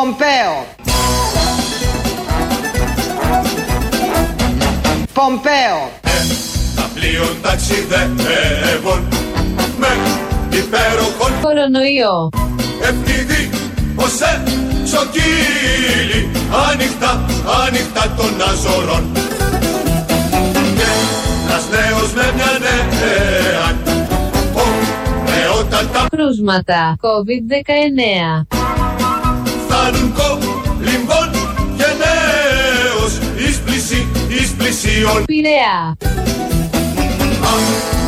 Πομπέο. 0.00 0.54
Πομπέο. 5.12 5.78
Τα 6.76 6.90
πλοίων 6.94 7.36
ταξιδεύουν 7.42 9.08
με 9.78 9.88
υπέροχον 10.56 11.32
Κορονοϊό. 11.42 12.28
ευθύδι 12.82 13.50
ως 13.96 14.18
εξοκύλι 14.32 16.28
ανοιχτά, 16.70 17.26
ανοιχτά 17.66 18.14
των 18.16 18.32
αζωρών. 18.50 19.04
Και 20.76 20.88
ένας 21.46 21.64
νέος 21.70 22.12
με 22.12 22.32
μια 22.34 22.58
νέα, 22.60 23.78
ο 24.54 24.64
νεότατα 25.24 26.06
Κρούσματα. 26.10 26.96
COVID-19. 27.00 28.46
Φτάνουν 29.70 30.12
κολυμπών 30.18 31.30
και 31.76 31.86
νέος 32.02 33.12
εις 33.48 33.56
πλησί, 33.58 34.06
εις 34.28 34.50
πλησίον. 34.58 35.24
Πειραιά. 35.24 35.96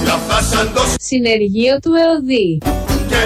Λαφθάσαντος 0.07 0.95
Συνεργείο 1.01 1.79
του 1.83 1.91
ΕΟΔΗ. 2.05 2.59
και 3.09 3.17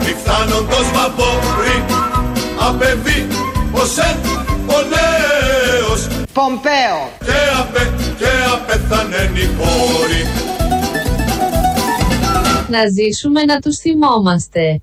μη 0.00 0.14
φθάνοντος 0.22 0.86
μαμπόρι 0.94 1.84
απεβεί 2.68 3.26
ως 3.72 3.96
εν 3.98 4.16
ο 4.66 4.78
νέος 4.92 6.06
Πομπέο. 6.32 6.98
και 7.24 7.38
απε 7.60 7.90
και 8.18 8.30
απεθανέν 8.54 9.34
οι 9.36 9.46
πόροι. 9.58 10.26
Να 12.68 12.78
ζήσουμε 12.88 13.44
να 13.44 13.58
τους 13.58 13.76
θυμόμαστε. 13.76 14.80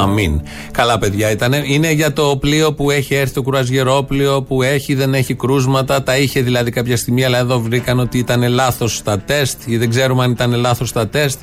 Αμήν. 0.00 0.40
Καλά, 0.70 0.98
παιδιά 0.98 1.30
ήταν. 1.30 1.52
Είναι 1.52 1.92
για 1.92 2.12
το 2.12 2.36
πλοίο 2.40 2.72
που 2.72 2.90
έχει 2.90 3.14
έρθει 3.14 3.34
το 3.34 3.42
κουρασγερόπλοιο, 3.42 4.42
που 4.42 4.62
έχει, 4.62 4.94
δεν 4.94 5.14
έχει 5.14 5.34
κρούσματα. 5.34 6.02
Τα 6.02 6.16
είχε 6.16 6.40
δηλαδή 6.40 6.70
κάποια 6.70 6.96
στιγμή, 6.96 7.24
αλλά 7.24 7.38
εδώ 7.38 7.60
βρήκαν 7.60 7.98
ότι 7.98 8.18
ήταν 8.18 8.48
λάθος 8.48 8.96
στα 8.96 9.18
τεστ 9.18 9.58
ή 9.66 9.76
δεν 9.76 9.90
ξέρουμε 9.90 10.24
αν 10.24 10.30
ήταν 10.30 10.54
λάθος 10.54 10.88
στα 10.88 11.08
τεστ. 11.08 11.40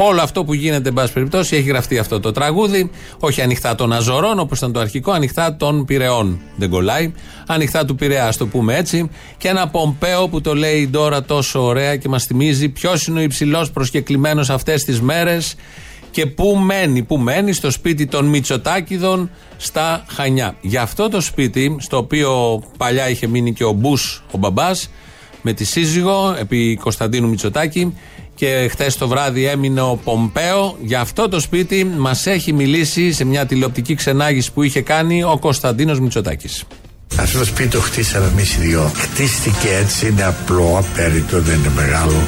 Όλο 0.00 0.20
αυτό 0.20 0.44
που 0.44 0.54
γίνεται, 0.54 0.88
εν 0.88 0.94
πάση 0.94 1.12
περιπτώσει, 1.12 1.56
έχει 1.56 1.68
γραφτεί 1.68 1.98
αυτό 1.98 2.20
το 2.20 2.32
τραγούδι. 2.32 2.90
Όχι 3.18 3.42
ανοιχτά 3.42 3.74
των 3.74 3.92
Αζωρών, 3.92 4.38
όπως 4.38 4.58
ήταν 4.58 4.72
το 4.72 4.80
αρχικό, 4.80 5.12
ανοιχτά 5.12 5.56
των 5.56 5.84
Πυρεών. 5.84 6.40
Δεν 6.56 6.70
κολλάει. 6.70 7.12
Ανοιχτά 7.46 7.84
του 7.84 7.94
Πειραιά, 7.94 8.26
ας 8.26 8.36
το 8.36 8.46
πούμε 8.46 8.76
έτσι. 8.76 9.10
Και 9.36 9.48
ένα 9.48 9.68
Πομπέο 9.68 10.28
που 10.28 10.40
το 10.40 10.54
λέει 10.54 10.80
η 10.80 10.88
Ντόρα 10.88 11.22
τόσο 11.22 11.64
ωραία 11.64 11.96
και 11.96 12.08
μας 12.08 12.24
θυμίζει 12.24 12.68
ποιος 12.68 13.06
είναι 13.06 13.18
ο 13.18 13.22
υψηλός 13.22 13.70
προσκεκλημένος 13.70 14.50
αυτές 14.50 14.84
τις 14.84 15.00
μέρες 15.00 15.54
και 16.10 16.26
πού 16.26 16.56
μένει. 16.56 17.02
Πού 17.02 17.18
μένει 17.18 17.52
στο 17.52 17.70
σπίτι 17.70 18.06
των 18.06 18.26
Μητσοτάκηδων 18.26 19.30
στα 19.56 20.04
Χανιά. 20.08 20.56
Για 20.60 20.82
αυτό 20.82 21.08
το 21.08 21.20
σπίτι, 21.20 21.76
στο 21.78 21.96
οποίο 21.96 22.62
παλιά 22.76 23.08
είχε 23.08 23.26
μείνει 23.26 23.52
και 23.52 23.64
ο 23.64 23.72
Μπούς 23.72 24.24
ο 24.30 24.38
μπαμπάς, 24.38 24.90
με 25.42 25.52
τη 25.52 25.64
σύζυγο 25.64 26.36
επί 26.38 26.78
Κωνσταντίνου 26.80 27.28
Μητσοτάκη 27.28 27.94
και 28.34 28.68
χθες 28.70 28.96
το 28.96 29.08
βράδυ 29.08 29.44
έμεινε 29.44 29.80
ο 29.80 29.98
Πομπέο. 30.04 30.76
Για 30.82 31.00
αυτό 31.00 31.28
το 31.28 31.40
σπίτι 31.40 31.84
μας 31.84 32.26
έχει 32.26 32.52
μιλήσει 32.52 33.12
σε 33.12 33.24
μια 33.24 33.46
τηλεοπτική 33.46 33.94
ξενάγηση 33.94 34.52
που 34.52 34.62
είχε 34.62 34.80
κάνει 34.80 35.22
ο 35.22 35.38
Κωνσταντίνος 35.40 36.00
Μητσοτάκης. 36.00 36.64
Αυτό 37.16 37.38
το 37.38 37.44
σπίτι 37.44 37.68
το 37.68 37.80
χτίσαμε 37.80 38.26
εμείς 38.26 38.54
οι 38.54 38.60
δυο. 38.60 38.90
Χτίστηκε 38.96 39.68
έτσι, 39.80 40.06
είναι 40.06 40.24
απλό, 40.24 40.78
απέριτο, 40.78 41.40
δεν 41.40 41.58
είναι 41.58 41.72
μεγάλο. 41.76 42.22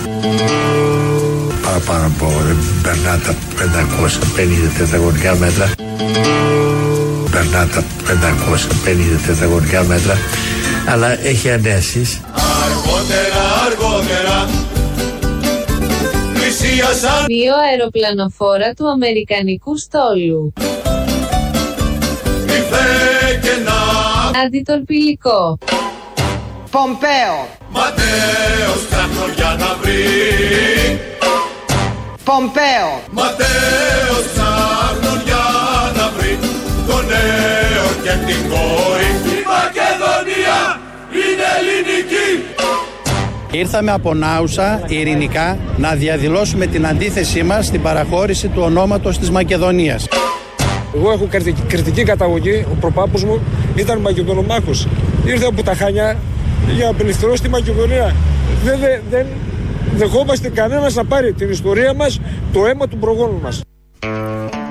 Παραπάνω 1.62 2.06
από 2.06 2.26
δεν 2.46 2.56
περνά 2.82 3.18
τα 3.18 3.34
550 3.56 4.78
τετραγωνικά 4.78 5.34
μέτρα. 5.36 5.70
Περνά 7.30 7.66
τα 7.66 7.84
550 8.06 9.20
τετραγωνικά 9.26 9.84
μέτρα. 9.84 10.18
Αλλά 10.88 11.24
έχει 11.24 11.50
ανέσεις. 11.50 12.20
Αργότερα, 12.64 13.42
αργότερα 13.66 14.48
πλησίασαν 16.50 17.24
Δύο 17.26 17.52
αεροπλανοφόρα 17.70 18.72
του 18.74 18.88
Αμερικανικού 18.88 19.76
στόλου. 19.78 20.52
Αντιτορπιλικό. 24.44 25.58
Πομπέο. 26.70 27.36
Ματέος 27.70 28.86
ψάχνω 28.88 29.26
για 29.34 29.56
να 29.58 29.76
βρει 29.80 30.00
Πομπέο. 32.24 32.90
Ματέος 33.10 34.24
ψάχνω 34.32 35.22
για 35.24 35.44
να 35.96 36.08
βρει 36.16 36.38
το 36.86 36.96
νέο 36.96 37.86
και 38.02 38.14
την 38.26 38.48
κόρη 38.50 39.10
Η 39.36 39.42
Μακεδονία 39.54 40.80
είναι 41.12 41.46
ελληνική 41.58 42.28
Ήρθαμε 43.50 43.90
από 43.92 44.14
Νάουσα 44.14 44.82
ειρηνικά 44.86 45.58
να 45.76 45.94
διαδηλώσουμε 45.94 46.66
την 46.66 46.86
αντίθεσή 46.86 47.42
μας 47.42 47.66
στην 47.66 47.82
παραχώρηση 47.82 48.48
του 48.48 48.62
ονόματος 48.64 49.18
της 49.18 49.30
Μακεδονίας. 49.30 50.08
Εγώ 50.94 51.10
έχω 51.12 51.26
κριτική, 51.30 51.62
κριτική 51.62 52.02
καταγωγή. 52.02 52.66
Ο 52.72 52.74
προπάπους 52.80 53.24
μου 53.24 53.40
ήταν 53.76 53.98
Μακεδονομάχος. 53.98 54.86
Ήρθε 55.26 55.46
από 55.46 55.62
τα 55.62 55.74
Χανιά 55.74 56.18
για 56.74 56.84
να 56.84 56.90
απελευθερώσει 56.90 57.42
τη 57.42 57.48
Μακεδονία. 57.48 58.14
Δεν, 58.64 58.78
δεν, 58.78 59.00
δεν 59.10 59.26
δεχόμαστε 59.96 60.48
κανένας 60.48 60.94
να 60.94 61.04
πάρει 61.04 61.32
την 61.32 61.50
ιστορία 61.50 61.94
μας, 61.94 62.20
το 62.52 62.66
αίμα 62.66 62.88
του 62.88 62.96
προγόνου 62.96 63.40
μας. 63.42 63.60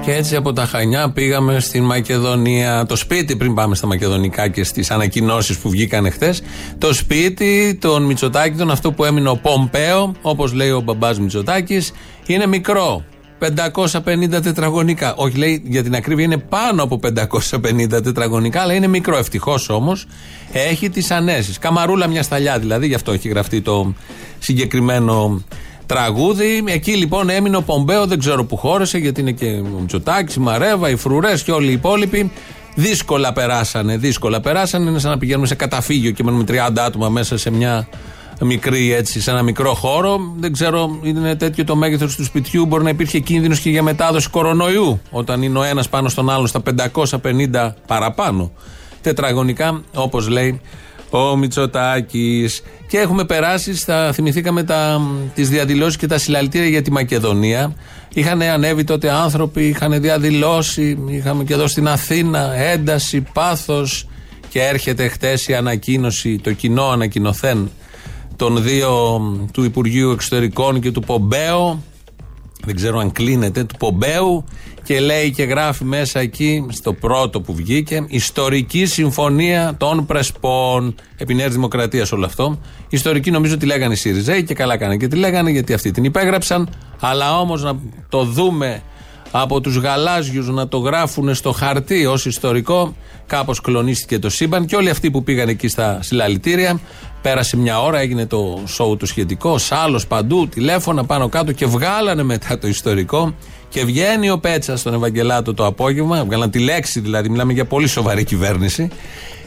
Και 0.01 0.15
έτσι 0.15 0.35
από 0.35 0.53
τα 0.53 0.65
Χανιά 0.65 1.11
πήγαμε 1.11 1.59
στην 1.59 1.83
Μακεδονία. 1.83 2.85
Το 2.87 2.95
σπίτι, 2.95 3.35
πριν 3.35 3.53
πάμε 3.53 3.75
στα 3.75 3.87
Μακεδονικά 3.87 4.47
και 4.47 4.63
στις 4.63 4.91
ανακοινώσεις 4.91 5.57
που 5.57 5.69
βγήκαν 5.69 6.11
χθες, 6.11 6.41
το 6.77 6.93
σπίτι 6.93 7.77
των 7.81 8.03
Μητσοτάκηδων, 8.03 8.71
αυτό 8.71 8.91
που 8.91 9.05
έμεινε 9.05 9.29
ο 9.29 9.35
Πομπέο, 9.37 10.11
όπως 10.21 10.53
λέει 10.53 10.69
ο 10.69 10.81
μπαμπάς 10.81 11.19
Μητσοτάκης, 11.19 11.91
είναι 12.25 12.47
μικρό. 12.47 13.03
550 13.39 14.41
τετραγωνικά. 14.41 15.15
Όχι, 15.15 15.37
λέει 15.37 15.63
για 15.65 15.83
την 15.83 15.95
ακρίβεια 15.95 16.25
είναι 16.25 16.37
πάνω 16.37 16.83
από 16.83 16.99
550 17.03 18.03
τετραγωνικά, 18.03 18.61
αλλά 18.61 18.73
είναι 18.73 18.87
μικρό. 18.87 19.17
Ευτυχώς 19.17 19.69
όμως 19.69 20.05
έχει 20.51 20.89
τις 20.89 21.11
ανέσεις. 21.11 21.57
Καμαρούλα 21.57 22.07
μια 22.07 22.23
σταλιά 22.23 22.59
δηλαδή, 22.59 22.87
γι' 22.87 22.95
αυτό 22.95 23.11
έχει 23.11 23.29
γραφτεί 23.29 23.61
το 23.61 23.93
συγκεκριμένο 24.39 25.43
τραγούδι. 25.85 26.63
Εκεί 26.67 26.95
λοιπόν 26.95 27.29
έμεινε 27.29 27.57
ο 27.57 27.61
Πομπέο, 27.61 28.05
δεν 28.05 28.19
ξέρω 28.19 28.45
που 28.45 28.57
χώρεσε, 28.57 28.97
γιατί 28.97 29.21
είναι 29.21 29.31
και 29.31 29.45
ο 29.45 29.79
Μητσοτάκης, 29.79 30.35
η 30.35 30.39
Μαρέβα, 30.39 30.89
οι 30.89 30.95
Φρουρές 30.95 31.43
και 31.43 31.51
όλοι 31.51 31.69
οι 31.69 31.73
υπόλοιποι. 31.73 32.31
Δύσκολα 32.75 33.33
περάσανε, 33.33 33.97
δύσκολα 33.97 34.41
περάσανε. 34.41 34.89
Είναι 34.89 34.99
σαν 34.99 35.11
να 35.11 35.17
πηγαίνουμε 35.17 35.47
σε 35.47 35.55
καταφύγιο 35.55 36.11
και 36.11 36.23
μένουμε 36.23 36.43
30 36.47 36.53
άτομα 36.75 37.09
μέσα 37.09 37.37
σε 37.37 37.51
μια 37.51 37.87
μικρή 38.45 38.93
έτσι, 38.93 39.21
σε 39.21 39.31
ένα 39.31 39.41
μικρό 39.41 39.73
χώρο. 39.73 40.19
Δεν 40.37 40.53
ξέρω, 40.53 40.99
είναι 41.03 41.35
τέτοιο 41.35 41.63
το 41.63 41.75
μέγεθος 41.75 42.15
του 42.15 42.23
σπιτιού. 42.23 42.65
Μπορεί 42.65 42.83
να 42.83 42.89
υπήρχε 42.89 43.19
κίνδυνος 43.19 43.59
και 43.59 43.69
για 43.69 43.83
μετάδοση 43.83 44.29
κορονοϊού. 44.29 45.01
Όταν 45.11 45.41
είναι 45.41 45.59
ο 45.59 45.63
ένας 45.63 45.89
πάνω 45.89 46.09
στον 46.09 46.29
άλλο 46.29 46.47
στα 46.47 46.61
550 47.21 47.73
παραπάνω 47.87 48.51
τετραγωνικά, 49.01 49.81
όπως 49.93 50.27
λέει 50.27 50.61
ο 51.09 51.35
Μητσοτάκης. 51.35 52.61
Και 52.87 52.97
έχουμε 52.97 53.23
περάσει, 53.25 53.75
στα, 53.75 54.11
θυμηθήκαμε 54.13 54.63
τα, 54.63 55.01
τις 55.35 55.49
διαδηλώσεις 55.49 55.97
και 55.97 56.07
τα 56.07 56.17
συλλαλητήρια 56.17 56.67
για 56.67 56.81
τη 56.81 56.91
Μακεδονία. 56.91 57.75
Είχαν 58.13 58.41
ανέβει 58.41 58.83
τότε 58.83 59.11
άνθρωποι, 59.11 59.67
είχαν 59.67 60.01
διαδηλώσει, 60.01 60.97
είχαμε 61.07 61.43
και 61.43 61.53
εδώ 61.53 61.67
στην 61.67 61.87
Αθήνα 61.87 62.53
ένταση, 62.53 63.21
πάθος 63.33 64.07
και 64.49 64.61
έρχεται 64.61 65.07
χτες 65.07 65.47
η 65.47 65.53
ανακοίνωση, 65.53 66.39
το 66.39 66.53
κοινό 66.53 66.89
ανακοινωθέν 66.89 67.71
των 68.39 68.63
δύο 68.63 69.21
του 69.53 69.63
Υπουργείου 69.63 70.11
Εξωτερικών 70.11 70.81
και 70.81 70.91
του 70.91 71.01
Πομπέου 71.01 71.83
δεν 72.65 72.75
ξέρω 72.75 72.99
αν 72.99 73.11
κλείνεται, 73.11 73.63
του 73.63 73.75
Πομπέου 73.79 74.43
και 74.83 74.99
λέει 74.99 75.31
και 75.31 75.43
γράφει 75.43 75.83
μέσα 75.83 76.19
εκεί, 76.19 76.65
στο 76.69 76.93
πρώτο 76.93 77.41
που 77.41 77.53
βγήκε, 77.53 78.05
Ιστορική 78.07 78.85
Συμφωνία 78.85 79.75
των 79.77 80.05
Πρεσπών. 80.05 80.95
Επί 81.17 81.33
Νέας 81.33 81.53
Δημοκρατίας 81.53 82.11
όλο 82.11 82.25
αυτό. 82.25 82.59
Ιστορική 82.89 83.31
νομίζω 83.31 83.53
ότι 83.53 83.65
λέγανε 83.65 83.93
οι 83.93 83.95
ΣΥΡΙΖΑΙ 83.95 84.43
και 84.43 84.53
καλά 84.53 84.77
κάνε 84.77 84.97
και 84.97 85.07
τη 85.07 85.15
λέγανε 85.15 85.51
γιατί 85.51 85.73
αυτοί 85.73 85.91
την 85.91 86.03
υπέγραψαν. 86.03 86.69
Αλλά 86.99 87.39
όμως 87.39 87.63
να 87.63 87.79
το 88.09 88.23
δούμε 88.23 88.81
από 89.31 89.61
τους 89.61 89.77
γαλάζιους 89.77 90.47
να 90.47 90.67
το 90.67 90.77
γράφουν 90.77 91.35
στο 91.35 91.51
χαρτί 91.51 92.05
ως 92.05 92.25
ιστορικό, 92.25 92.95
κάπως 93.27 93.61
κλονίστηκε 93.61 94.19
το 94.19 94.29
σύμπαν 94.29 94.65
και 94.65 94.75
όλοι 94.75 94.89
αυτοί 94.89 95.11
που 95.11 95.23
πήγαν 95.23 95.47
εκεί 95.47 95.67
στα 95.67 95.99
συλλαλητήρια 96.01 96.79
Πέρασε 97.21 97.57
μια 97.57 97.81
ώρα, 97.81 97.99
έγινε 97.99 98.25
το 98.25 98.63
σοου 98.67 98.97
το 98.97 99.05
σχετικό, 99.05 99.55
άλλο 99.69 100.01
παντού, 100.07 100.47
τηλέφωνα 100.47 101.05
πάνω 101.05 101.29
κάτω 101.29 101.51
και 101.51 101.65
βγάλανε 101.65 102.23
μετά 102.23 102.57
το 102.57 102.67
ιστορικό. 102.67 103.35
Και 103.69 103.85
βγαίνει 103.85 104.29
ο 104.29 104.39
Πέτσα 104.39 104.77
στον 104.77 104.93
Ευαγγελάτο 104.93 105.53
το 105.53 105.65
απόγευμα, 105.65 106.25
βγάλαν 106.25 106.49
τη 106.49 106.59
λέξη 106.59 106.99
δηλαδή, 106.99 107.29
μιλάμε 107.29 107.53
για 107.53 107.65
πολύ 107.65 107.87
σοβαρή 107.87 108.23
κυβέρνηση. 108.23 108.89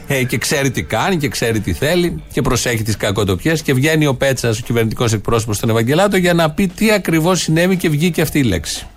Ε, 0.07 0.23
και 0.23 0.37
ξέρει 0.37 0.71
τι 0.71 0.83
κάνει 0.83 1.17
και 1.17 1.27
ξέρει 1.27 1.59
τι 1.59 1.73
θέλει 1.73 2.23
και 2.31 2.41
προσέχει 2.41 2.83
τις 2.83 2.97
κακοτοπιές. 2.97 3.61
Και 3.61 3.73
βγαίνει 3.73 4.05
ο 4.05 4.15
Πέτσας, 4.15 4.59
ο 4.59 4.61
κυβερνητικός 4.61 5.13
εκπρόσωπος 5.13 5.55
στον 5.55 5.69
Ευαγγελάτο, 5.69 6.17
για 6.17 6.33
να 6.33 6.51
πει 6.51 6.67
τι 6.67 6.91
ακριβώς 6.91 7.39
συνέβη 7.39 7.77
και 7.77 7.89
βγήκε 7.89 8.21
αυτή 8.21 8.39
η 8.39 8.43
λέξη. 8.43 8.87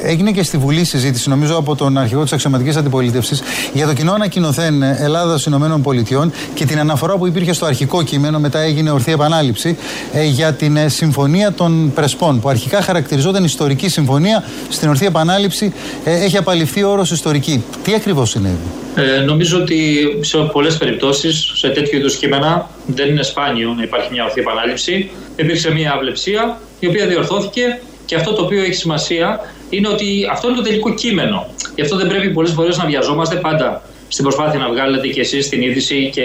Έγινε 0.00 0.30
και 0.30 0.42
στη 0.42 0.56
Βουλή 0.56 0.84
συζήτηση, 0.84 1.28
νομίζω 1.28 1.56
από 1.56 1.76
τον 1.76 1.98
αρχηγό 1.98 2.22
της 2.22 2.32
αξιωματικής 2.32 2.76
αντιπολίτευσης, 2.76 3.42
για 3.72 3.86
το 3.86 3.92
κοινό 3.92 4.12
ανακοινωθέν 4.12 4.82
Ελλάδας 4.82 5.44
Ηνωμένων 5.44 5.82
Πολιτειών 5.82 6.32
και 6.54 6.64
την 6.66 6.78
αναφορά 6.78 7.16
που 7.16 7.26
υπήρχε 7.26 7.52
στο 7.52 7.66
αρχικό 7.66 8.02
κείμενο, 8.02 8.38
μετά 8.38 8.58
έγινε 8.60 8.90
ορθή 8.90 9.12
επανάληψη, 9.12 9.76
ε, 10.12 10.24
για 10.24 10.52
την 10.52 10.76
ε, 10.76 10.88
συμφωνία 10.88 11.52
των 11.52 11.92
Πρεσπών, 11.94 12.40
που 12.40 12.48
αρχικά 12.48 12.82
χαρακτηριζόταν 12.82 13.44
ιστορική 13.44 13.88
συμφωνία. 13.88 14.44
Στην 14.68 14.88
ορθή 14.88 15.06
επανάληψη 15.06 15.72
ε, 16.04 16.24
έχει 16.24 16.36
απαλληφθεί 16.36 16.82
ο 16.82 16.90
όρος 16.90 17.10
ιστορική. 17.10 17.64
Τι 17.82 17.94
ακριβώς 17.94 18.30
συνέβη; 18.30 18.56
Ε, 18.94 19.20
νομίζω 19.20 19.58
ότι 19.58 20.08
σε 20.20 20.38
πολλές 20.38 20.76
περιπτώσεις, 20.76 21.52
σε 21.54 21.68
τέτοιου 21.68 21.98
είδους 21.98 22.16
κείμενα, 22.16 22.70
δεν 22.86 23.08
είναι 23.08 23.22
σπάνιο 23.22 23.74
να 23.76 23.82
υπάρχει 23.82 24.08
μια 24.12 24.24
ορθή 24.24 24.40
επανάληψη. 24.40 25.10
Υπήρξε 25.36 25.70
μια 25.72 25.92
αυλεψία, 25.92 26.60
η 26.80 26.86
οποία 26.86 27.06
διορθώθηκε 27.06 27.80
και 28.04 28.14
αυτό 28.14 28.32
το 28.32 28.42
οποίο 28.42 28.62
έχει 28.62 28.74
σημασία 28.74 29.40
είναι 29.70 29.88
ότι 29.88 30.28
αυτό 30.30 30.48
είναι 30.48 30.56
το 30.56 30.62
τελικό 30.62 30.94
κείμενο. 30.94 31.46
Γι' 31.74 31.82
αυτό 31.82 31.96
δεν 31.96 32.06
πρέπει 32.08 32.30
πολλές 32.30 32.52
φορές 32.52 32.78
να 32.78 32.84
βιαζόμαστε 32.84 33.36
πάντα 33.36 33.82
στην 34.08 34.24
προσπάθεια 34.24 34.58
να 34.58 34.68
βγάλετε 34.68 35.08
και 35.08 35.20
εσείς 35.20 35.48
την 35.48 35.62
είδηση 35.62 36.10
και 36.12 36.22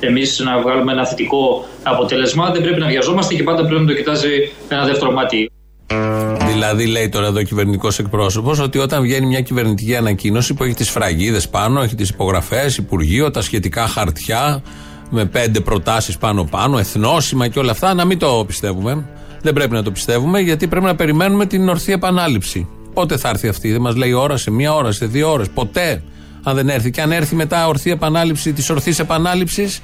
εμείς 0.00 0.40
να 0.44 0.60
βγάλουμε 0.60 0.92
ένα 0.92 1.06
θετικό 1.06 1.64
αποτέλεσμα. 1.82 2.50
Δεν 2.50 2.62
πρέπει 2.62 2.80
να 2.80 2.86
βιαζόμαστε 2.86 3.34
και 3.34 3.42
πάντα 3.42 3.66
πρέπει 3.66 3.80
να 3.80 3.86
το 3.86 3.94
κοιτάζει 3.94 4.52
ένα 4.68 4.84
δεύτερο 4.84 5.12
μάτι. 5.12 5.50
Δηλαδή, 6.52 6.86
λέει 6.86 7.08
τώρα 7.08 7.26
εδώ 7.26 7.38
ο 7.38 7.42
κυβερνητικός 7.42 7.98
εκπρόσωπος, 7.98 8.60
ότι 8.60 8.78
όταν 8.78 9.02
βγαίνει 9.02 9.26
μια 9.26 9.40
κυβερνητική 9.40 9.96
ανακοίνωση 9.96 10.54
που 10.54 10.64
έχει 10.64 10.74
τις 10.74 10.90
φραγίδες 10.90 11.48
πάνω, 11.48 11.80
έχει 11.80 11.94
τις 11.94 12.08
υπογραφές, 12.08 12.76
Υπουργείο, 12.76 13.30
τα 13.30 13.42
σχετικά 13.42 13.86
χαρτιά, 13.86 14.62
με 15.10 15.24
πέντε 15.24 15.60
προτάσεις 15.60 16.18
πάνω-πάνω, 16.18 16.78
εθνόσημα 16.78 17.48
και 17.48 17.58
όλα 17.58 17.70
αυτά, 17.70 17.94
να 17.94 18.04
μην 18.04 18.18
το 18.18 18.44
πιστεύουμε. 18.46 19.08
Δεν 19.42 19.52
πρέπει 19.52 19.72
να 19.72 19.82
το 19.82 19.90
πιστεύουμε, 19.90 20.40
γιατί 20.40 20.66
πρέπει 20.66 20.84
να 20.84 20.94
περιμένουμε 20.94 21.46
την 21.46 21.68
ορθή 21.68 21.92
επανάληψη. 21.92 22.68
Πότε 22.96 23.16
θα 23.16 23.28
έρθει 23.28 23.48
αυτή, 23.48 23.72
δεν 23.72 23.80
μας 23.80 23.94
λέει 23.94 24.12
ώρα, 24.12 24.36
σε 24.36 24.50
μία 24.50 24.74
ώρα, 24.74 24.92
σε 24.92 25.06
δύο 25.06 25.30
ώρες. 25.30 25.48
Ποτέ, 25.48 26.02
αν 26.42 26.54
δεν 26.54 26.68
έρθει. 26.68 26.90
Και 26.90 27.00
αν 27.00 27.12
έρθει 27.12 27.34
μετά 27.34 27.66
ορθή 27.66 27.90
επανάληψη 27.90 28.52
της 28.52 28.70
ορθής 28.70 28.98
επανάληψης, 28.98 29.82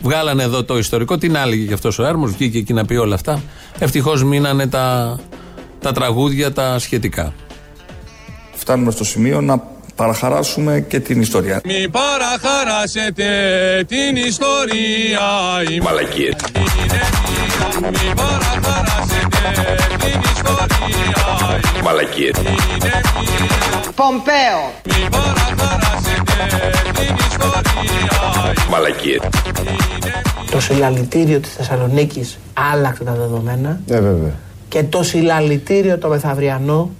βγάλανε 0.00 0.42
εδώ 0.42 0.64
το 0.64 0.78
ιστορικό. 0.78 1.18
Τι 1.18 1.28
να 1.28 1.40
έλεγε 1.40 1.66
και 1.66 1.72
αυτός 1.72 1.98
ο 1.98 2.04
Έρμος, 2.04 2.32
βγήκε 2.32 2.58
εκεί 2.58 2.72
να 2.72 2.84
πει 2.84 2.96
όλα 2.96 3.14
αυτά. 3.14 3.42
Ευτυχώς 3.78 4.24
μείνανε 4.24 4.66
τα, 4.66 5.18
τα 5.80 5.92
τραγούδια 5.92 6.52
τα 6.52 6.78
σχετικά. 6.78 7.34
Φτάνουμε 8.54 8.90
στο 8.90 9.04
σημείο 9.04 9.40
να 9.40 9.62
παραχαράσουμε 9.94 10.80
και 10.88 11.00
την 11.00 11.20
ιστορία. 11.20 11.60
Μη 11.64 11.88
παραχαράσετε 11.88 13.26
την 13.88 14.16
ιστορία 14.16 15.20
Μαλακίε. 15.82 16.30
Μη 17.82 18.12
παραχαράσετε 18.16 19.46
την 19.98 20.20
ιστορία 20.34 21.82
Μαλακίε. 21.84 22.30
Πομπέο. 23.94 24.60
Μη 24.84 25.08
παραχαράσετε 25.10 26.32
την 26.92 27.16
ιστορία 27.30 28.66
Μαλακίε. 28.70 29.18
Το 30.50 30.60
συλλαλητήριο 30.60 31.40
της 31.40 31.52
Θεσσαλονίκης 31.52 32.38
άλλαξε 32.72 33.04
τα 33.04 33.12
δεδομένα 33.12 33.80
Ε, 33.88 34.00
βέβαια. 34.00 34.32
και 34.68 34.82
το 34.82 35.02
συλλαλητήριο 35.02 35.98
το 35.98 36.08
μεθαυριανό 36.08 36.90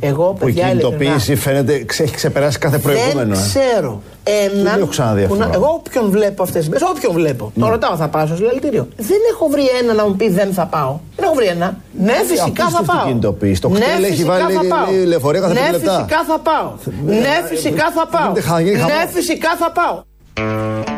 εγώ 0.00 0.24
Που 0.32 0.48
η 0.48 0.52
παιδιά 0.52 0.68
κινητοποίηση 0.68 1.10
ειλικρινά, 1.32 1.40
φαίνεται 1.40 1.84
ξε- 1.84 2.06
έχει 2.06 2.14
ξεπεράσει 2.14 2.58
κάθε 2.58 2.78
προηγούμενο. 2.78 3.34
δεν 3.34 3.44
ε. 3.44 3.48
ξέρω 3.48 4.02
έναν 4.22 4.62
Δεν 4.64 4.78
έχω 4.78 4.86
ξαναδεί 4.86 5.26
που 5.26 5.32
αυτό. 5.32 5.46
να- 5.46 5.54
εγώ 5.54 5.66
όποιον 5.84 6.10
βλέπω 6.10 6.42
αυτές 6.42 6.60
τις 6.60 6.68
μέρες, 6.68 6.88
όποιον 6.96 7.12
βλέπω 7.12 7.52
Ναι. 7.54 7.62
το 7.64 7.70
ρωτάω 7.70 7.96
θα 7.96 8.08
πάω 8.08 8.26
στο 8.26 8.36
συλλαλητήριο 8.36 8.88
δεν 8.96 9.16
έχω 9.32 9.46
βρει 9.48 9.62
ένα 9.82 9.92
να 9.94 10.06
μου 10.06 10.16
πει 10.16 10.28
δεν 10.30 10.52
θα 10.52 10.66
πάω 10.66 10.98
δεν 11.16 11.24
έχω 11.24 11.34
βρει 11.34 11.46
ένα 11.46 11.76
ναι 11.92 12.12
φυσικά 12.26 12.44
θα 12.64 12.78
απίστευτη 12.78 12.86
πάω 12.86 13.06
κινητοποίηση. 13.06 13.60
Το 13.60 13.68
ναι, 13.68 13.78
κτέλ 13.78 14.02
έχει 14.04 14.12
φυσικά 14.12 14.28
βάλει 14.32 14.52
θα 14.52 14.64
πάω. 14.68 14.86
λεωφορεία 15.06 15.40
κάθε 15.40 15.52
ναι 15.52 15.60
πέντε 15.60 15.72
λεπτά. 15.76 15.92
φυσικά 15.92 16.24
θα 16.24 16.38
πάω 16.38 16.72
ναι 17.04 17.46
φυσικά 17.48 17.90
θα 17.94 18.06
πάω 18.06 18.22
γίνεται 18.22 18.40
χα- 18.40 18.60
γίνει 18.60 18.74
ναι 18.74 18.78
χαμός. 18.80 19.10
φυσικά 19.12 19.50
θα 19.58 19.70
πάω 19.72 20.02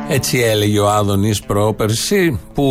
Έτσι 0.09 0.39
έλεγε 0.41 0.79
ο 0.81 0.91
Άδωνης 0.91 1.41
πρόπερση, 1.41 2.41
που 2.55 2.65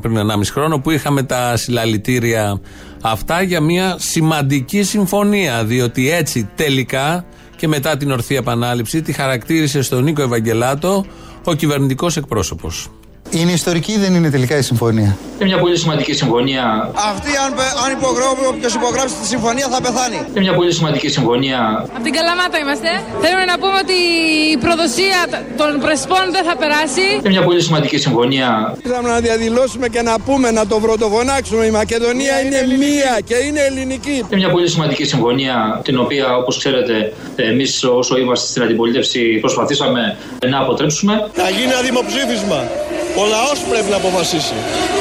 πριν 0.00 0.16
1,5 0.16 0.50
χρόνο, 0.52 0.78
που 0.78 0.90
είχαμε 0.90 1.22
τα 1.22 1.56
συλλαλητήρια 1.56 2.60
αυτά 3.02 3.42
για 3.42 3.60
μια 3.60 3.96
σημαντική 3.98 4.82
συμφωνία. 4.82 5.64
Διότι 5.64 6.10
έτσι 6.10 6.48
τελικά 6.54 7.24
και 7.58 7.68
μετά 7.68 7.96
την 7.96 8.10
ορθή 8.10 8.36
επανάληψη 8.36 9.02
τη 9.02 9.12
χαρακτήρισε 9.12 9.82
στον 9.82 10.04
Νίκο 10.04 10.22
Ευαγγελάτο 10.22 11.06
ο 11.44 11.54
κυβερνητικός 11.54 12.16
εκπρόσωπος. 12.16 12.90
Είναι 13.30 13.52
ιστορική 13.52 13.92
ή 13.92 13.98
δεν 13.98 14.14
είναι 14.14 14.30
τελικά 14.30 14.56
η 14.56 14.62
συμφωνία; 14.62 15.16
Είναι 15.38 15.48
μια 15.50 15.58
πολύ 15.58 15.76
σημαντική 15.78 16.12
συμφωνία. 16.12 16.90
Αυτοί 17.12 17.30
αν, 17.44 17.50
αν 17.84 17.90
υπογράψει, 17.98 18.44
όποιος 18.52 18.74
υπογράψει 18.74 19.14
τη 19.22 19.26
συμφωνία 19.26 19.66
θα 19.74 19.80
πεθάνει. 19.80 20.18
Είναι 20.30 20.40
μια 20.46 20.54
πολύ 20.54 20.72
σημαντική 20.72 21.08
συμφωνία. 21.08 21.60
Από 21.94 22.02
την 22.02 22.12
Καλαμάτα 22.12 22.58
είμαστε. 22.58 22.90
Θέλουμε 23.22 23.44
να 23.52 23.56
πούμε 23.60 23.76
ότι 23.84 23.98
η 24.54 24.56
προδοσία 24.64 25.20
των 25.60 25.70
Πρεσπών 25.84 26.24
δεν 26.36 26.44
θα 26.48 26.54
περάσει. 26.62 27.06
Είναι 27.20 27.32
μια 27.36 27.44
πολύ 27.48 27.60
σημαντική 27.62 27.98
συμφωνία. 27.98 28.50
Ήρθαμε 28.84 29.08
να 29.08 29.20
διαδηλώσουμε 29.26 29.86
και 29.88 30.02
να 30.02 30.14
πούμε, 30.26 30.50
να 30.50 30.66
το 30.66 30.76
πρωτοφωνάξουμε. 30.86 31.64
Η 31.72 31.74
Μακεδονία 31.80 32.34
είναι 32.44 32.60
μία 32.84 33.12
και 33.28 33.36
είναι 33.46 33.60
ελληνική. 33.70 34.16
Είναι 34.30 34.40
μια 34.42 34.50
πολύ 34.50 34.68
σημαντική 34.68 35.04
συμφωνία, 35.04 35.80
την 35.84 35.98
οποία 36.04 36.36
όπως 36.36 36.58
ξέρετε, 36.58 37.12
εμείς 37.36 37.84
όσο 37.84 38.18
είμαστε 38.18 38.46
στην 38.52 38.62
αντιπολίτευση 38.62 39.20
προσπαθήσαμε 39.44 40.16
να 40.52 40.58
αποτρέψουμε. 40.64 41.14
Να 41.42 41.48
γίνει 41.56 41.70
ένα 41.72 41.82
δημοψήφισμα. 41.88 42.60
Ο 43.20 43.26
λαός 43.34 43.58
πρέπει 43.70 43.90
να 43.90 43.96
αποφασίσει. 43.96 44.54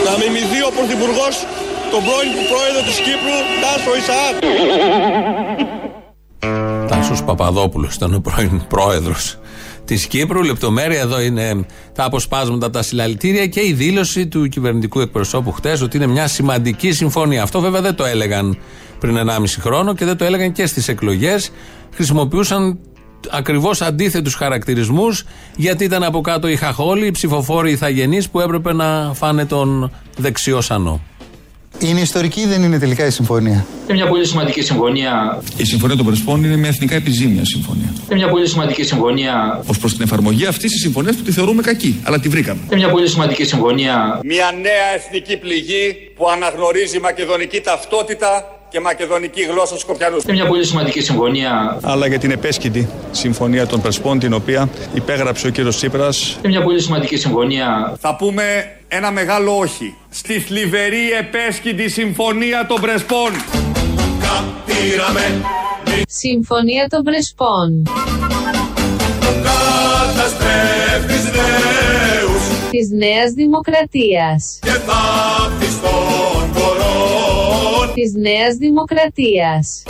Να 0.05 0.11
μιμηθεί 0.21 0.59
ο 0.69 0.71
Πρωθυπουργός 0.77 1.35
τον 1.91 2.01
πρώην 2.07 2.31
πρόεδρο 2.51 2.81
της 2.87 2.97
Κύπρου, 3.05 3.37
Τάσο 3.63 3.91
Ισαάκ. 3.99 4.35
Τάσος 6.89 7.23
Παπαδόπουλος 7.23 7.95
ήταν 7.95 8.13
ο 8.13 8.19
πρώην 8.19 8.67
πρόεδρος 8.67 9.39
της 9.85 10.07
Κύπρου. 10.07 10.43
Λεπτομέρεια 10.43 10.99
εδώ 10.99 11.21
είναι 11.21 11.65
τα 11.93 12.03
αποσπάσματα 12.03 12.65
από 12.65 12.75
τα 12.75 12.83
συλλαλητήρια 12.83 13.47
και 13.47 13.61
η 13.65 13.73
δήλωση 13.73 14.27
του 14.27 14.47
κυβερνητικού 14.47 14.99
εκπροσώπου 14.99 15.51
χτες 15.51 15.81
ότι 15.81 15.97
είναι 15.97 16.07
μια 16.07 16.27
σημαντική 16.27 16.91
συμφωνία. 16.91 17.43
Αυτό 17.43 17.59
βέβαια 17.59 17.81
δεν 17.81 17.95
το 17.95 18.05
έλεγαν 18.05 18.57
πριν 18.99 19.17
1,5 19.17 19.43
χρόνο 19.59 19.93
και 19.93 20.05
δεν 20.05 20.17
το 20.17 20.25
έλεγαν 20.25 20.51
και 20.51 20.65
στις 20.65 20.87
εκλογές. 20.87 21.49
Χρησιμοποιούσαν 21.93 22.79
ακριβώς 23.29 23.81
αντίθετους 23.81 24.35
χαρακτηρισμούς 24.35 25.23
γιατί 25.55 25.83
ήταν 25.83 26.03
από 26.03 26.21
κάτω 26.21 26.47
οι 26.47 26.55
χαχόλοι, 26.55 27.05
οι 27.05 27.11
ψηφοφόροι 27.11 27.71
ηθαγενεί 27.71 28.27
που 28.31 28.39
έπρεπε 28.39 28.73
να 28.73 29.13
φάνε 29.13 29.45
τον 29.45 29.91
δεξιό 30.17 30.61
σανό. 30.61 31.01
Είναι 31.79 31.99
ιστορική 31.99 32.39
ή 32.39 32.45
δεν 32.45 32.63
είναι 32.63 32.79
τελικά 32.79 33.05
η 33.05 33.09
συμφωνία; 33.09 33.65
Είναι 33.87 33.93
μια 33.93 34.07
πολύ 34.07 34.25
σημαντική 34.25 34.61
συμφωνία. 34.61 35.41
Η 35.57 35.65
Συμφωνία 35.65 35.95
των 35.95 36.05
Πρεσπών 36.05 36.43
είναι 36.43 36.55
μια 36.55 36.67
εθνικά 36.67 36.95
επιζήμια 36.95 37.45
συμφωνία. 37.45 37.93
Είναι 38.09 38.15
μια 38.15 38.29
πολύ 38.29 38.47
σημαντική 38.47 38.83
συμφωνία. 38.83 39.63
Ω 39.65 39.77
προς 39.79 39.93
την 39.93 40.03
εφαρμογή 40.03 40.45
αυτής 40.45 40.71
της 40.71 40.81
συμφωνίας 40.81 41.15
που 41.15 41.23
τη 41.23 41.31
θεωρούμε 41.31 41.61
κακή, 41.61 42.01
αλλά 42.03 42.19
τη 42.19 42.29
βρήκαμε. 42.29 42.59
Είναι 42.65 42.75
μια 42.75 42.89
πολύ 42.89 43.07
σημαντική 43.07 43.43
συμφωνία. 43.43 44.19
Μια 44.23 44.51
νέα 44.61 44.93
εθνική 44.95 45.37
πληγή 45.37 46.11
που 46.15 46.29
αναγνωρίζει 46.29 46.99
μακεδονική 46.99 47.61
ταυτότητα 47.61 48.56
και 48.69 48.79
μακεδονική 48.79 49.41
γλώσσα 49.43 49.65
στους 49.65 49.79
Σκοπιανούς. 49.81 50.23
Είναι 50.23 50.33
μια 50.33 50.45
πολύ 50.45 50.65
σημαντική 50.65 51.01
συμφωνία. 51.01 51.77
Αλλά 51.83 52.07
για 52.07 52.19
την 52.19 52.31
επέσχυτη 52.31 52.87
συμφωνία 53.11 53.67
των 53.67 53.81
Πρεσπών, 53.81 54.19
την 54.19 54.33
οποία 54.33 54.69
υπέγραψε 54.93 55.47
ο 55.47 55.49
κύριος 55.49 55.75
Τσίπρας 55.75 56.37
Είναι 56.37 56.47
μια 56.47 56.61
πολύ 56.63 56.81
σημαντική 56.81 57.17
συμφωνία. 57.17 57.95
Θα 57.99 58.15
πούμε 58.15 58.43
ένα 58.87 59.11
μεγάλο 59.11 59.57
όχι 59.57 59.95
στη 60.09 60.39
θλιβερή 60.39 61.11
επέσχυτη 61.19 61.89
συμφωνία 61.89 62.65
των 62.67 62.81
Πρεσπών. 62.81 63.31
Κατήραμε, 64.19 65.41
Συμφωνία 66.07 66.87
των 66.89 67.03
Πρεσπών. 67.03 67.83
καταστρέφεις 69.43 71.23
νέους 71.23 72.69
Της 72.71 72.89
Νέας 72.89 73.31
Δημοκρατίας. 73.31 74.59
και 74.61 74.69
θαύτης 74.69 75.81
των 75.81 75.91
κορών. 75.91 76.36
Της 77.99 78.13
Νέας 78.13 78.55
Δημοκρατίας. 78.55 79.83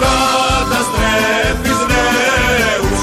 Καταστρέφεις 0.00 1.78
νέους 1.92 3.00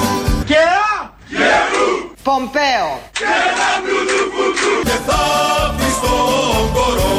Πομπέο. 2.24 2.90
και 4.84 4.98
θαύτης 5.08 6.00
των 6.00 6.74
κορών. 6.74 7.18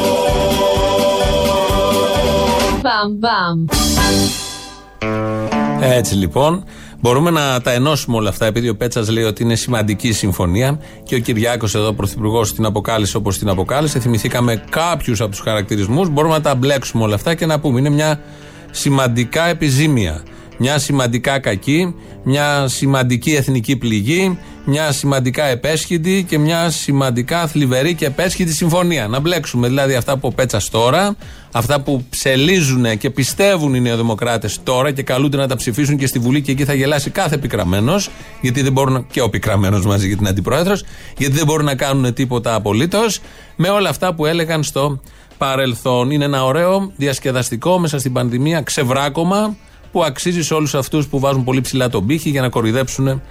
Μπαμ 2.81 3.09
μπαμ. 3.17 3.65
Έτσι 5.81 6.15
λοιπόν, 6.15 6.63
μπορούμε 7.01 7.29
να 7.29 7.61
τα 7.61 7.71
ενώσουμε 7.71 8.17
όλα 8.17 8.29
αυτά, 8.29 8.45
επειδή 8.45 8.69
ο 8.69 8.75
Πέτσας 8.75 9.09
λέει 9.09 9.23
ότι 9.23 9.43
είναι 9.43 9.55
σημαντική 9.55 10.11
συμφωνία 10.11 10.79
και 11.03 11.15
ο 11.15 11.19
Κυριάκος 11.19 11.75
εδώ, 11.75 11.93
πρωθυπουργός, 11.93 12.53
την 12.53 12.65
αποκάλυψε 12.65 13.17
όπως 13.17 13.37
την 13.37 13.49
αποκάλυψε. 13.49 13.99
Θυμηθήκαμε 13.99 14.63
κάποιους 14.69 15.21
από 15.21 15.29
τους 15.29 15.39
χαρακτηρισμούς. 15.39 16.09
Μπορούμε 16.09 16.33
να 16.33 16.41
τα 16.41 16.55
μπλέξουμε 16.55 17.03
όλα 17.03 17.15
αυτά 17.15 17.33
και 17.35 17.45
να 17.45 17.59
πούμε 17.59 17.79
είναι 17.79 17.89
μια 17.89 18.21
σημαντικά 18.71 19.47
επιζήμια. 19.47 20.23
Μια 20.57 20.77
σημαντικά 20.79 21.39
κακή, 21.39 21.95
μια 22.23 22.67
σημαντική 22.67 23.31
εθνική 23.31 23.75
πληγή, 23.75 24.37
μια 24.69 24.91
σημαντικά 24.91 25.45
επέσχυντη 25.45 26.25
και 26.27 26.37
μια 26.37 26.69
σημαντικά 26.69 27.47
θλιβερή 27.47 27.93
και 27.95 28.05
επέσχυντη 28.05 28.51
συμφωνία. 28.53 29.07
Να 29.07 29.19
μπλέξουμε 29.19 29.67
δηλαδή 29.67 29.95
αυτά 29.95 30.17
που 30.17 30.33
πέτσας 30.33 30.69
τώρα, 30.69 31.15
αυτά 31.51 31.81
που 31.81 32.05
ψελίζουν 32.09 32.97
και 32.97 33.09
πιστεύουν 33.09 33.73
οι 33.73 33.79
νεοδημοκράτες 33.81 34.59
τώρα 34.63 34.91
και 34.91 35.03
καλούνται 35.03 35.37
να 35.37 35.47
τα 35.47 35.55
ψηφίσουν 35.55 35.97
και 35.97 36.07
στη 36.07 36.19
Βουλή 36.19 36.41
και 36.41 36.51
εκεί 36.51 36.65
θα 36.65 36.73
γελάσει 36.73 37.09
κάθε 37.09 37.37
πικραμένος, 37.37 38.09
γιατί 38.41 38.61
δεν 38.61 38.71
μπορούν, 38.71 38.93
να- 38.93 39.01
και 39.11 39.21
ο 39.21 39.29
πικραμένος 39.29 39.85
μαζί 39.85 40.07
για 40.07 40.17
την 40.17 40.27
αντιπρόεδρος, 40.27 40.83
γιατί 41.17 41.35
δεν 41.35 41.45
μπορούν 41.45 41.65
να 41.65 41.75
κάνουν 41.75 42.13
τίποτα 42.13 42.55
απολύτως, 42.55 43.19
με 43.55 43.69
όλα 43.69 43.89
αυτά 43.89 44.13
που 44.13 44.25
έλεγαν 44.25 44.63
στο 44.63 44.99
παρελθόν. 45.37 46.11
Είναι 46.11 46.25
ένα 46.25 46.43
ωραίο 46.45 46.91
διασκεδαστικό 46.95 47.79
μέσα 47.79 47.99
στην 47.99 48.13
πανδημία 48.13 48.61
ξεβράκωμα 48.61 49.55
που 49.91 50.03
αξίζει 50.03 50.43
σε 50.43 50.53
όλους 50.53 50.75
αυτούς 50.75 51.07
που 51.07 51.19
βάζουν 51.19 51.43
πολύ 51.43 51.61
ψηλά 51.61 51.89
τον 51.89 52.05
πύχη 52.05 52.29
για 52.29 52.41
να 52.41 52.49
κοροϊδέψουν 52.49 53.21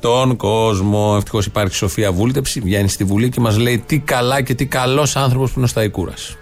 τον 0.00 0.36
κόσμο. 0.36 1.14
Ευτυχώς 1.16 1.46
υπάρχει 1.46 1.74
Σοφία 1.74 2.12
Βούλτεψη, 2.12 2.60
βγαίνει 2.60 2.88
στη 2.88 3.04
Βουλή 3.04 3.28
και 3.28 3.40
μας 3.40 3.58
λέει 3.58 3.78
τι 3.78 3.98
καλά 3.98 4.42
και 4.42 4.54
τι 4.54 4.66
καλός 4.66 5.16
άνθρωπος 5.16 5.48
που 5.50 5.54
είναι 5.56 5.66
ο 5.66 5.68
Σταϊκούρας. 5.68 6.36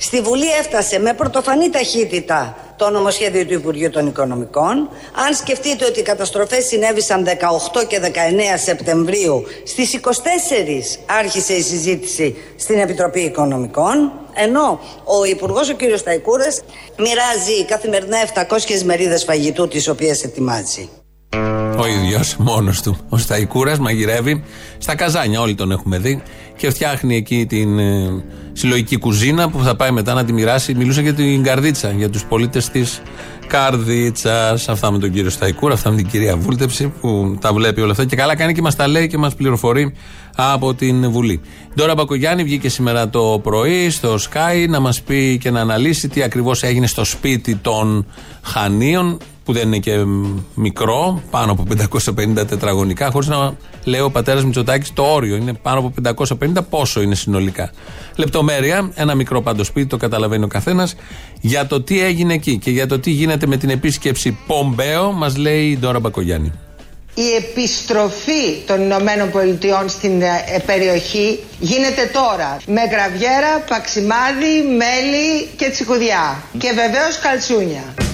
Στη 0.00 0.20
Βουλή 0.20 0.50
έφτασε 0.60 0.98
με 0.98 1.14
πρωτοφανή 1.14 1.70
ταχύτητα 1.70 2.56
το 2.76 2.90
νομοσχέδιο 2.90 3.46
του 3.46 3.52
Υπουργείου 3.52 3.90
των 3.90 4.06
Οικονομικών. 4.06 4.88
Αν 5.26 5.34
σκεφτείτε 5.34 5.84
ότι 5.84 6.00
οι 6.00 6.02
καταστροφές 6.02 6.64
συνέβησαν 6.64 7.24
18 7.24 7.86
και 7.86 8.00
19 8.00 8.08
Σεπτεμβρίου, 8.64 9.44
στις 9.64 9.94
24 9.94 10.00
άρχισε 11.06 11.52
η 11.52 11.62
συζήτηση 11.62 12.36
στην 12.56 12.78
Επιτροπή 12.78 13.20
Οικονομικών, 13.20 14.12
ενώ 14.34 14.80
ο 15.04 15.24
Υπουργός 15.24 15.70
ο 15.70 15.74
κ. 15.76 15.96
Σταϊκούρας 15.96 16.62
μοιράζει 16.98 17.64
καθημερινά 17.64 18.18
700 18.34 18.82
μερίδες 18.84 19.24
φαγητού 19.24 19.68
τις 19.68 19.88
οποίες 19.88 20.22
ετοιμάζει. 20.22 20.88
Ο 21.78 21.86
ίδιος, 21.86 22.36
μόνος 22.38 22.82
του. 22.82 22.96
Ο 23.08 23.18
Σταϊκούρας 23.18 23.78
μαγειρεύει 23.78 24.42
στα 24.78 24.94
καζάνια, 24.94 25.40
όλοι 25.40 25.54
τον 25.54 25.70
έχουμε 25.70 25.98
δει. 25.98 26.22
Και 26.56 26.70
φτιάχνει 26.70 27.16
εκεί 27.16 27.46
την 27.48 27.78
ε, 27.78 28.22
συλλογική 28.52 28.96
κουζίνα 28.96 29.50
που 29.50 29.62
θα 29.62 29.76
πάει 29.76 29.90
μετά 29.90 30.14
να 30.14 30.24
τη 30.24 30.32
μοιράσει. 30.32 30.74
Μιλούσε 30.74 31.00
για 31.00 31.14
την 31.14 31.42
καρδίτσα, 31.42 31.90
για 31.90 32.10
τους 32.10 32.24
πολίτες 32.24 32.68
της 32.68 33.02
καρδίτσας. 33.46 34.68
Αυτά 34.68 34.90
με 34.90 34.98
τον 34.98 35.12
κύριο 35.12 35.30
Σταϊκούρα, 35.30 35.74
αυτά 35.74 35.90
με 35.90 35.96
την 35.96 36.06
κυρία 36.06 36.36
Βούλτεψη 36.36 36.92
που 37.00 37.38
τα 37.40 37.52
βλέπει 37.52 37.80
όλα 37.80 37.90
αυτά. 37.90 38.04
Και 38.04 38.16
καλά 38.16 38.36
κάνει 38.36 38.54
και 38.54 38.62
μας 38.62 38.76
τα 38.76 38.88
λέει 38.88 39.06
και 39.06 39.18
μας 39.18 39.34
πληροφορεί 39.34 39.94
από 40.36 40.74
την 40.74 41.10
Βουλή. 41.10 41.40
Τώρα 41.74 41.94
Μπακογιάννη 41.94 42.42
βγήκε 42.44 42.68
σήμερα 42.68 43.08
το 43.08 43.40
πρωί 43.42 43.90
στο 43.90 44.14
Sky 44.14 44.68
να 44.68 44.80
μας 44.80 45.02
πει 45.02 45.38
και 45.38 45.50
να 45.50 45.60
αναλύσει 45.60 46.08
τι 46.08 46.22
ακριβώς 46.22 46.62
έγινε 46.62 46.86
στο 46.86 47.04
σπίτι 47.04 47.56
των 47.56 48.06
Χανίων 48.42 49.18
που 49.48 49.54
δεν 49.54 49.66
είναι 49.66 49.78
και 49.78 50.04
μικρό, 50.54 51.22
πάνω 51.30 51.52
από 51.52 51.64
550 52.40 52.46
τετραγωνικά, 52.48 53.10
χωρίς 53.10 53.28
να 53.28 53.56
λέει 53.84 54.00
ο 54.00 54.10
πατέρας 54.10 54.44
Μητσοτάκης 54.44 54.92
το 54.92 55.02
όριο. 55.02 55.36
Είναι 55.36 55.52
πάνω 55.52 55.78
από 55.78 55.92
550, 56.38 56.64
πόσο 56.70 57.02
είναι 57.02 57.14
συνολικά. 57.14 57.70
Λεπτομέρεια, 58.16 58.90
ένα 58.94 59.14
μικρό 59.14 59.42
πάντο 59.42 59.64
σπίτι, 59.64 59.86
το 59.86 59.96
καταλαβαίνει 59.96 60.44
ο 60.44 60.46
καθένας. 60.46 60.94
Για 61.40 61.66
το 61.66 61.82
τι 61.82 62.00
έγινε 62.00 62.34
εκεί 62.34 62.58
και 62.58 62.70
για 62.70 62.86
το 62.86 62.98
τι 62.98 63.10
γίνεται 63.10 63.46
με 63.46 63.56
την 63.56 63.70
επίσκεψη 63.70 64.38
Πομπέο, 64.46 65.12
μας 65.12 65.36
λέει 65.36 65.66
η 65.70 65.78
Ντόρα 65.78 66.00
Μπακογιάννη. 66.00 66.52
Η 67.14 67.34
επιστροφή 67.34 68.56
των 68.66 68.82
Ηνωμένων 68.82 69.30
Πολιτειών 69.30 69.88
στην 69.88 70.22
ε, 70.22 70.62
περιοχή 70.66 71.38
γίνεται 71.58 72.10
τώρα 72.12 72.56
με 72.66 72.80
γραβιέρα, 72.90 73.64
παξιμάδι, 73.68 74.62
μέλι 74.76 75.48
και 75.56 75.70
τσικουδιά 75.70 76.42
και 76.58 76.68
βεβαίως 76.68 77.18
καλτσούνια. 77.22 78.07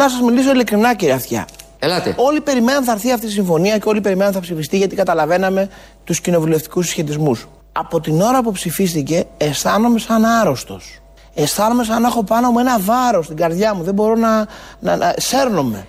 Να 0.00 0.08
σας 0.08 0.20
μιλήσω 0.20 0.50
ειλικρινά, 0.50 0.94
κύριε 0.94 1.14
Αυτιά. 1.14 1.46
Ελάτε. 1.78 2.14
Όλοι 2.16 2.40
περιμέναν 2.40 2.84
θα 2.84 2.92
έρθει 2.92 3.12
αυτή 3.12 3.26
η 3.26 3.30
συμφωνία 3.30 3.78
και 3.78 3.88
όλοι 3.88 4.00
περιμέναν 4.00 4.32
θα 4.32 4.40
ψηφιστεί 4.40 4.76
γιατί 4.76 4.96
καταλαβαίναμε 4.96 5.68
τους 6.04 6.20
κοινοβουλευτικούς 6.20 6.86
συσχετισμούς. 6.86 7.48
Από 7.72 8.00
την 8.00 8.20
ώρα 8.20 8.42
που 8.42 8.52
ψηφίστηκε, 8.52 9.24
αισθάνομαι 9.36 9.98
σαν 9.98 10.24
άρρωστος. 10.24 10.98
Αισθάνομαι 11.34 11.84
σαν 11.84 12.02
να 12.02 12.08
έχω 12.08 12.24
πάνω 12.24 12.50
μου 12.50 12.58
ένα 12.58 12.78
βάρος 12.80 13.24
στην 13.24 13.36
καρδιά 13.36 13.74
μου. 13.74 13.82
Δεν 13.82 13.94
μπορώ 13.94 14.14
να. 14.14 14.46
να, 14.80 14.96
να 14.96 15.14
σέρνομαι. 15.16 15.86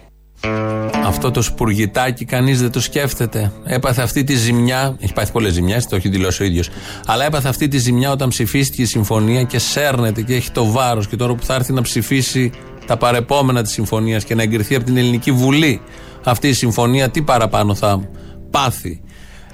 Αυτό 1.05 1.31
το 1.31 1.41
σπουργητάκι 1.41 2.25
κανείς 2.25 2.61
δεν 2.61 2.71
το 2.71 2.79
σκέφτεται. 2.81 3.51
Έπαθε 3.65 4.01
αυτή 4.01 4.23
τη 4.23 4.35
ζημιά. 4.35 4.97
Έχει 4.99 5.13
πάθει 5.13 5.31
πολλές 5.31 5.53
ζημιές, 5.53 5.87
το 5.87 5.95
έχει 5.95 6.09
δηλώσει 6.09 6.43
ο 6.43 6.45
ίδιος. 6.45 6.69
Αλλά 7.05 7.25
έπαθε 7.25 7.49
αυτή 7.49 7.67
τη 7.67 7.77
ζημιά 7.77 8.11
όταν 8.11 8.29
ψηφίστηκε 8.29 8.81
η 8.81 8.85
συμφωνία 8.85 9.43
και 9.43 9.59
σέρνεται 9.59 10.21
και 10.21 10.35
έχει 10.35 10.51
το 10.51 10.65
βάρος. 10.65 11.07
Και 11.07 11.15
τώρα 11.15 11.33
που 11.33 11.45
θα 11.45 11.53
έρθει 11.53 11.73
να 11.73 11.81
ψηφίσει 11.81 12.51
τα 12.91 12.97
παρεπόμενα 12.97 13.61
της 13.61 13.71
συμφωνίας 13.71 14.23
και 14.23 14.35
να 14.35 14.43
εγκριθεί 14.43 14.75
από 14.75 14.85
την 14.85 14.97
Ελληνική 14.97 15.31
Βουλή 15.31 15.81
αυτή 16.23 16.47
η 16.47 16.53
συμφωνία, 16.53 17.09
τι 17.09 17.21
παραπάνω 17.21 17.75
θα 17.75 18.09
πάθει. 18.51 19.01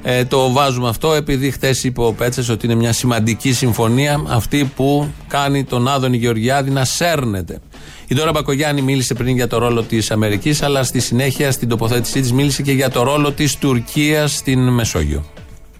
Ε, 0.03 0.25
το 0.25 0.51
βάζουμε 0.51 0.89
αυτό 0.89 1.13
επειδή 1.13 1.51
χθες 1.51 1.83
είπε 1.83 2.01
ο 2.01 2.13
Πέτσες 2.13 2.49
ότι 2.49 2.65
είναι 2.65 2.75
μια 2.75 2.93
σημαντική 2.93 3.53
συμφωνία 3.53 4.21
αυτή 4.27 4.71
που 4.75 5.07
κάνει 5.27 5.63
τον 5.63 5.87
Άδωνη 5.87 6.17
Γεωργιάδη 6.17 6.69
να 6.69 6.85
σέρνεται. 6.85 7.59
Η 8.07 8.15
Δώρα 8.15 8.31
Μπακογιάννη 8.31 8.81
μίλησε 8.81 9.13
πριν 9.13 9.35
για 9.35 9.47
το 9.47 9.57
ρόλο 9.57 9.83
της 9.83 10.11
Αμερικής, 10.11 10.61
αλλά 10.61 10.83
στη 10.83 10.99
συνέχεια 10.99 11.51
στην 11.51 11.67
τοποθέτησή 11.67 12.21
της 12.21 12.33
μίλησε 12.33 12.61
και 12.61 12.71
για 12.71 12.89
το 12.89 13.03
ρόλο 13.03 13.31
της 13.31 13.57
Τουρκίας 13.57 14.35
στην 14.35 14.69
Μεσόγειο. 14.69 15.25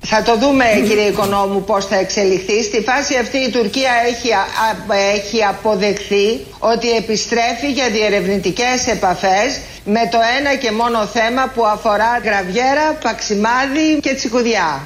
Θα 0.06 0.24
το 0.24 0.38
δούμε 0.38 0.66
κύριε 0.88 1.08
Οικονόμου 1.08 1.63
πώς 1.63 1.86
θα 1.86 1.96
εξελιχθεί. 1.96 2.63
Στη 2.63 2.82
φάση 2.82 3.16
αυτή 3.16 3.38
η 3.38 3.50
Τουρκία 3.50 3.92
έχει, 4.08 4.34
α- 4.34 4.38
α- 4.38 4.96
έχει 5.16 5.44
αποδεχθεί 5.44 6.46
ότι 6.60 6.92
επιστρέφει 6.92 7.72
για 7.72 7.89
διερευνητικές 7.89 8.88
επαφές 8.88 9.60
με 9.86 10.00
το 10.12 10.18
ένα 10.39 10.56
και 10.56 10.72
μόνο 10.72 11.06
θέμα 11.06 11.51
που 11.56 11.66
αφορά 11.66 12.22
γραβιέρα, 12.24 12.94
παξιμάδι 13.01 14.00
και 14.01 14.13
τσικουδιά. 14.13 14.86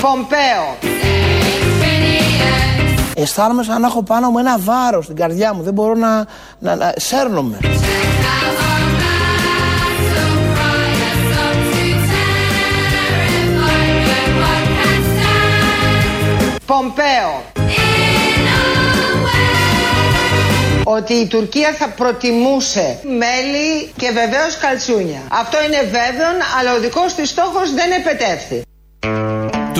Πομπέο. 0.00 0.93
Αισθάνομαι 3.14 3.62
σαν 3.62 3.80
να 3.80 3.86
έχω 3.86 4.02
πάνω 4.02 4.30
μου 4.30 4.38
ένα 4.38 4.58
βάρος 4.58 5.04
στην 5.04 5.16
καρδιά 5.16 5.54
μου. 5.54 5.62
Δεν 5.62 5.72
μπορώ 5.72 5.94
να. 5.94 6.26
να, 6.58 6.74
να 6.76 6.92
σέρνομαι. 6.96 7.58
Πομπέο. 16.66 17.42
Ότι 20.84 21.14
η 21.14 21.26
Τουρκία 21.26 21.74
θα 21.78 21.88
προτιμούσε 21.88 22.98
μέλι 23.02 23.92
και 23.96 24.10
βεβαίως 24.10 24.56
καλτσούνια. 24.60 25.20
Αυτό 25.28 25.62
είναι 25.64 25.82
βέβαιο, 25.82 26.28
αλλά 26.58 26.74
ο 26.74 26.80
δικός 26.80 27.14
της 27.14 27.28
στόχος 27.28 27.74
δεν 27.74 27.90
επετεύθη. 27.92 28.62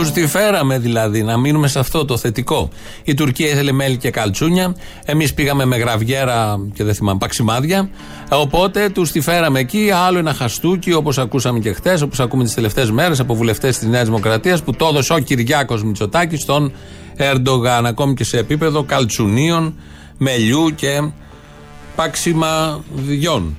Τους 0.04 0.12
τη 0.12 0.26
φέραμε 0.26 0.78
δηλαδή, 0.78 1.22
να 1.22 1.38
μείνουμε 1.38 1.68
σε 1.68 1.78
αυτό 1.78 2.04
το 2.04 2.16
θετικό. 2.16 2.68
Η 3.04 3.14
Τουρκία 3.14 3.48
ήθελε 3.48 3.72
μέλι 3.72 3.96
και 3.96 4.10
καλτσούνια. 4.10 4.76
Εμείς 5.04 5.34
πήγαμε 5.34 5.64
με 5.64 5.76
γραβιέρα 5.76 6.60
και 6.74 6.84
δεν 6.84 6.94
θυμάμαι, 6.94 7.18
παξιμάδια. 7.18 7.88
Ε, 8.30 8.34
Οπότε 8.34 8.88
τους 8.88 9.10
τη 9.10 9.20
φέραμε 9.20 9.58
εκεί. 9.60 9.90
Άλλο 10.06 10.18
ένα 10.18 10.34
χαστούκι, 10.34 10.92
όπως 10.92 11.18
ακούσαμε 11.18 11.58
και 11.58 11.72
χθε, 11.72 11.98
όπως 12.02 12.20
ακούμε 12.20 12.44
τις 12.44 12.54
τελευταίες 12.54 12.90
μέρες 12.90 13.20
από 13.20 13.34
βουλευτές 13.34 13.78
της 13.78 13.88
Νέας 13.88 14.04
Δημοκρατίας, 14.04 14.62
που 14.62 14.72
το 14.72 14.86
έδωσε 14.86 15.12
ο 15.12 15.18
Κυριάκος 15.18 15.84
Μητσοτάκης 15.84 16.40
στον 16.40 16.72
Ερντογάν. 17.16 17.86
Ακόμη 17.86 18.14
και 18.14 18.24
σε 18.24 18.38
επίπεδο 18.38 18.82
καλτσουνίων, 18.82 19.74
μελιού 20.18 20.74
και 20.74 21.10
παξιμαδιών. 21.96 23.56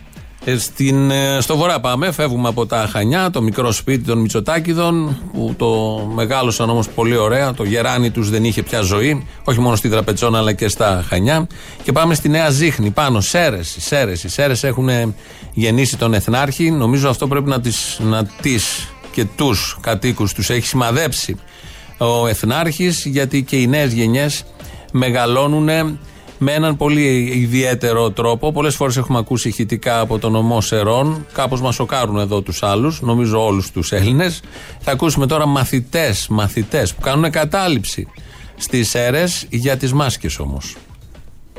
Ε, 0.48 0.58
στην, 0.58 1.12
ε, 1.12 1.38
στο 1.42 1.58
βορρά 1.58 1.80
πάμε, 1.80 2.12
φεύγουμε 2.12 2.48
από 2.48 2.66
τα 2.66 2.90
Χανιά, 2.92 3.30
το 3.30 3.42
μικρό 3.42 3.72
σπίτι 3.72 4.04
των 4.04 4.18
Μητσοτάκηδων, 4.18 5.18
που 5.34 5.54
το 5.58 6.02
μεγάλωσαν 6.14 6.70
όμως 6.70 6.90
πολύ 6.90 7.18
ωραία. 7.18 7.54
Το 7.54 7.64
γεράνι 7.64 8.10
τους 8.10 8.30
δεν 8.30 8.44
είχε 8.44 8.64
πια 8.64 8.82
ζωή, 8.82 9.28
όχι 9.44 9.60
μόνο 9.60 9.76
στη 9.76 9.90
Τραπετσόνα 9.90 10.38
αλλά 10.38 10.54
και 10.54 10.68
στα 10.68 11.04
Χανιά. 11.08 11.48
Και 11.84 11.92
πάμε 11.92 12.14
στη 12.14 12.30
Νέα 12.30 12.50
Ζήχνη, 12.50 12.90
πάνω, 12.90 13.22
Σέρες. 13.22 13.76
Οι 13.76 13.82
Σέρες, 13.82 14.24
οι 14.24 14.30
Σέρες 14.30 14.64
έχουν 14.64 14.90
γεννήσει 15.54 15.98
τον 15.98 16.14
Εθνάρχη. 16.14 16.72
Νομίζω 16.72 17.10
αυτό 17.10 17.28
πρέπει 17.28 17.50
να 17.50 17.62
τις, 17.62 18.00
να 18.04 18.26
τις 18.42 18.88
και 19.12 19.26
τους 19.36 19.78
κατοίκους 19.82 20.34
τους 20.34 20.50
έχει 20.50 20.68
σημαδέψει 20.68 21.36
ο 21.98 22.28
Εθνάρχης, 22.28 23.06
γιατί 23.06 23.44
και 23.44 23.56
οι 23.56 23.68
νέες 23.68 23.94
γενιές 23.94 24.46
μεγαλώνουν 24.92 25.70
με 26.38 26.54
έναν 26.54 26.78
πολύ 26.78 27.32
ιδιαίτερο 27.34 28.12
τρόπο. 28.12 28.52
Πολλές 28.52 28.76
φορές 28.76 28.98
έχουμε 28.98 29.18
ακούσει 29.18 29.48
ηχητικά 29.48 30.00
από 30.00 30.20
τον 30.20 30.36
ομό 30.36 30.62
Σερών. 30.62 31.26
Κάπως 31.34 31.62
μας 31.62 31.76
σοκάρουν 31.76 32.18
εδώ 32.18 32.42
τους 32.42 32.64
άλλους, 32.64 33.02
νομίζω 33.02 33.46
όλους 33.46 33.72
τους 33.72 33.92
Έλληνες. 33.92 34.42
Θα 34.80 34.92
ακούσουμε 34.92 35.28
τώρα 35.28 35.46
μαθητές 35.46 36.28
μαθητές 36.30 36.94
που 36.94 37.02
κάνουν 37.02 37.32
κατάληψη 37.32 38.08
στις 38.56 38.96
αίρες 38.96 39.46
για 39.50 39.78
τις 39.78 39.94
μάσκες 39.94 40.40
όμως. 40.40 40.76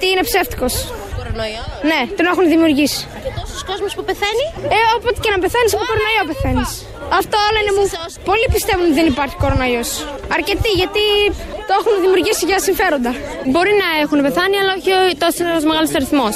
Τι 0.00 0.06
είναι 0.12 0.24
ψεύτικος. 0.28 0.74
Κορονοϊό; 1.18 1.64
Ναι, 1.90 2.00
τον 2.16 2.24
έχουν 2.32 2.44
δημιουργήσει. 2.52 3.00
Και 3.24 3.30
τόσου 3.38 3.58
κόσμος 3.70 3.90
που 3.96 4.02
πεθαίνει; 4.08 4.44
Ε, 4.76 4.78
όποτε 4.96 5.18
και 5.24 5.30
να 5.34 5.38
πεθάνεις, 5.44 5.70
από 5.76 5.84
κορονοϊό 5.90 6.22
πεθαίνεις. 6.30 6.70
Αυτό 7.20 7.36
όλο 7.48 7.58
είναι 7.62 7.72
μου. 7.76 7.84
Πολλοί 8.28 8.46
πιστεύουν 8.56 8.84
ότι 8.88 8.96
δεν 9.00 9.06
υπάρχει 9.12 9.36
κορονοϊός. 9.44 9.90
Αρκετοί, 10.36 10.70
γιατί 10.82 11.04
το 11.68 11.72
έχουν 11.80 11.92
δημιουργήσει 12.04 12.42
για 12.50 12.58
συμφέροντα. 12.68 13.12
Μπορεί 13.52 13.72
να 13.82 13.88
έχουν 14.04 14.18
πεθάνει, 14.26 14.56
αλλά 14.60 14.72
όχι 14.78 14.90
τόσο 15.24 15.40
μεγάλος 15.70 15.90
αριθμός. 15.98 16.34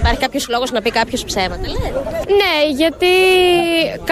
Υπάρχει 0.00 0.20
κάποιος 0.26 0.44
λόγος 0.54 0.68
να 0.76 0.80
πει 0.82 0.90
κάποιος 1.00 1.20
ψέματα, 1.28 1.66
λέει; 1.74 1.90
Ναι, 2.40 2.54
γιατί 2.80 3.12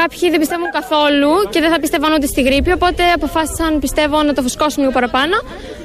κάποιοι 0.00 0.24
δεν 0.32 0.38
πιστεύουν 0.42 0.70
καθόλου 0.78 1.30
και 1.52 1.60
δεν 1.64 1.70
θα 1.74 1.78
πιστεύαν 1.84 2.10
ούτε 2.16 2.26
στη 2.32 2.40
γρήπη, 2.48 2.70
οπότε 2.78 3.02
αποφάσισαν, 3.18 3.70
πιστεύω, 3.84 4.16
να 4.28 4.32
το 4.36 4.42
φουσκώσουν 4.42 4.80
λίγο 4.82 4.92
παραπάνω 4.98 5.36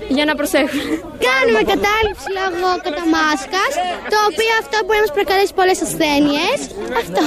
για 0.07 0.25
να 0.25 0.35
προσέχουν. 0.35 0.85
Κάνουμε 1.27 1.61
κατάληψη 1.73 2.27
λόγω 2.39 2.69
κατά 2.85 3.03
μάσκας, 3.15 3.71
το 4.11 4.17
οποίο 4.29 4.53
αυτό 4.61 4.77
μπορεί 4.85 4.99
να 5.01 5.05
μας 5.07 5.13
προκαλέσει 5.17 5.53
πολλές 5.59 5.79
ασθένειες. 5.87 6.59
Αυτό. 7.01 7.23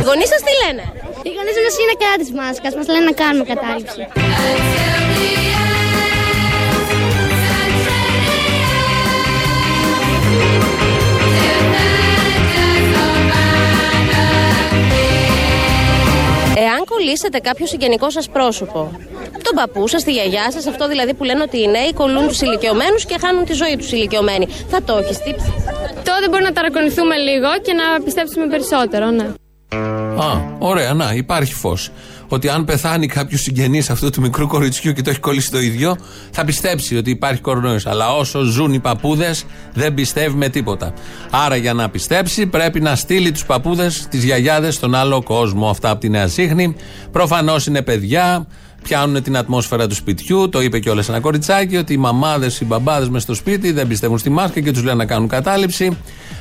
Οι 0.00 0.02
γονείς 0.08 0.28
σας 0.34 0.42
τι 0.46 0.52
λένε; 0.62 0.84
Οι 1.26 1.30
γονείς 1.36 1.56
μας 1.64 1.76
είναι 1.82 1.94
κατά 2.02 2.16
της 2.22 2.30
μάσκας, 2.38 2.72
μας 2.78 2.86
λένε 2.92 3.04
να 3.10 3.14
κάνουμε 3.22 3.44
κατάληψη. 3.52 4.00
Εάν 16.66 16.84
κολλήσετε 16.84 17.38
κάποιο 17.38 17.66
συγγενικό 17.66 18.10
σας 18.10 18.28
πρόσωπο, 18.28 18.80
τον 19.42 19.54
παππού 19.54 19.88
σας, 19.88 20.04
τη 20.04 20.12
γιαγιά 20.12 20.50
σας, 20.50 20.66
αυτό 20.66 20.88
δηλαδή 20.88 21.14
που 21.14 21.24
λένε 21.24 21.42
ότι 21.42 21.62
οι 21.62 21.68
νέοι 21.68 21.92
κολλούν 21.92 22.28
τους 22.28 22.40
ηλικιωμένους 22.40 23.04
και 23.04 23.16
χάνουν 23.20 23.44
τη 23.44 23.52
ζωή 23.52 23.76
τους 23.76 23.92
ηλικιωμένοι, 23.92 24.46
θα 24.68 24.82
το 24.82 24.96
έχεις 24.96 25.18
τύψει; 25.18 25.52
Τότε 25.94 26.28
μπορεί 26.30 26.42
να 26.42 26.52
ταρακονηθούμε 26.52 27.16
λίγο 27.16 27.48
και 27.62 27.72
να 27.72 28.04
πιστέψουμε 28.04 28.46
περισσότερο, 28.46 29.10
ναι. 29.10 29.24
Α, 30.26 30.26
ωραία, 30.58 30.92
να, 30.92 31.12
υπάρχει 31.14 31.54
φως. 31.54 31.90
Ότι 32.34 32.48
αν 32.48 32.64
πεθάνει 32.64 33.06
κάποιος 33.06 33.40
συγγενής 33.40 33.90
αυτού 33.90 34.10
του 34.10 34.20
μικρού 34.20 34.46
κοριτσιού 34.46 34.92
και 34.92 35.02
το 35.02 35.10
έχει 35.10 35.18
κολλήσει 35.18 35.50
το 35.50 35.60
ίδιο, 35.60 35.96
θα 36.30 36.44
πιστέψει 36.44 36.96
ότι 36.96 37.10
υπάρχει 37.10 37.40
κορονοϊός. 37.40 37.86
Αλλά 37.86 38.14
όσο 38.14 38.40
ζουν 38.42 38.72
οι 38.72 38.78
παππούδες, 38.80 39.44
δεν 39.74 39.94
πιστεύει 39.94 40.36
με 40.36 40.48
τίποτα. 40.48 40.92
Άρα 41.30 41.56
για 41.56 41.74
να 41.74 41.88
πιστέψει, 41.88 42.46
πρέπει 42.46 42.80
να 42.80 42.96
στείλει 42.96 43.32
τους 43.32 43.44
παππούδες, 43.44 44.06
τις 44.10 44.24
γιαγιάδες 44.24 44.74
στον 44.74 44.94
άλλο 44.94 45.22
κόσμο. 45.22 45.68
Αυτά 45.68 45.90
από 45.90 46.00
τη 46.00 46.08
Νέα 46.08 46.28
Σύχνη. 46.28 46.74
Προφανώς 47.12 47.66
είναι 47.66 47.82
παιδιά, 47.82 48.46
πιάνουν 48.82 49.22
την 49.22 49.36
ατμόσφαιρα 49.36 49.86
του 49.86 49.94
σπιτιού. 49.94 50.48
Το 50.48 50.60
είπε 50.60 50.78
κιόλα 50.78 51.04
ένα 51.08 51.20
κοριτσάκι 51.20 51.76
ότι 51.76 51.92
οι 51.92 51.96
μαμάδες, 51.96 52.60
οι 52.60 52.64
μπαμπάδες 52.64 53.08
μες 53.08 53.22
στο 53.22 53.34
σπίτι 53.34 53.72
δεν 53.72 53.86
πιστεύουν 53.86 54.18
στη 54.18 54.30
μάσκα 54.30 54.60
και 54.60 54.72
τους 54.72 54.82
λένε 54.82 54.96
να 54.96 55.04
κάνουν 55.04 55.28
κατάληψη. 55.28 55.98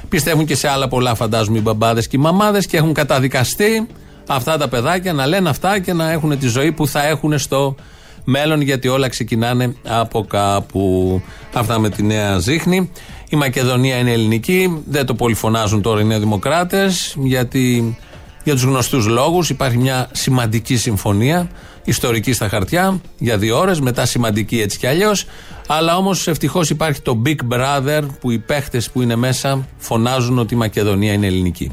Πιστεύουν 0.10 0.46
και 0.46 0.56
σε 0.56 0.68
άλλα 0.68 0.88
πολλά, 0.88 1.16
φαντάζομαι, 1.16 1.58
οι 1.58 1.62
μπαμπάδες 1.62 2.08
και 2.08 2.18
οι 2.18 2.20
μαμάδες 2.20 2.66
και 2.66 2.78
έχουν 2.78 2.94
καταδικαστεί 2.94 3.88
αυτά 4.28 4.58
τα 4.58 4.68
παιδάκια 4.68 5.14
να 5.14 5.26
λένε 5.26 5.50
αυτά 5.50 5.80
και 5.80 5.94
να 5.94 6.12
έχουν 6.12 6.40
τη 6.40 6.48
ζωή 6.48 6.72
που 6.72 6.88
θα 6.88 7.08
έχουν 7.08 7.38
στο 7.38 7.76
μέλλον 8.24 8.62
γιατί 8.62 8.88
όλα 8.88 9.10
ξεκινάνε 9.10 9.76
από 9.88 10.24
κάπου. 10.24 11.22
Αυτά 11.54 11.80
με 11.80 11.90
τη 11.90 12.04
νέα 12.04 12.38
ζύχνη. 12.38 12.92
Η 13.30 13.36
Μακεδονία 13.36 13.98
είναι 13.98 14.12
ελληνική. 14.12 14.84
Δεν 14.86 15.06
το 15.06 15.16
πολυφωνάζουν 15.16 15.82
τώρα 15.82 16.02
οι 16.02 16.04
Νεοδημοκράτες 16.04 17.16
γιατί 17.20 17.98
για 18.44 18.54
τους 18.54 18.64
γνωστούς 18.64 19.08
λόγους 19.08 19.50
υπάρχει 19.50 19.78
μια 19.78 20.10
σημαντική 20.12 20.78
συμφωνία 20.78 21.50
ιστορική 21.84 22.34
στα 22.34 22.50
χαρτιά 22.50 23.02
για 23.18 23.38
δύο 23.38 23.58
ώρες, 23.58 23.80
μετά 23.80 24.06
σημαντική 24.06 24.62
έτσι 24.62 24.78
κι 24.78 24.88
αλλιώς 24.88 25.26
αλλά 25.68 25.98
όμως 25.98 26.28
ευτυχώς 26.28 26.70
υπάρχει 26.70 27.02
το 27.02 27.22
Big 27.26 27.54
Brother 27.54 28.02
που 28.20 28.32
οι 28.32 28.40
παίχτες 28.40 28.90
που 28.90 29.02
είναι 29.02 29.16
μέσα 29.16 29.68
φωνάζουν 29.78 30.40
ότι 30.40 30.54
η 30.54 30.58
Μακεδονία 30.58 31.14
είναι 31.14 31.28
ελληνική. 31.28 31.72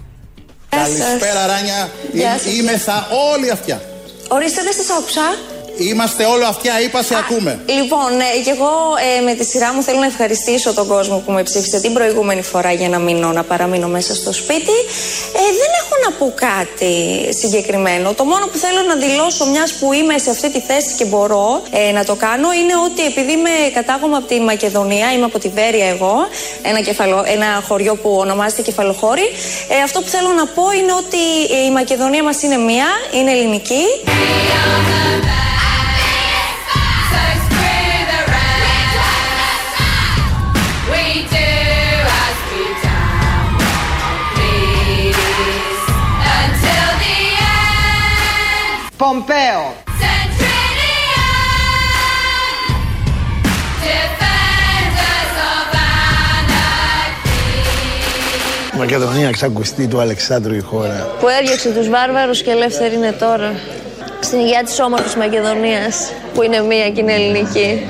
Καλησπέρα 0.70 1.46
Ράνια, 1.46 1.90
Γεια 2.12 2.38
σας. 2.42 2.52
είμαι 2.52 2.76
θα 2.76 3.06
όλοι 3.32 3.50
αυτιά. 3.50 3.82
Ορίστε, 4.28 4.62
δεν 4.62 4.72
σας 4.72 4.90
άκουσα. 4.98 5.22
Είμαστε 5.88 6.24
όλο 6.24 6.44
αυτιά, 6.46 6.80
είπα 6.80 7.02
σε 7.02 7.14
ακούμε. 7.16 7.60
Λοιπόν, 7.66 8.10
ε, 8.20 8.40
και 8.44 8.50
εγώ 8.50 8.72
ε, 9.18 9.20
με 9.20 9.34
τη 9.34 9.44
σειρά 9.44 9.72
μου 9.74 9.82
θέλω 9.82 9.98
να 9.98 10.06
ευχαριστήσω 10.06 10.74
τον 10.74 10.86
κόσμο 10.86 11.22
που 11.26 11.32
με 11.32 11.42
ψήφισε 11.42 11.80
την 11.80 11.92
προηγούμενη 11.92 12.42
φορά 12.42 12.72
για 12.72 12.88
να 12.88 12.98
μείνω, 12.98 13.32
να 13.32 13.42
παραμείνω 13.42 13.88
μέσα 13.88 14.14
στο 14.14 14.32
σπίτι. 14.32 14.76
Ε, 15.40 15.42
δεν 15.60 15.70
έχω 15.80 15.94
να 16.04 16.10
πω 16.18 16.32
κάτι 16.34 16.94
συγκεκριμένο. 17.40 18.12
Το 18.14 18.24
μόνο 18.24 18.46
που 18.46 18.56
θέλω 18.56 18.82
να 18.88 18.94
δηλώσω, 18.94 19.46
μιας 19.46 19.72
που 19.72 19.92
είμαι 19.92 20.18
σε 20.18 20.30
αυτή 20.30 20.50
τη 20.50 20.60
θέση 20.60 20.94
και 20.96 21.04
μπορώ 21.04 21.62
ε, 21.70 21.92
να 21.92 22.04
το 22.04 22.14
κάνω, 22.14 22.52
είναι 22.52 22.74
ότι 22.84 23.04
επειδή 23.04 23.32
είμαι 23.32 23.54
κατάγομαι 23.74 24.16
από 24.16 24.26
τη 24.26 24.40
Μακεδονία, 24.40 25.12
είμαι 25.12 25.24
από 25.24 25.38
τη 25.38 25.48
Βέρεια 25.48 25.86
εγώ, 25.86 26.14
ένα, 26.62 26.80
κεφαλο, 26.80 27.24
ένα 27.26 27.62
χωριό 27.68 27.94
που 27.94 28.16
ονομάζεται 28.18 28.62
Κεφαλοχώρη. 28.62 29.26
Ε, 29.68 29.82
αυτό 29.84 30.00
που 30.00 30.08
θέλω 30.08 30.28
να 30.28 30.46
πω 30.46 30.62
είναι 30.78 30.92
ότι 30.92 31.22
η 31.66 31.70
Μακεδονία 31.70 32.22
μας 32.22 32.42
είναι 32.42 32.56
μία, 32.56 32.86
είναι 33.12 33.30
ελληνική. 33.30 33.84
Πομπέο. 49.00 49.74
Μακεδονία 58.78 59.30
ξακουστεί 59.30 59.86
του 59.86 60.00
Αλεξάνδρου 60.00 60.54
η 60.54 60.60
χώρα. 60.60 61.08
που 61.20 61.28
έδιωξε 61.28 61.72
τους 61.72 61.88
βάρβαρους 61.88 62.42
και 62.42 62.50
ελεύθερη 62.50 62.94
είναι 62.94 63.12
τώρα. 63.12 63.52
Στην 64.20 64.38
υγεία 64.38 64.62
της 64.64 64.80
όμορφης 64.80 65.14
Μακεδονίας, 65.14 66.12
που 66.34 66.42
είναι 66.42 66.60
μία 66.60 66.90
και 66.90 67.00
είναι 67.00 67.12
ελληνική. 67.12 67.88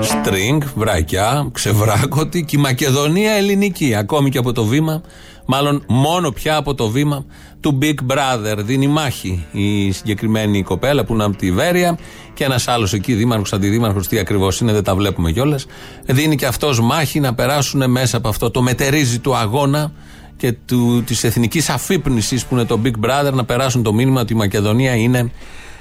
Στρινγκ, 0.00 0.62
βρακιά, 0.74 1.48
ξεβράκωτη 1.52 2.44
και 2.44 2.56
η 2.56 2.60
Μακεδονία 2.60 3.32
ελληνική. 3.32 3.94
Ακόμη 3.94 4.30
και 4.30 4.38
από 4.38 4.52
το 4.52 4.64
βήμα, 4.64 5.02
μάλλον 5.46 5.84
μόνο 5.86 6.30
πια 6.30 6.56
από 6.56 6.74
το 6.74 6.88
βήμα 6.88 7.24
του 7.60 7.78
Big 7.82 8.12
Brother. 8.12 8.56
Δίνει 8.58 8.86
μάχη 8.86 9.46
η 9.52 9.90
συγκεκριμένη 9.90 10.62
κοπέλα 10.62 11.04
που 11.04 11.12
είναι 11.12 11.24
από 11.24 11.36
τη 11.36 11.52
Βέρεια 11.52 11.98
και 12.34 12.44
ένας 12.44 12.68
άλλος 12.68 12.92
εκεί, 12.92 13.14
δήμαρχος, 13.14 13.52
αντιδήμαρχος, 13.52 14.08
τι 14.08 14.18
ακριβώς 14.18 14.60
είναι, 14.60 14.72
δεν 14.72 14.84
τα 14.84 14.94
βλέπουμε 14.94 15.32
κιόλας. 15.32 15.66
Δίνει 16.06 16.36
και 16.36 16.46
αυτός 16.46 16.80
μάχη 16.80 17.20
να 17.20 17.34
περάσουν 17.34 17.90
μέσα 17.90 18.16
από 18.16 18.28
αυτό 18.28 18.50
το 18.50 18.62
μετερίζει 18.62 19.18
του 19.18 19.36
αγώνα 19.36 19.92
και 20.36 20.52
του, 20.52 21.02
της 21.06 21.24
εθνικής 21.24 21.68
αφύπνισης 21.68 22.44
που 22.46 22.54
είναι 22.54 22.64
το 22.64 22.80
Big 22.84 23.04
Brother 23.04 23.32
να 23.32 23.44
περάσουν 23.44 23.82
το 23.82 23.92
μήνυμα 23.92 24.20
ότι 24.20 24.32
η 24.32 24.36
Μακεδονία 24.36 24.94
είναι 24.94 25.30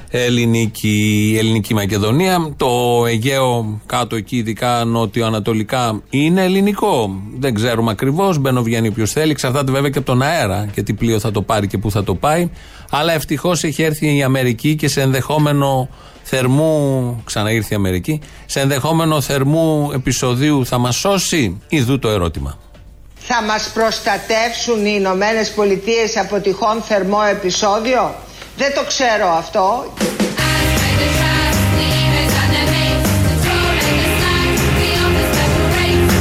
ελληνική, 0.09 1.29
η 1.33 1.37
ελληνική 1.37 1.73
Μακεδονία. 1.73 2.53
Το 2.57 3.03
Αιγαίο 3.05 3.79
κάτω 3.85 4.15
εκεί, 4.15 4.35
ειδικά 4.37 4.83
νότιο-ανατολικά, 4.85 6.01
είναι 6.09 6.43
ελληνικό. 6.43 7.21
Δεν 7.39 7.53
ξέρουμε 7.53 7.91
ακριβώς. 7.91 8.37
Μπαίνω, 8.37 8.63
βγαίνει 8.63 8.87
όποιος 8.87 9.11
θέλει. 9.11 9.31
Εξαρτάται 9.31 9.71
βέβαια 9.71 9.89
και 9.89 9.97
από 9.97 10.07
τον 10.07 10.21
αέρα 10.21 10.67
και 10.73 10.83
τι 10.83 10.93
πλοίο 10.93 11.19
θα 11.19 11.31
το 11.31 11.41
πάρει 11.41 11.67
και 11.67 11.77
πού 11.77 11.91
θα 11.91 12.03
το 12.03 12.15
πάει. 12.15 12.49
Αλλά 12.89 13.13
ευτυχώς 13.13 13.63
έχει 13.63 13.83
έρθει 13.83 14.17
η 14.17 14.23
Αμερική 14.23 14.75
και 14.75 14.87
σε 14.87 15.01
ενδεχόμενο 15.01 15.89
θερμού. 16.23 17.21
Ξαναήρθε 17.23 17.73
η 17.73 17.75
Αμερική. 17.77 18.21
Σε 18.45 18.59
ενδεχόμενο 18.59 19.21
θερμού 19.21 19.89
επεισοδίου 19.93 20.65
θα 20.65 20.77
μας 20.77 20.95
σώσει. 20.95 21.61
Ιδού 21.69 21.99
το 21.99 22.09
ερώτημα. 22.09 22.57
Θα 23.27 23.43
μας 23.43 23.71
προστατεύσουν 23.73 24.85
οι 24.85 24.93
Ηνωμένες 24.97 25.51
Πολιτείες 25.51 26.17
από 26.17 26.39
τυχόν 26.39 26.81
θερμό 26.81 27.19
επεισόδιο; 27.31 28.15
Δεν 28.57 28.73
το 28.73 28.83
ξέρω 28.87 29.29
αυτό. 29.29 29.93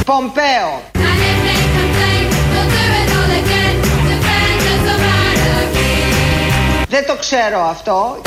Πομπέο. 0.05 0.81
Δεν 6.87 7.05
το 7.05 7.15
ξέρω 7.19 7.61
αυτό. 7.61 8.21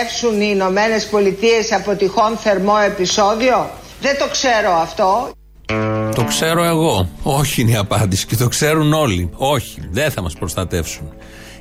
Προστατεύσουν 0.00 0.40
οι 0.40 0.50
Ηνωμένες 0.52 1.06
Πολιτείες 1.06 1.72
από 1.72 1.94
τυχόν 1.96 2.36
θερμό 2.36 2.74
επεισόδιο; 2.86 3.70
Δεν 4.00 4.18
το 4.18 4.28
ξέρω 4.30 4.72
αυτό. 4.72 5.30
Το 6.14 6.24
ξέρω 6.24 6.64
εγώ. 6.64 7.08
Όχι 7.22 7.60
είναι 7.60 7.70
η 7.70 7.76
απάντηση 7.76 8.26
και 8.26 8.36
το 8.36 8.48
ξέρουν 8.48 8.92
όλοι. 8.92 9.30
Όχι, 9.36 9.80
δεν 9.90 10.10
θα 10.10 10.22
μας 10.22 10.34
προστατεύσουν. 10.34 11.12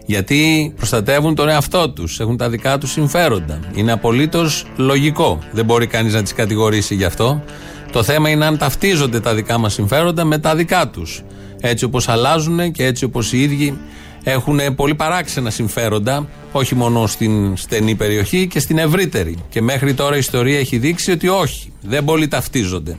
Γιατί 0.06 0.74
προστατεύουν 0.76 1.36
τον 1.36 1.50
εαυτό 1.50 1.90
τους, 1.90 2.20
έχουν 2.20 2.38
τα 2.38 2.50
δικά 2.50 2.78
τους 2.78 2.92
συμφέροντα. 2.92 3.60
Είναι 3.74 3.92
απολύτως 3.92 4.66
λογικό. 4.76 5.40
Δεν 5.52 5.66
μπορεί 5.66 5.88
κανείς 5.88 6.14
να 6.14 6.22
τις 6.22 6.34
κατηγορήσει 6.34 6.96
γι' 6.96 7.06
αυτό. 7.06 7.44
Το 7.92 8.04
θέμα 8.04 8.30
είναι 8.30 8.46
αν 8.46 8.58
ταυτίζονται 8.58 9.20
τα 9.20 9.34
δικά 9.34 9.58
μας 9.58 9.74
συμφέροντα 9.74 10.24
με 10.24 10.38
τα 10.38 10.56
δικά 10.56 10.88
τους. 10.88 11.24
Έτσι 11.62 11.86
όπως 11.86 12.10
αλλάζουν 12.10 12.72
και 12.72 12.86
έτσι 12.86 13.06
όπως 13.06 13.34
οι 13.34 13.42
ίδιοι 13.42 13.78
έχουν 14.24 14.60
πολύ 14.76 14.96
παράξενα 14.96 15.50
συμφέροντα, 15.50 16.28
όχι 16.52 16.76
μόνο 16.76 17.08
στην 17.08 17.58
στενή 17.58 17.96
περιοχή 17.96 18.48
και 18.48 18.60
στην 18.60 18.78
ευρύτερη. 18.78 19.38
Και 19.50 19.62
μέχρι 19.62 19.94
τώρα 19.94 20.16
η 20.16 20.20
ιστορία 20.20 20.60
έχει 20.60 20.78
δείξει 20.78 21.12
ότι 21.12 21.28
όχι, 21.28 21.74
δεν 21.82 22.06
πολύ 22.06 22.28
ταυτίζονται. 22.28 22.96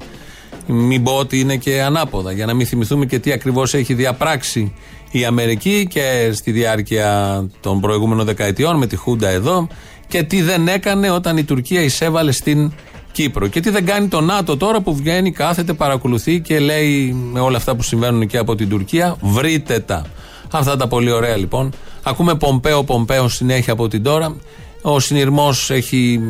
Μην 0.67 1.03
πω 1.03 1.13
ότι 1.13 1.41
είναι 1.41 1.57
και 1.57 1.83
ανάποδα, 1.83 2.33
για 2.33 2.47
να 2.47 2.55
μην 2.55 2.67
θυμηθούμε 2.67 3.07
και 3.07 3.19
τι 3.19 3.33
ακριβώς 3.33 3.75
έχει 3.75 3.95
διαπράξει 3.95 4.73
η 5.11 5.25
Αμερική 5.25 5.87
και 5.91 6.31
στη 6.33 6.51
διάρκεια 6.51 7.45
των 7.61 7.81
προηγούμενων 7.81 8.27
δεκαετιών 8.27 8.77
με 8.77 8.87
τη 8.87 8.97
Χούντα 8.97 9.29
εδώ 9.29 9.69
και 10.09 10.23
τι 10.23 10.43
δεν 10.43 10.69
έκανε 10.69 11.11
όταν 11.11 11.37
η 11.37 11.45
Τουρκία 11.45 11.83
εισέβαλε 11.83 12.33
στην 12.33 12.73
Κύπρο. 13.13 13.47
Και 13.47 13.61
τι 13.61 13.71
δεν 13.71 13.87
κάνει 13.87 14.09
το 14.09 14.21
ΝΑΤΟ 14.21 14.57
τώρα 14.57 14.81
που 14.81 14.95
βγαίνει, 14.95 15.33
κάθεται, 15.33 15.73
παρακολουθεί 15.73 16.41
και 16.41 16.59
λέει 16.59 17.13
με 17.33 17.41
όλα 17.41 17.57
αυτά 17.57 17.77
που 17.77 17.83
συμβαίνουν 17.83 18.27
και 18.27 18.39
από 18.39 18.55
την 18.55 18.69
Τουρκία, 18.69 19.17
βρείτε 19.21 19.79
τα. 19.79 20.05
Αυτά 20.51 20.77
τα 20.77 20.89
πολύ 20.89 21.11
ωραία 21.11 21.37
λοιπόν. 21.37 21.73
Ακούμε 22.03 22.35
Πομπέο 22.35 22.85
Πομπέο 22.85 23.29
συνέχεια 23.29 23.73
από 23.73 23.89
την 23.89 24.03
τώρα. 24.03 24.37
Ο 24.83 25.01
συνειρμός 25.01 25.71
έχει 25.71 26.21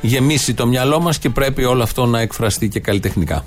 γεμίσει 0.00 0.54
το 0.54 0.66
μυαλό 0.66 1.00
μας 1.00 1.18
και 1.18 1.30
πρέπει 1.30 1.64
όλο 1.64 1.82
αυτό 1.82 2.06
να 2.06 2.20
εκφραστεί 2.20 2.68
και 2.68 2.80
καλλιτεχνικά. 2.80 3.44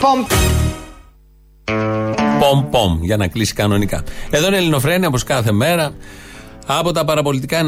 Πομ. 0.00 0.24
Πομ 2.40 2.68
πομ 2.70 2.98
για 3.02 3.16
να 3.16 3.28
κλείσει 3.28 3.54
κανονικά. 3.54 4.02
Εδώ 4.30 4.46
είναι 4.46 4.56
η 4.56 4.58
Ελληνοφρένια 4.58 5.08
όπως 5.08 5.24
κάθε 5.24 5.52
μέρα 5.52 5.92
από 6.66 6.92
τα 6.92 7.04
παραπολιτικά 7.04 7.60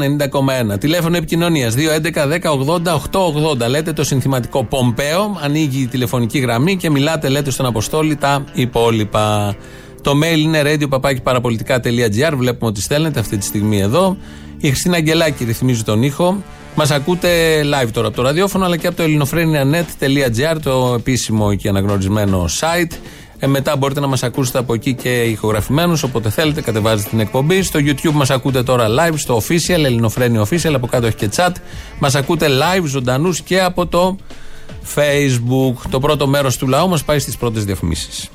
90,1. 0.73 0.79
Τηλέφωνο 0.79 1.17
επικοινωνίας 1.17 1.75
211-1080-880. 1.75 3.67
Λέτε 3.69 3.93
το 3.93 4.03
συνθηματικό 4.03 4.63
Πομπέο, 4.63 5.37
ανοίγει 5.41 5.81
η 5.81 5.87
τηλεφωνική 5.87 6.39
γραμμή 6.39 6.77
και 6.77 6.89
μιλάτε, 6.89 7.29
λέτε 7.29 7.51
στον 7.51 7.65
Αποστόλη 7.65 8.15
τα 8.15 8.43
υπόλοιπα. 8.53 9.55
Το 10.01 10.11
mail 10.23 10.37
είναι 10.37 10.61
radio.parapolitica.gr. 10.65 12.33
Βλέπουμε 12.35 12.69
ότι 12.69 12.81
στέλνετε 12.81 13.19
αυτή 13.19 13.37
τη 13.37 13.45
στιγμή 13.45 13.79
εδώ. 13.79 14.17
Η 14.57 14.67
Χριστίνα 14.67 14.95
Αγγελάκη 14.95 15.43
ρυθμίζει 15.43 15.83
τον 15.83 16.03
ήχο. 16.03 16.43
Μας 16.75 16.91
ακούτε 16.91 17.61
live 17.61 17.89
τώρα 17.93 18.07
από 18.07 18.15
το 18.15 18.21
ραδιόφωνο 18.21 18.65
αλλά 18.65 18.77
και 18.77 18.87
από 18.87 18.95
το 18.95 19.03
ελληνοφρένια.net.gr, 19.03 20.57
το 20.63 20.93
επίσημο 20.97 21.55
και 21.55 21.69
αναγνωρισμένο 21.69 22.45
site. 22.59 22.95
Ε, 23.39 23.47
μετά 23.47 23.75
μπορείτε 23.75 23.99
να 23.99 24.07
μας 24.07 24.23
ακούσετε 24.23 24.57
από 24.57 24.73
εκεί 24.73 24.93
και 24.93 25.21
ηχογραφημένους. 25.21 26.03
Όποτε 26.03 26.29
θέλετε, 26.29 26.61
κατεβάζετε 26.61 27.09
την 27.09 27.19
εκπομπή. 27.19 27.61
Στο 27.63 27.79
YouTube 27.83 28.11
μας 28.13 28.29
ακούτε 28.29 28.63
τώρα 28.63 28.87
live, 28.89 29.13
στο 29.15 29.41
official, 29.41 29.83
Ελληνοφρένια 29.83 30.47
official. 30.47 30.71
Από 30.73 30.87
κάτω 30.87 31.07
έχει 31.07 31.15
και 31.15 31.29
chat. 31.35 31.51
Μας 31.99 32.15
ακούτε 32.15 32.47
live, 32.47 32.83
ζωντανούς 32.83 33.41
και 33.41 33.61
από 33.61 33.87
το 33.87 34.17
Facebook. 34.95 35.73
Το 35.89 35.99
πρώτο 35.99 36.27
μέρος 36.27 36.57
του 36.57 36.67
λαού 36.67 36.89
μας 36.89 37.03
πάει 37.03 37.19
στις 37.19 37.37
πρώτες 37.37 37.65
διαφημίσεις. 37.65 38.29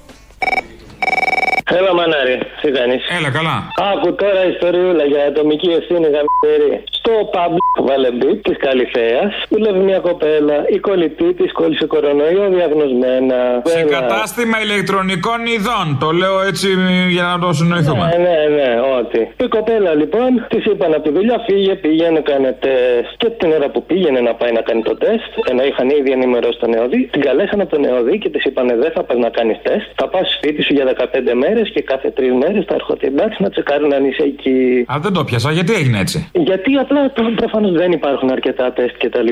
Έλα 1.75 1.95
μανάρι, 1.95 2.39
τι 2.61 2.71
κάνεις; 2.71 3.03
Έλα 3.19 3.31
καλά. 3.39 3.57
Άκου 3.93 4.15
τώρα 4.15 4.43
ιστοριούλα 4.55 5.05
για 5.13 5.21
ατομική 5.31 5.71
ευθύνη 5.81 6.07
γαμμένη. 6.15 6.71
Στο 6.99 7.13
παμπ 7.35 7.55
βάλε 7.89 8.11
μπιτ 8.17 8.39
της 8.49 8.57
Καλυθέας 8.67 9.33
δουλεύει 9.53 9.83
μια 9.89 9.99
κοπέλα. 10.09 10.57
Η 10.77 10.79
κολλητή 10.87 11.29
της 11.39 11.53
κόλλησε 11.59 11.87
κορονοϊό 11.95 12.45
διαγνωσμένα. 12.57 13.39
Σε 13.65 13.79
Βέβαια. 13.79 13.99
κατάστημα 13.99 14.57
ηλεκτρονικών 14.67 15.41
ειδών. 15.55 15.87
Το 16.05 16.09
λέω 16.21 16.37
έτσι 16.51 16.69
για 17.17 17.25
να 17.33 17.37
το 17.45 17.49
συνοηθούμε. 17.59 18.05
Ναι, 18.07 18.17
ναι, 18.27 18.39
ναι, 18.59 18.71
ό,τι. 18.99 19.21
Η 19.45 19.49
κοπέλα 19.57 19.91
λοιπόν 20.01 20.31
της 20.53 20.65
είπαν 20.71 20.93
από 20.97 21.03
τη 21.07 21.11
δουλειά 21.17 21.39
φύγε, 21.47 21.75
πήγαινε, 21.85 22.21
κάνε 22.31 22.51
τεστ. 22.65 23.11
Και 23.21 23.29
την 23.41 23.51
ώρα 23.59 23.69
που 23.73 23.81
πήγαινε 23.89 24.21
να 24.29 24.33
πάει 24.41 24.53
να 24.59 24.63
κάνει 24.69 24.83
το 24.91 24.95
τεστ, 25.03 25.31
ενώ 25.51 25.63
είχαν 25.71 25.89
ήδη 25.99 26.11
ενημερώσει 26.19 26.59
τον 26.63 26.71
νεοδί, 26.75 27.01
την 27.13 27.21
καλέσαν 27.27 27.61
από 27.61 27.71
τον 27.75 27.81
νεοδί 27.87 28.15
και 28.23 28.29
της 28.35 28.45
είπαν 28.45 28.67
δεν 28.83 28.91
θα 28.95 29.03
πας 29.07 29.19
να 29.27 29.31
κάνεις 29.37 29.59
τεστ. 29.63 29.87
Θα 30.01 30.07
πας 30.09 30.27
σπίτι 30.37 30.61
σου 30.63 30.73
για 30.77 30.85
15 30.85 31.35
μέρες 31.43 31.56
και 31.75 31.83
κάθε 31.83 32.09
τρεις 32.11 32.33
μέρες 32.41 32.65
θα 32.69 32.75
έρχονται 32.75 33.07
εντάξει 33.07 33.43
να 33.43 33.51
τσεκάρουν 33.51 33.93
αν 33.93 34.05
είσαι 34.05 34.23
εκεί. 34.33 34.85
Α, 34.93 34.95
δεν 35.05 35.13
το 35.13 35.25
πιάσα. 35.25 35.51
Γιατί 35.53 35.73
έγινε 35.81 35.99
έτσι; 36.05 36.19
Γιατί 36.33 36.71
απλά 36.85 37.01
προφανώς 37.37 37.73
δεν 37.73 37.93
υπάρχουν 37.93 38.31
αρκετά 38.31 38.73
τεστ 38.73 38.95
κτλ. 39.03 39.29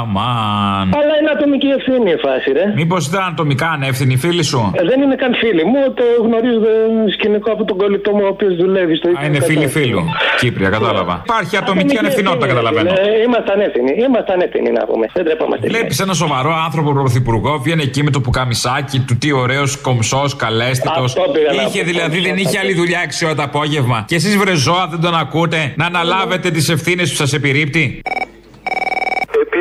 Αμάν. 0.00 0.86
Αλλά 0.98 1.14
είναι 1.20 1.30
ατομική 1.36 1.66
ευθύνη 1.78 2.10
η 2.10 2.18
φάση, 2.24 2.48
ρε. 2.52 2.64
Μήπως 2.80 3.06
ήταν 3.06 3.22
ατομικά 3.32 3.68
ανεύθυνη 3.70 4.12
η 4.12 4.16
φίλη 4.16 4.42
σου; 4.42 4.72
Ε, 4.74 4.84
Δεν 4.90 5.02
είναι 5.02 5.14
καν 5.14 5.34
φίλη 5.34 5.64
μου, 5.64 5.80
το 5.98 6.04
γνωρίζω 6.26 6.58
ε, 7.06 7.10
σκηνικό 7.14 7.52
από 7.52 7.64
τον 7.64 7.76
κολλητό 7.76 8.10
μου 8.16 8.22
ο 8.24 8.28
οποίος 8.34 8.56
δουλεύει 8.56 8.96
στο 8.96 9.08
ίδιο. 9.08 9.20
Α, 9.20 9.26
είναι 9.26 9.40
φίλη 9.40 9.66
φίλου. 9.66 10.00
Κύπρια, 10.40 10.68
κατάλαβα. 10.68 11.22
Υπάρχει 11.24 11.56
ατομική 11.56 11.98
ανευθυνότητα, 11.98 12.46
καταλαβαίνω. 12.46 12.90
Ε, 12.90 12.94
Είμαστε 13.26 13.52
ανεύθυνοι, 13.52 13.92
είμαστε 14.04 14.32
ανεύθυνοι 14.32 14.70
να 14.70 14.84
πούμε. 14.86 15.06
Δεν 15.12 15.24
τρέπαμαστε. 15.24 15.66
Βλέπεις 15.66 16.00
ένα 16.00 16.14
σοβαρό 16.14 16.52
άνθρωπο 16.66 16.92
πρωθυπουργό, 16.92 17.58
βγαίνει 17.64 17.82
εκεί 17.82 18.02
με 18.02 18.10
το 18.10 18.20
πουκαμισάκι 18.20 18.98
του, 19.06 19.18
τι 19.18 19.32
ωραίος, 19.32 19.76
κομψός, 19.80 20.36
καλέσθητο. 20.36 21.00
Αυτό 21.02 21.22
πήγα 21.32 21.45
να 21.45 21.45
Είχε 21.52 21.78
πω, 21.78 21.84
δηλαδή, 21.84 22.20
δεν 22.20 22.28
κομψός, 22.28 22.52
είχε 22.52 22.58
άλλη 22.58 22.74
δουλειά 22.74 23.00
6 23.00 23.24
ώρα 23.24 23.34
το 23.34 23.42
απόγευμα. 23.42 24.04
Και 24.08 24.14
εσείς 24.14 24.36
βρεζόα 24.36 24.86
δεν 24.86 25.00
τον 25.00 25.14
ακούτε 25.14 25.72
να 25.76 25.86
αναλάβετε 25.86 26.50
τις 26.50 26.68
ευθύνες 26.68 27.10
που 27.10 27.16
σας 27.16 27.32
επιρρύπτει. 27.32 28.02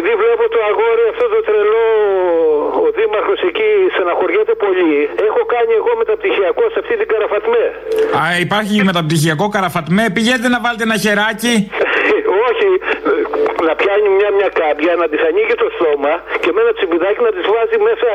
Επειδή 0.07 0.21
βλέπω 0.25 0.45
το 0.55 0.59
αγόρι 0.69 1.03
αυτό 1.13 1.25
το 1.33 1.39
τρελό, 1.47 1.87
ο 2.85 2.87
δήμαρχος 2.97 3.39
εκεί 3.49 3.69
στεναχωριέται 3.93 4.55
πολύ. 4.65 4.95
Έχω 5.29 5.41
κάνει 5.53 5.73
εγώ 5.81 5.91
μεταπτυχιακό 6.01 6.63
σε 6.73 6.77
αυτή 6.81 6.93
την 7.01 7.07
καραφατμέ. 7.11 7.65
Α, 8.19 8.23
υπάρχει 8.45 8.75
μεταπτυχιακό 8.91 9.45
καραφατμέ. 9.55 10.03
Πηγαίνετε 10.15 10.47
να 10.55 10.59
βάλετε 10.63 10.83
ένα 10.89 10.97
χεράκι. 11.03 11.55
Όχι, 12.47 12.69
ε, 13.09 13.13
να 13.67 13.73
πιάνει 13.79 14.07
μια 14.17 14.29
μια 14.37 14.49
κάμπια, 14.59 14.93
να 15.01 15.05
της 15.11 15.21
ανοίγει 15.29 15.55
το 15.63 15.67
στόμα 15.75 16.13
και 16.43 16.49
με 16.53 16.59
ένα 16.63 16.71
τσιμπιδάκι 16.77 17.21
να 17.27 17.31
της 17.35 17.45
βάζει 17.53 17.77
μέσα 17.89 18.09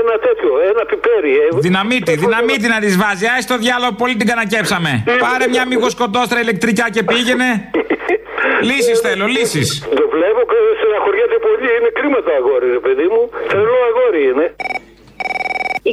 ένα 0.00 0.14
τέτοιο, 0.26 0.50
ένα 0.70 0.82
πιπέρι. 0.90 1.32
Ε, 1.42 1.46
Δυναμίτη, 1.66 2.12
δυναμίτη 2.24 2.66
να 2.74 2.78
της 2.84 2.94
βάζει. 3.02 3.24
Άι 3.32 3.40
στο 3.48 3.56
διάλογο, 3.64 3.92
πολύ 4.02 4.14
την 4.20 4.26
κανακέψαμε. 4.30 4.92
Πάρε 5.24 5.44
μια 5.54 5.64
μήκο 5.70 5.88
κοντόστρα 6.02 6.38
ηλεκτρικά 6.44 6.84
και 6.94 7.02
πήγαινε. 7.10 7.48
Λύσεις 8.70 8.98
θέλω, 9.04 9.26
λύσεις. 9.36 9.68
Το 10.00 10.04
βλέπω 10.14 10.40
και 10.50 10.58
στεναχωριέται 10.78 11.38
πολύ. 11.46 11.68
Είναι 11.78 11.90
κρίμα 11.98 12.18
το 12.26 12.32
αγόρι, 12.38 12.68
ρε 12.76 12.82
παιδί 12.86 13.06
μου. 13.12 13.22
Τρελό 13.50 13.78
αγόρι 13.90 14.22
είναι. 14.30 14.46
28 15.84 15.90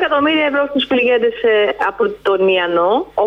εκατομμύρια 0.00 0.44
ευρώ 0.50 0.62
στους 0.70 0.84
πληγέντες 0.90 1.36
από 1.90 2.02
τον 2.28 2.40
Ιαννό, 2.56 2.92
83 3.14 3.24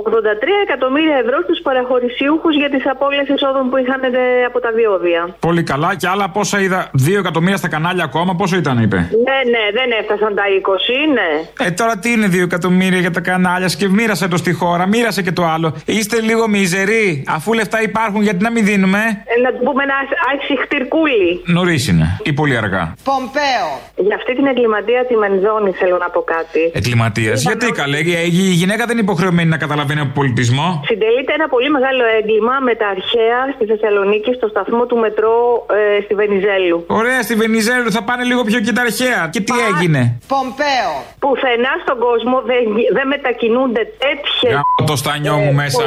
εκατομμύρια 0.66 1.18
ευρώ 1.24 1.38
στους 1.46 1.60
παραχωρησιούχους 1.68 2.56
για 2.62 2.70
τις 2.74 2.84
απώλειες 2.94 3.28
εσόδων 3.36 3.64
που 3.70 3.78
είχαν 3.82 4.02
ε, 4.04 4.46
από 4.50 4.60
τα 4.66 4.72
διόδια. 4.78 5.22
Πολύ 5.48 5.64
καλά. 5.72 5.90
Και 6.00 6.08
άλλα 6.14 6.30
πόσα 6.30 6.58
είδα. 6.66 6.80
2 7.08 7.18
εκατομμύρια 7.24 7.58
στα 7.58 7.70
κανάλια 7.74 8.04
ακόμα, 8.04 8.32
πόσο 8.36 8.56
ήταν, 8.64 8.76
είπε; 8.84 8.98
Ναι, 9.28 9.38
ναι, 9.54 9.64
δεν 9.78 9.88
έφτασαν 10.00 10.36
τα 10.36 10.44
20, 10.62 11.14
ναι. 11.18 11.30
Ε, 11.68 11.72
τώρα 11.72 11.98
τι 12.02 12.10
είναι 12.12 12.28
2 12.32 12.42
εκατομμύρια 12.50 13.00
για 13.00 13.12
τα 13.12 13.22
κανάλια 13.30 13.70
και 13.80 13.88
μοίρασε 13.88 14.28
το 14.28 14.38
στη 14.38 14.54
χώρα, 14.54 14.88
μοίρασε 14.88 15.22
και 15.22 15.32
το 15.32 15.44
άλλο. 15.46 15.76
Είστε 15.86 16.22
λίγο 16.22 16.48
μιζεροί, 16.48 17.24
αφού 17.28 17.54
λεφτά 17.54 17.82
υπάρχουν, 17.82 18.22
γιατί 18.22 18.44
να 18.44 18.52
μην 18.52 18.66
δίνουμε; 18.66 19.00
Ε, 19.38 19.42
να 19.42 19.50
του 19.54 19.60
πούμε 19.64 19.84
ένα 19.84 19.96
άσυχτηρκούλι. 20.34 21.42
Νωρίς 21.46 21.88
είναι, 21.88 22.20
ή 22.24 22.34
πολύ 22.34 22.58
αργά. 22.58 22.94
Πομπέο. 23.04 23.70
Για 23.96 24.16
αυτή 24.16 24.36
την 24.36 24.46
εγκληματία 24.46 25.06
τη 25.06 25.16
Μανιζόνη 25.16 25.72
θέλω 25.72 25.97
να 25.98 26.10
πω 26.10 26.22
κάτι. 26.36 26.62
Εγκληματίας. 26.74 27.42
Γιατί 27.42 27.66
καλέ, 27.82 28.00
η 28.44 28.54
γυναίκα 28.62 28.84
δεν 28.86 28.94
είναι 28.96 29.06
υποχρεωμένη 29.10 29.50
να 29.50 29.58
καταλαβαίνει 29.58 30.02
από 30.06 30.12
πολιτισμό; 30.20 30.68
Συντελείται 30.86 31.34
ένα 31.34 31.48
πολύ 31.54 31.70
μεγάλο 31.70 32.04
έγκλημα 32.18 32.56
με 32.68 32.74
τα 32.76 32.88
αρχαία 32.96 33.40
στη 33.56 33.66
Θεσσαλονίκη 33.72 34.32
στο 34.34 34.48
σταθμό 34.48 34.86
του 34.86 34.98
μετρό 34.98 35.66
ε, 35.98 36.02
στη 36.06 36.14
Βενιζέλου. 36.22 36.78
Ωραία, 36.88 37.22
στη 37.28 37.36
Βενιζέλου 37.36 37.92
θα 37.92 38.04
πάνε 38.04 38.24
λίγο 38.24 38.44
πιο 38.44 38.60
και 38.60 38.74
τα 38.78 38.82
αρχαία. 38.82 39.22
Και 39.34 39.42
τι 39.48 39.54
έγινε; 39.70 40.02
Πομπέο. 40.28 40.92
Πουθενά 41.20 41.74
στον 41.84 41.98
κόσμο 42.00 42.36
δεν, 42.50 42.64
δεν 42.98 43.08
μετακινούνται 43.08 43.84
τέτοιες. 44.04 44.52
Για 44.54 44.64
το 44.92 44.96
στανιό 44.96 45.36
μου 45.44 45.54
μέσα. 45.54 45.84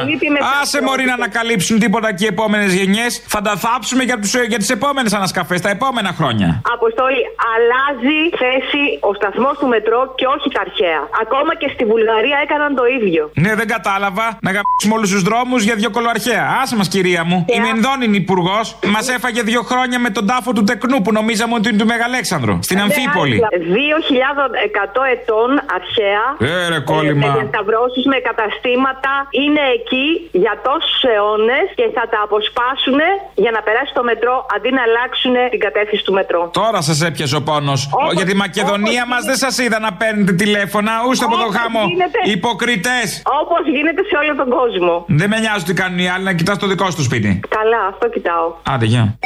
Άσε 0.61 0.83
μωρή 0.83 1.05
να 1.05 1.15
ανακαλύψουν 1.15 1.79
τίποτα 1.79 2.09
και 2.15 2.25
οι 2.25 2.27
επόμενες 2.27 2.71
γενιές. 2.75 3.11
Θα 3.27 3.41
τα 3.41 3.55
θάψουμε 3.57 4.03
για, 4.03 4.19
τους, 4.19 4.33
για 4.53 4.59
τις 4.59 4.71
επόμενες 4.71 5.13
ανασκαφές, 5.13 5.61
τα 5.61 5.71
επόμενα 5.71 6.11
χρόνια. 6.19 6.63
Αποστόλη, 6.77 7.23
αλλάζει 7.53 8.21
θέση 8.43 8.83
ο 9.01 9.15
σταθμός 9.15 9.55
του 9.59 9.67
μετρό 9.67 10.00
και 10.19 10.27
όχι 10.35 10.49
τα 10.55 10.61
αρχαία. 10.67 11.01
Ακόμα 11.25 11.53
και 11.61 11.69
στη 11.75 11.85
Βουλγαρία 11.93 12.39
έκαναν 12.45 12.71
το 12.81 12.85
ίδιο. 12.99 13.23
Ναι, 13.45 13.53
δεν 13.61 13.67
κατάλαβα. 13.77 14.27
Να 14.47 14.51
γαμπήσουμε 14.57 14.95
όλους 14.99 15.11
τους 15.15 15.23
δρόμους 15.29 15.61
για 15.69 15.75
δύο 15.81 15.91
κολοαρχαία. 15.97 16.45
Άσε 16.63 16.75
μας, 16.77 16.89
κυρία 16.95 17.23
μου. 17.29 17.39
Η 17.57 17.59
Μενδών 17.67 17.99
είναι 18.05 18.17
υπουργός. 18.27 18.65
Μας 18.95 19.07
έφαγε 19.17 19.41
δύο 19.51 19.63
χρόνια 19.71 19.99
με 20.05 20.11
τον 20.17 20.25
τάφο 20.27 20.51
του 20.53 20.65
τεκνού 20.71 20.97
που 21.05 21.13
νομίζαμε 21.19 21.55
ότι 21.59 21.67
είναι 21.69 21.79
του 21.83 21.87
Μεγαλέξανδρου. 21.95 22.55
Στην 22.67 22.77
Ναι, 22.77 22.83
Αμφίπολη. 22.83 23.37
2.100 23.41 25.03
ετών 25.17 25.51
αρχαία. 25.79 26.25
Ε, 26.39 26.69
ρε, 26.73 26.79
κόλλημα. 26.91 27.27
Με 27.27 27.33
διασταυρώσεις, 27.39 28.05
με 28.13 28.17
καταστήματα. 28.29 29.13
Είναι 29.43 29.63
εκεί 29.79 30.07
για 30.43 30.55
τόσους 30.67 31.01
αιώνες 31.11 31.67
και 31.79 31.87
θα 31.97 32.05
τα 32.13 32.19
αποσπάσουν 32.27 33.01
για 33.45 33.51
να 33.57 33.61
περάσει 33.67 33.93
το 33.99 34.03
μετρό 34.11 34.35
αντί 34.55 34.71
να 34.79 34.83
αλλάξουν 34.89 35.35
την 35.53 35.61
κατεύθυνση 35.67 36.05
του 36.09 36.13
μετρό. 36.21 36.41
Τώρα 36.61 36.81
σας 36.89 36.99
έπιασε 37.09 37.37
ο 37.41 37.43
πόνος. 37.51 37.81
Για 38.19 38.27
τη 38.31 38.35
Μακεδονία 38.45 39.03
μας 39.13 39.23
δεν 39.31 39.37
σας 39.45 39.55
είδα 39.65 39.79
να 39.87 39.90
παίρνετε 39.99 40.33
τηλέφωνα. 40.33 40.93
Ούστε 41.09 41.25
από 41.25 41.37
το 41.37 41.43
Όπως 41.43 41.57
χάμο. 41.57 41.81
γίνεται. 41.87 42.19
Υποκριτές. 42.25 43.23
Όπως 43.43 43.61
γίνεται 43.75 44.03
σε 44.11 44.17
όλο 44.23 44.35
τον 44.37 44.49
κόσμο. 44.59 45.05
Δεν 45.09 45.29
με 45.29 45.39
νοιάζει 45.39 45.65
τι 45.65 45.75
κάνουν 45.75 45.99
οι 45.99 46.09
άλλοι, 46.09 46.25
να 46.25 46.33
κοιτάς 46.33 46.59
το 46.59 46.67
δικό 46.67 46.91
σου 46.91 46.97
το 46.97 47.03
σπίτι. 47.03 47.41
Καλά, 47.49 47.81
αυτό 47.93 48.09
κοιτάω. 48.09 48.47
Άντε, 48.63 48.85
γεια. 48.87 49.19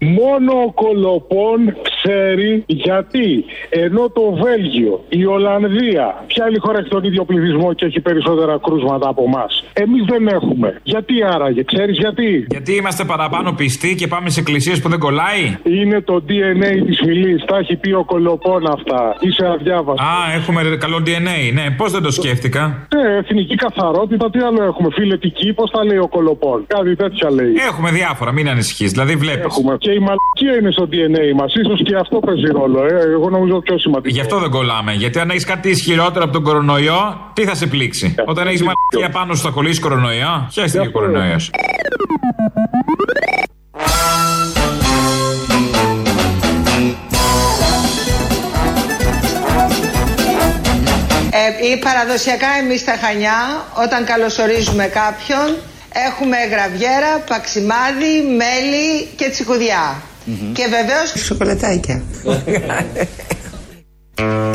Μόνο 0.00 0.52
ο 0.66 0.72
Κολοπών 0.72 1.58
ξέρει 2.02 2.64
γιατί 2.66 3.44
ενώ 3.68 4.10
το 4.10 4.22
Βέλγιο, 4.42 5.04
η 5.08 5.26
Ολλανδία, 5.26 6.24
ποια 6.26 6.44
άλλη 6.44 6.58
χώρα 6.58 6.78
έχει 6.78 6.88
τον 6.88 7.04
ίδιο 7.04 7.24
πληθυσμό 7.24 7.72
και 7.72 7.84
έχει 7.84 8.00
περισσότερα 8.00 8.58
κρούσματα 8.62 9.08
από 9.08 9.22
εμάς; 9.26 9.64
Εμείς 9.72 10.04
δεν 10.04 10.26
έχουμε. 10.26 10.80
Γιατί 10.82 11.14
άραγε, 11.34 11.62
ξέρεις 11.62 11.98
γιατί; 11.98 12.46
Γιατί 12.50 12.72
είμαστε 12.74 13.04
παραπάνω 13.04 13.52
πιστοί 13.52 13.94
και 13.94 14.06
πάμε 14.06 14.30
σε 14.30 14.40
εκκλησίες 14.40 14.80
που 14.80 14.88
δεν 14.88 14.98
κολλάει; 14.98 15.56
Είναι 15.62 16.00
το 16.00 16.24
DNA 16.28 16.72
της 16.86 16.98
φυλής. 17.04 17.44
Τα 17.44 17.56
έχει 17.56 17.76
πει 17.76 17.92
ο 17.92 18.04
Κολοπών 18.04 18.66
αυτά. 18.66 19.16
Είσαι 19.20 19.46
αδιάβαστος. 19.46 20.06
Α, 20.06 20.32
έχουμε 20.34 20.62
ρε, 20.62 20.76
καλό 20.76 20.98
DNA. 21.06 21.52
Ναι, 21.52 21.70
πώς 21.76 21.92
δεν 21.92 22.02
το 22.02 22.10
σκέφτηκα; 22.10 22.86
Ε, 23.04 23.16
εθνική 23.16 23.54
καθαρότητα, 23.54 24.30
τι 24.30 24.38
άλλο 24.38 24.62
έχουμε; 24.62 24.88
Φιλετική, 24.92 25.52
πώς 25.52 25.70
τα 25.70 25.84
λέει 25.84 25.98
ο 25.98 26.08
Κολοπών; 26.08 26.64
Κάτι 26.66 26.96
τέτοια 26.96 27.30
λέει. 27.30 27.52
Έχουμε 27.68 27.90
διάφορα, 27.90 28.32
μην 28.32 28.48
ανησυχείς. 28.48 28.90
Δηλαδή 28.92 29.14
βλέπεις. 29.16 29.44
Έχουμε. 29.44 29.76
Και 29.78 29.90
η 29.90 29.98
μαλακία 29.98 30.54
είναι 30.60 30.70
στο 30.70 30.88
DNA 30.92 31.34
μας. 31.34 31.52
σω 31.52 31.74
και 31.84 31.91
αυτό 31.94 32.18
παίζει 32.18 32.46
ρόλο. 32.46 32.84
Ε. 32.84 33.12
Εγώ 33.12 33.30
νομίζω 33.30 33.60
πιο 33.60 33.78
σημαντικό. 33.78 34.14
Γι' 34.14 34.20
αυτό 34.20 34.38
δεν 34.38 34.50
κολλάμε. 34.50 34.92
Γιατί 34.92 35.18
αν 35.18 35.30
έχεις 35.30 35.44
κάτι 35.44 35.70
ισχυρότερο 35.70 36.24
από 36.24 36.32
τον 36.32 36.42
κορονοϊό, 36.42 37.30
τι 37.32 37.44
θα 37.44 37.54
σε 37.54 37.66
πλήξει; 37.66 38.14
Όταν 38.26 38.46
έχεις 38.46 38.62
μαλακία 38.62 39.18
πάνω 39.18 39.34
σου 39.34 39.42
θα 39.42 39.50
κολλήσει 39.50 39.80
κορονοϊό, 39.80 40.48
χαίρεστε 40.52 40.78
και 40.78 40.86
ο 40.86 40.90
κορονοϊός. 40.90 41.50
Ε, 51.34 51.66
ή 51.66 51.78
παραδοσιακά 51.78 52.46
εμείς 52.62 52.80
στα 52.80 52.96
Χανιά, 53.02 53.64
όταν 53.84 54.04
καλωσορίζουμε 54.04 54.86
κάποιον, 54.86 55.56
έχουμε 56.08 56.36
γραβιέρα, 56.50 57.18
παξιμάδι, 57.28 58.14
μέλι 58.36 59.06
και 59.16 59.28
τσικουδιά. 59.30 60.02
Και 60.52 60.62
βεβαίως 60.62 61.24
σοκολατάκια. 61.26 62.02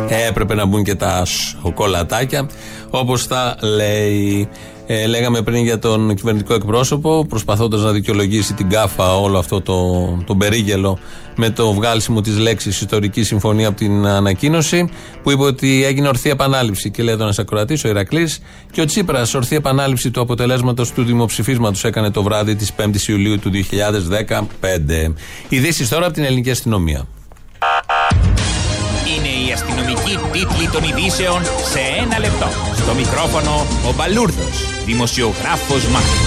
Ε, 0.10 0.28
έπρεπε 0.28 0.56
να 0.56 0.66
μπουν 0.66 0.84
και 0.84 0.96
τα 0.96 1.26
σοκολατάκια, 1.26 2.50
όπως 2.90 3.28
τα 3.28 3.58
λέει. 3.62 4.50
Ε, 4.88 5.06
λέγαμε 5.08 5.42
πριν 5.42 5.64
για 5.64 5.80
τον 5.80 6.16
κυβερνητικό 6.16 6.54
εκπρόσωπο, 6.54 7.26
προσπαθώντας 7.30 7.82
να 7.82 7.92
δικαιολογήσει 7.92 8.54
την 8.54 8.70
κάφα 8.70 9.16
όλο 9.16 9.38
αυτό 9.38 9.62
το, 9.62 10.08
το 10.26 10.36
περίγελο 10.36 11.00
με 11.38 11.50
το 11.50 11.74
βγάλσιμο 11.74 12.22
της 12.22 12.38
λέξης 12.38 12.82
Ιστορική 12.82 13.24
Συμφωνία 13.24 13.68
από 13.68 13.78
την 13.78 14.06
ανακοίνωση, 14.06 14.90
που 15.24 15.32
είπε 15.32 15.44
ότι 15.44 15.84
έγινε 15.86 16.08
ορθή 16.08 16.30
επανάληψη. 16.30 16.92
Και 16.92 17.04
λέει 17.04 17.14
εδώ 17.14 17.24
ένας 17.24 17.40
ακροατής, 17.40 17.84
ο 17.84 17.88
Ηρακλής, 17.88 18.40
και 18.72 18.82
ο 18.82 18.86
Τσίπρας, 18.86 19.34
ορθή 19.34 19.56
επανάληψη 19.56 20.12
του 20.12 20.22
αποτελέσματος 20.22 20.92
του 20.92 21.04
δημοψηφίσματος 21.04 21.84
έκανε 21.84 22.12
το 22.12 22.24
βράδυ 22.24 22.56
της 22.56 22.72
5η 22.72 23.08
Ιουλίου 23.08 23.40
του 23.40 23.50
2015. 23.50 25.14
Ειδήσεις 25.50 25.90
τώρα 25.90 26.06
από 26.06 26.14
την 26.14 26.24
ελληνική 26.24 26.52
αστυνομία. 26.52 27.08
Είναι 29.18 29.50
η 29.50 29.52
αστυνομική 29.54 30.18
τίτλη 30.32 30.70
των 30.70 30.84
ειδήσεων 30.84 31.44
σε 31.44 31.80
ένα 32.04 32.20
λεπτό. 32.20 32.48
Στο 32.76 32.94
μικρόφωνο 32.94 33.66
ο 33.90 33.94
Μπαλούρδος, 33.96 34.84
δημοσιογράφος 34.86 35.88
Μάρκος. 35.88 36.27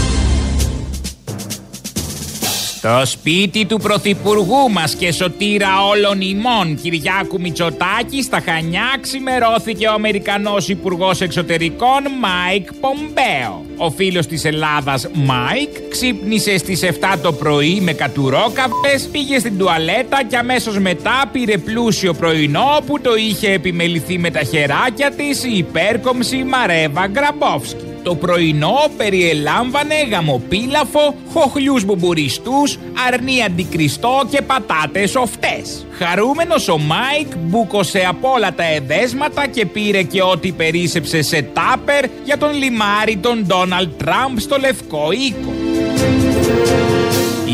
Στο 2.83 3.03
σπίτι 3.05 3.67
του 3.67 3.79
Πρωθυπουργού 3.79 4.71
μας 4.71 4.95
και 4.95 5.13
σωτήρα 5.13 5.69
όλων 5.91 6.21
ημών 6.21 6.81
Κυριάκου 6.83 7.41
Μητσοτάκη 7.41 8.23
στα 8.23 8.41
Χανιά 8.41 8.97
ξημερώθηκε 9.01 9.87
ο 9.87 9.93
Αμερικανός 9.93 10.69
Υπουργός 10.69 11.21
Εξωτερικών 11.21 12.03
Μάικ 12.21 12.69
Πομπέο. 12.73 13.65
Ο 13.77 13.91
φίλος 13.91 14.27
της 14.27 14.45
Ελλάδας 14.45 15.09
Μάικ 15.13 15.89
ξύπνησε 15.91 16.59
στις 16.59 16.83
7 16.83 17.17
το 17.23 17.33
πρωί 17.33 17.81
με 17.81 17.93
κατουρόκαυλες, 17.93 19.09
πήγε 19.13 19.39
στην 19.39 19.59
τουαλέτα 19.59 20.25
και 20.29 20.37
αμέσως 20.37 20.79
μετά 20.79 21.25
πήρε 21.33 21.59
πλούσιο 21.59 22.15
πρωινό 22.15 22.79
που 22.87 23.01
το 23.01 23.15
είχε 23.15 23.53
επιμεληθεί 23.53 24.19
με 24.19 24.31
τα 24.31 24.43
χεράκια 24.43 25.11
της 25.11 25.45
η 25.45 25.57
υπέρκομψη 25.57 26.45
Μαρέβα 26.45 27.07
Γκραμπόφσκι. 27.07 27.90
Το 28.03 28.15
πρωινό 28.15 28.79
περιελάμβανε 28.97 29.95
γαμοπίλαφο, 30.11 31.15
χοχλιούς 31.33 31.85
μπουμπουριστούς, 31.85 32.79
αρνί 33.09 33.43
αντικριστό 33.43 34.27
και 34.31 34.43
πατάτες 34.43 35.15
οφτές. 35.15 35.87
Χαρούμενος 35.99 36.69
ο 36.69 36.79
Μάικ 36.79 37.37
μπούκωσε 37.37 38.05
από 38.09 38.31
όλα 38.31 38.55
τα 38.55 38.65
εδέσματα 38.65 39.47
και 39.47 39.67
πήρε 39.67 40.03
και 40.03 40.23
ό,τι 40.23 40.53
περίσεψε 40.53 41.23
σε 41.23 41.43
τάπερ 41.43 42.05
για 42.25 42.39
τον 42.39 42.53
λιμάρι 42.53 43.17
τον 43.17 43.47
Ντόναλτ 43.47 43.91
Τραμπ 43.97 44.39
στο 44.39 44.57
Λευκό 44.59 45.09
Οίκο. 45.13 45.70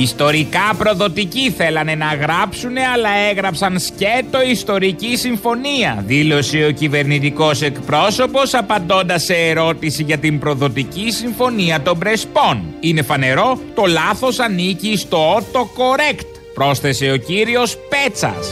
Ιστορικά 0.00 0.74
προδοτικοί 0.78 1.50
θέλανε 1.50 1.94
να 1.94 2.14
γράψουνε, 2.14 2.80
αλλά 2.94 3.08
έγραψαν 3.30 3.78
σκέτο 3.78 4.42
ιστορική 4.42 5.16
συμφωνία, 5.16 6.02
δήλωσε 6.06 6.64
ο 6.64 6.70
κυβερνητικός 6.70 7.62
εκπρόσωπος 7.62 8.54
απαντώντας 8.54 9.22
σε 9.22 9.34
ερώτηση 9.34 10.02
για 10.02 10.18
την 10.18 10.38
προδοτική 10.38 11.10
συμφωνία 11.10 11.80
των 11.80 11.98
Πρεσπών. 11.98 12.74
Είναι 12.80 13.02
φανερό, 13.02 13.58
το 13.74 13.84
λάθος 13.86 14.38
ανήκει 14.38 14.96
στο 14.96 15.36
autocorrect, 15.36 16.26
πρόσθεσε 16.54 17.10
ο 17.10 17.16
κύριος 17.16 17.76
Πέτσας. 17.88 18.46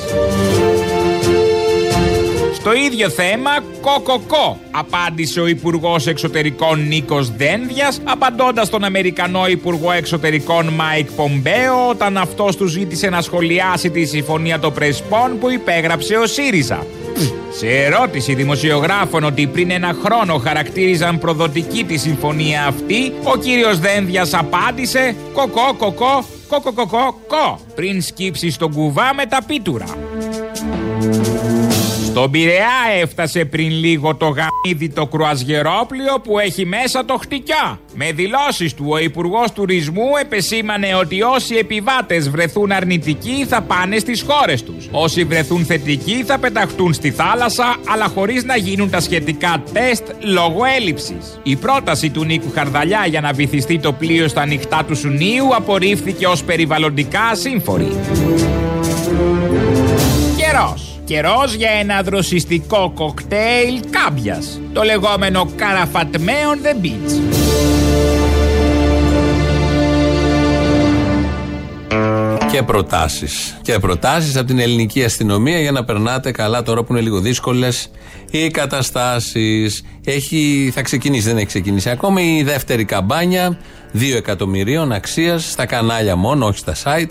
Στο 2.65 2.75
ίδιο 2.75 3.11
θέμα, 3.11 3.51
κοκοκό, 3.81 4.59
απάντησε 4.71 5.41
ο 5.41 5.47
Υπουργός 5.47 6.07
Εξωτερικών 6.07 6.87
Νίκος 6.87 7.31
Δένδιας, 7.31 8.01
απαντώντας 8.05 8.71
τον 8.71 8.85
Αμερικανό 8.85 9.47
Υπουργό 9.47 9.93
Εξωτερικών 9.93 10.69
Μάικ 10.69 11.11
Πομπέο, 11.11 11.89
όταν 11.89 12.17
αυτός 12.17 12.57
του 12.57 12.67
ζήτησε 12.67 13.09
να 13.09 13.21
σχολιάσει 13.21 13.91
τη 13.91 14.05
συμφωνία 14.05 14.59
των 14.59 14.73
Πρεσπών 14.73 15.39
που 15.41 15.51
υπέγραψε 15.51 16.17
ο 16.17 16.27
ΣΥΡΙΖΑ. 16.27 16.87
Σε 17.51 17.67
ερώτηση 17.67 18.35
δημοσιογράφων 18.35 19.25
ότι 19.25 19.47
πριν 19.47 19.71
ένα 19.71 19.97
χρόνο 20.05 20.37
χαρακτήριζαν 20.37 21.19
προδοτική 21.19 21.85
τη 21.85 21.97
συμφωνία 21.97 22.67
αυτή, 22.67 23.13
ο 23.23 23.37
κύριος 23.37 23.79
Δένδιας 23.79 24.35
απάντησε 24.35 25.17
«Κοκό, 25.33 25.75
κοκό, 25.79 26.25
κοκο, 26.49 26.73
κοκο, 26.73 27.21
κο» 27.27 27.61
πριν 27.75 28.03
σκύψει 28.03 28.51
στον 28.51 28.73
κουβά 28.73 29.15
με 29.15 29.27
τα 29.27 29.39
πίτουρα. 29.47 29.87
Στον 32.17 32.31
Πειραιά 32.31 33.01
έφτασε 33.01 33.45
πριν 33.45 33.71
λίγο 33.71 34.15
το 34.15 34.27
γαμίδι 34.27 34.89
το 34.89 35.07
κρουαζιερόπλιο 35.07 36.21
που 36.23 36.39
έχει 36.39 36.67
μέσα 36.67 37.05
το 37.05 37.17
χτυκιά. 37.17 37.81
Με 37.95 38.13
δηλώσεις 38.13 38.75
του, 38.75 38.87
ο 38.89 38.99
Υπουργός 38.99 39.53
Τουρισμού 39.53 40.07
επεσήμανε 40.21 40.95
ότι 40.95 41.23
όσοι 41.23 41.57
επιβάτες 41.57 42.31
βρεθούν 42.31 42.73
αρνητικοί 42.73 43.47
θα 43.49 43.63
πάνε 43.63 43.99
στις 43.99 44.25
χώρες 44.29 44.63
τους. 44.63 44.89
Όσοι 44.91 45.25
βρεθούν 45.25 45.65
θετικοί 45.65 46.25
θα 46.27 46.39
πεταχτούν 46.39 46.93
στη 46.93 47.11
θάλασσα, 47.11 47.77
αλλά 47.89 48.07
χωρίς 48.07 48.45
να 48.45 48.57
γίνουν 48.57 48.91
τα 48.91 49.01
σχετικά 49.01 49.63
τεστ 49.73 50.05
λόγω 50.21 50.61
έλλειψης. 50.77 51.41
Η 51.43 51.57
πρόταση 51.57 52.11
του 52.11 52.25
Νίκου 52.25 52.51
Χαρδαλιά 52.55 53.07
για 53.07 53.21
να 53.21 53.33
βυθιστεί 53.33 53.79
το 53.79 53.93
πλοίο 53.93 54.29
στα 54.29 54.47
νυχτά 54.47 54.85
του 54.87 54.97
Σουνίου 54.97 55.55
απορρίφθηκε 55.55 56.27
ως 56.27 56.45
περιβαλλοντικά 56.45 57.21
ασύμφορη. 57.21 57.89
Καιρός. 60.37 60.94
Καιρός 61.05 61.55
για 61.55 61.71
ένα 61.71 62.03
δροσιστικό 62.03 62.93
κοκτέιλ 62.95 63.81
κάμπιας. 63.91 64.61
Το 64.73 64.83
λεγόμενο 64.83 65.51
καραφατμέ 65.57 66.33
on 66.53 66.67
the 66.67 66.85
beach. 66.85 67.13
Και 72.51 72.63
προτάσεις. 72.63 73.59
Και 73.63 73.79
προτάσεις 73.79 74.37
από 74.37 74.47
την 74.47 74.59
ελληνική 74.59 75.05
αστυνομία 75.05 75.61
για 75.61 75.73
να 75.73 75.85
περνάτε 75.85 76.31
καλά 76.31 76.63
τώρα 76.63 76.83
που 76.83 76.93
είναι 76.93 77.03
λίγο 77.03 77.21
δύσκολες 77.21 77.91
οι 78.31 78.49
καταστάσεις. 78.49 79.83
Θα 80.73 80.83
ξεκινήσει, 80.83 81.27
δεν 81.29 81.37
έχει 81.37 81.47
ξεκινήσει 81.47 81.91
ακόμα 81.91 82.21
η 82.21 82.43
δεύτερη 82.43 82.85
καμπάνια 82.85 83.59
2 83.93 84.17
εκατομμυρίων 84.17 84.93
αξίας 84.93 85.51
στα 85.51 85.67
κανάλια 85.67 86.17
μόνο, 86.17 86.47
όχι 86.47 86.59
στα 86.59 86.75
site. 86.85 87.11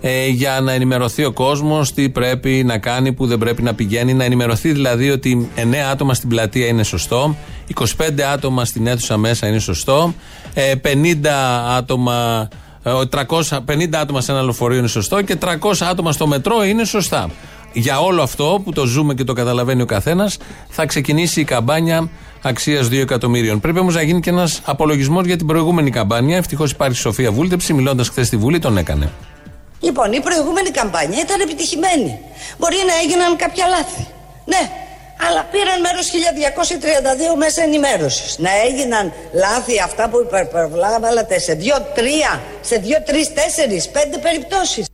Ε, 0.00 0.28
για 0.28 0.60
να 0.60 0.72
ενημερωθεί 0.72 1.24
ο 1.24 1.32
κόσμος 1.32 1.92
τι 1.92 2.08
πρέπει 2.08 2.62
να 2.64 2.78
κάνει, 2.78 3.12
που 3.12 3.26
δεν 3.26 3.38
πρέπει 3.38 3.62
να 3.62 3.74
πηγαίνει. 3.74 4.14
Να 4.14 4.24
ενημερωθεί 4.24 4.72
δηλαδή 4.72 5.10
ότι 5.10 5.48
9 5.56 5.60
άτομα 5.92 6.14
στην 6.14 6.28
πλατεία 6.28 6.66
είναι 6.66 6.82
σωστό, 6.82 7.36
25 7.74 8.20
άτομα 8.32 8.64
στην 8.64 8.86
αίθουσα 8.86 9.16
μέσα 9.16 9.48
είναι 9.48 9.58
σωστό, 9.58 10.14
ε, 10.54 10.74
50 10.74 11.28
άτομα. 11.76 12.48
ε, 12.82 12.90
350 13.10 13.98
άτομα 14.00 14.20
σε 14.20 14.32
ένα 14.32 14.42
λεωφορείο 14.42 14.78
είναι 14.78 14.86
σωστό 14.88 15.22
και 15.22 15.36
300 15.36 15.86
άτομα 15.90 16.12
στο 16.12 16.26
μετρό 16.26 16.64
είναι 16.64 16.84
σωστά. 16.84 17.30
Για 17.72 18.00
όλο 18.00 18.22
αυτό 18.22 18.60
που 18.64 18.72
το 18.72 18.84
ζούμε 18.86 19.14
και 19.14 19.24
το 19.24 19.32
καταλαβαίνει 19.32 19.82
ο 19.82 19.86
καθένας, 19.86 20.38
θα 20.68 20.86
ξεκινήσει 20.86 21.40
η 21.40 21.44
καμπάνια 21.44 22.08
αξίας 22.42 22.88
2 22.88 23.00
εκατομμύριων. 23.00 23.60
Πρέπει 23.60 23.78
όμως 23.78 23.94
να 23.94 24.02
γίνει 24.02 24.20
και 24.20 24.30
ένας 24.30 24.60
απολογισμός 24.64 25.26
για 25.26 25.36
την 25.36 25.46
προηγούμενη 25.46 25.90
καμπάνια. 25.90 26.36
Ευτυχώς 26.36 26.70
υπάρχει 26.70 26.94
η 26.94 27.00
Σοφία 27.00 27.32
Βούλτεψη, 27.32 27.72
μιλώντας 27.72 28.08
χθες 28.08 28.26
στη 28.26 28.36
Βουλή, 28.36 28.58
τον 28.58 28.76
έκανε. 28.76 29.10
Λοιπόν, 29.80 30.12
η 30.12 30.20
προηγούμενη 30.20 30.70
καμπάνια 30.70 31.20
ήταν 31.20 31.40
επιτυχημένη. 31.40 32.20
Μπορεί 32.58 32.76
να 32.90 32.94
έγιναν 33.02 33.36
κάποια 33.36 33.66
λάθη. 33.74 34.06
Ναι, 34.44 34.62
αλλά 35.26 35.42
πήραν 35.52 35.80
μέρος 35.80 36.06
1232 36.10 37.36
μέσα 37.36 37.62
ενημέρωσης. 37.62 38.38
Να 38.38 38.50
έγιναν 38.66 39.12
λάθη 39.32 39.80
αυτά 39.84 40.08
που 40.08 40.20
υπερπροβλάβαλατε 40.26 41.38
σε 41.38 41.52
δύο, 41.54 41.74
τρία, 41.94 42.42
σε 42.60 42.76
δύο, 42.76 43.02
τρεις, 43.06 43.32
τέσσερις, 43.32 43.88
πέντε 43.88 44.18
περιπτώσεις. 44.18 44.86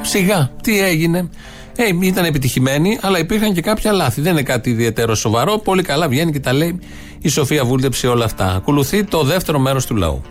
Σιγά, 0.00 0.50
τι 0.62 0.80
έγινε; 0.82 1.30
Ε, 1.76 1.84
ήταν 2.02 2.24
επιτυχημένοι, 2.24 2.98
αλλά 3.02 3.18
υπήρχαν 3.18 3.54
και 3.54 3.60
κάποια 3.60 3.92
λάθη. 3.92 4.20
Δεν 4.20 4.32
είναι 4.32 4.42
κάτι 4.42 4.70
ιδιαίτερο 4.70 5.14
σοβαρό. 5.14 5.58
Πολύ 5.58 5.82
καλά 5.82 6.08
βγαίνει 6.08 6.32
και 6.32 6.40
τα 6.40 6.52
λέει 6.52 6.80
η 7.22 7.28
Σοφία 7.28 7.64
Βούλτεψη 7.64 8.06
όλα 8.06 8.24
αυτά. 8.24 8.54
Ακολουθεί 8.54 9.04
το 9.04 9.22
δεύτερο 9.22 9.58
μέρος 9.58 9.86
του 9.86 9.96
λαού. 9.96 10.22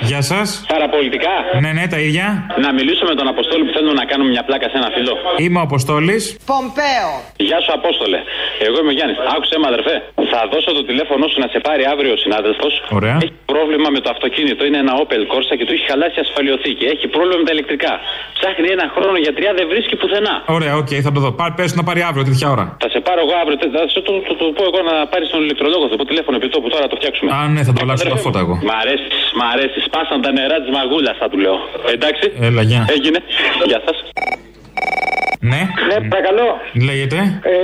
Χαίρετε, 0.00 0.08
καλησπέρα. 0.08 0.08
Γεια 0.10 0.20
σας. 0.32 0.48
Παραπολιτικά. 0.74 1.34
Ναι, 1.64 1.70
ναι, 1.78 1.84
τα 1.94 1.98
ίδια. 2.06 2.26
Να 2.64 2.70
μιλήσω 2.78 3.04
με 3.10 3.14
τον 3.20 3.26
Αποστόλη 3.34 3.62
που 3.66 3.72
θέλουμε 3.76 3.96
να 4.02 4.04
κάνουμε 4.10 4.30
μια 4.34 4.44
πλάκα 4.48 4.66
σε 4.72 4.76
ένα 4.80 4.90
φίλο. 4.96 5.14
Είμαι 5.44 5.58
ο 5.60 5.64
Αποστόλης. 5.68 6.22
Πομπέο. 6.52 7.10
Γεια 7.48 7.58
σου, 7.64 7.70
Απόστολε. 7.78 8.18
Εγώ 8.66 8.76
είμαι 8.80 8.90
ο 8.94 8.96
Γιάννης. 8.98 9.18
Άκουσε 9.34 9.56
με, 9.62 9.66
αδερφέ. 9.72 9.96
Θα 10.32 10.40
δώσω 10.52 10.70
το 10.78 10.82
τηλέφωνο 10.90 11.24
σου 11.30 11.38
να 11.44 11.48
σε 11.54 11.58
πάρει 11.66 11.82
αύριο 11.92 12.12
ο 12.16 12.18
συνάδελφος. 12.24 12.72
Ωραία. 12.98 13.16
Έχει 13.24 13.34
πρόβλημα 13.52 13.88
με 13.94 14.00
το 14.04 14.08
αυτοκίνητο. 14.14 14.60
Είναι 14.68 14.78
ένα 14.84 14.92
Opel 15.02 15.22
Corsa 15.32 15.54
και 15.58 15.64
του 15.68 15.72
έχει 15.76 15.84
χαλάσει 15.90 16.14
η 16.20 16.22
ασφαλειοθήκη. 16.26 16.84
Έχει 16.94 17.06
πρόβλημα 17.14 17.38
με 17.42 17.46
τα 17.48 17.54
ηλεκτρικά. 17.56 17.92
Ψάχνει 18.38 18.68
ένα 18.76 18.86
χρόνο 18.96 19.16
για 19.24 19.32
τρία, 19.36 19.52
δεν 19.58 19.66
βρίσκει 19.72 19.94
πουθενά. 20.00 20.34
Ωραία, 20.58 20.74
οκ, 20.82 20.90
θα 21.06 21.10
το 21.14 21.20
δω. 21.24 21.30
Πάρ, 21.40 21.50
πες 21.58 21.70
να 21.78 21.82
πάρει 21.88 22.00
αύριο, 22.08 22.24
τέτοια 22.28 22.48
ώρα. 22.54 22.64
Θα 22.82 22.88
σε 22.94 22.98
πάρω 23.06 23.20
εγώ 23.26 23.34
αύριο. 23.42 23.56
Θα 23.76 23.82
σου 23.92 24.00
το, 24.08 24.12
το, 24.28 24.32
το, 24.40 24.44
πω 24.56 24.62
εγώ 24.70 24.80
να 24.90 24.94
πάρεις 25.12 25.28
τον 25.34 25.40
ηλεκτρολόγο. 25.46 25.84
Θα 25.92 25.96
πω 26.00 26.04
τηλέφωνο 26.12 26.34
επί 26.40 26.48
τόπου 26.54 26.68
τώρα 26.74 26.82
να 26.86 26.90
το 26.92 26.96
φτιάξουμε. 27.00 27.28
Α, 27.36 27.38
ναι, 27.54 27.62
θα 27.68 27.72
το 27.76 27.80
αλλάξω 27.84 28.06
τα 28.14 28.18
φώτα 28.24 28.40
εγώ. 28.44 28.54
Μ' 28.68 28.74
αρέσεις, 28.82 29.16
μ' 29.38 29.44
αρέσεις. 29.52 29.84
Σπάσαν 29.92 30.20
τα 30.22 30.32
νερά 30.32 30.56
της 30.62 30.70
μαγούλας, 30.76 31.16
θα 31.20 31.28
του 31.28 31.38
λέω. 31.38 31.56
Εντάξει. 31.94 32.32
Έλα, 32.40 32.62
γεια. 32.62 32.86
Έγινε. 32.96 33.18
Γεια 33.66 33.80
σας. 33.86 33.96
Ναι. 35.40 35.62
Ναι, 35.88 36.08
παρακαλώ. 36.08 36.48
Λέγεται. 36.88 37.16
Ε, 37.42 37.54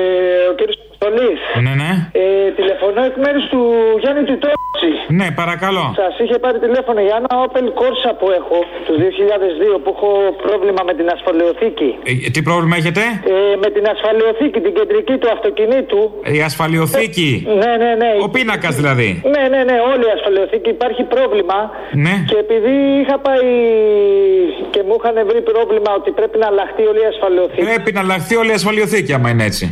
ο 0.50 0.54
κύριος 0.58 0.78
Αποστολή. 0.98 1.32
Ναι, 1.64 1.72
ναι. 1.82 1.90
Ε, 2.22 2.50
τηλεφωνώ 2.59 3.00
εκ 3.11 3.16
μέρους 3.24 3.44
του 3.52 3.61
Γιάννη 4.02 4.22
Τιτότσι. 4.28 4.90
Ναι, 5.18 5.28
παρακαλώ. 5.42 5.85
Σας 6.02 6.14
είχε 6.22 6.37
πάρει 6.44 6.59
τηλέφωνο 6.66 7.00
για 7.06 7.14
ένα 7.20 7.30
Opel 7.44 7.66
Corsa 7.80 8.11
που 8.18 8.26
έχω 8.40 8.59
του 8.87 8.94
2002 9.00 9.80
που 9.82 9.90
έχω 9.96 10.11
πρόβλημα 10.46 10.82
με 10.88 10.92
την 10.98 11.06
ασφαλιοθήκη. 11.16 11.90
Ε, 12.26 12.30
τι 12.35 12.40
πρόβλημα 12.48 12.74
έχετε; 12.80 13.02
Ε, 13.35 13.56
με 13.62 13.68
την 13.74 13.85
ασφαλιοθήκη, 13.94 14.59
την 14.66 14.72
κεντρική 14.78 15.16
του 15.20 15.28
αυτοκινήτου. 15.37 16.00
Η 16.38 16.40
ασφαλιοθήκη. 16.50 17.30
Ναι, 17.62 17.72
ναι, 17.82 17.90
ναι. 18.02 18.11
Ο 18.26 18.28
πίνακας 18.35 18.74
δηλαδή. 18.80 19.09
Ναι, 19.35 19.42
ναι, 19.52 19.61
ναι, 19.68 19.76
όλη 19.92 20.04
η 20.11 20.12
ασφαλιοθήκη 20.18 20.68
υπάρχει 20.78 21.02
πρόβλημα. 21.14 21.59
Ναι. 22.04 22.14
Και 22.30 22.37
επειδή 22.44 22.74
είχα 23.02 23.16
πάει 23.26 23.46
και 24.74 24.80
μου 24.87 24.94
είχαν 24.98 25.16
βρει 25.30 25.40
πρόβλημα 25.50 25.90
ότι 25.98 26.11
πρέπει 26.18 26.37
να 26.42 26.46
αλλάχτεί 26.50 26.82
όλη 26.90 27.00
η 27.06 27.09
ασφαλιοθήκη. 27.12 27.62
Πρέπει 27.70 27.90
να 27.96 28.00
αλλάχθεί 28.04 28.35
όλη 28.42 28.50
η 28.54 28.59
ασφαλιοθήκη, 28.61 29.12
άμα 29.16 29.28
είναι 29.30 29.44
έτσι. 29.44 29.64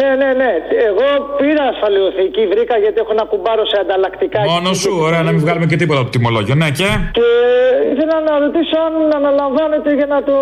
Ναι, 0.00 0.10
ναι, 0.20 0.30
ναι. 0.42 0.52
Εγώ 0.88 1.06
πήρα 1.40 1.64
ασφαλιοθήκη, 1.72 2.42
βρήκα 2.52 2.74
γιατί 2.82 2.96
έχω 3.02 3.12
ένα 3.16 3.24
κουμπάρο 3.32 3.64
σε 3.72 3.76
ανταλλακτικά. 3.84 4.40
Μόνο 4.54 4.70
σου, 4.82 4.90
ωραία, 5.06 5.22
να 5.26 5.30
μην 5.34 5.40
βγάλουμε 5.44 5.66
και 5.70 5.76
τίποτα 5.82 6.00
από 6.00 6.08
το 6.10 6.14
τιμολόγιο. 6.18 6.54
Ναι, 6.62 6.68
και; 6.78 6.88
Και 7.18 7.28
ήθελα 7.92 8.16
να 8.28 8.32
ρωτήσω 8.44 8.76
αν 8.86 8.94
αναλαμβάνετε 9.18 9.88
για 9.98 10.08
να, 10.14 10.18
το, 10.28 10.36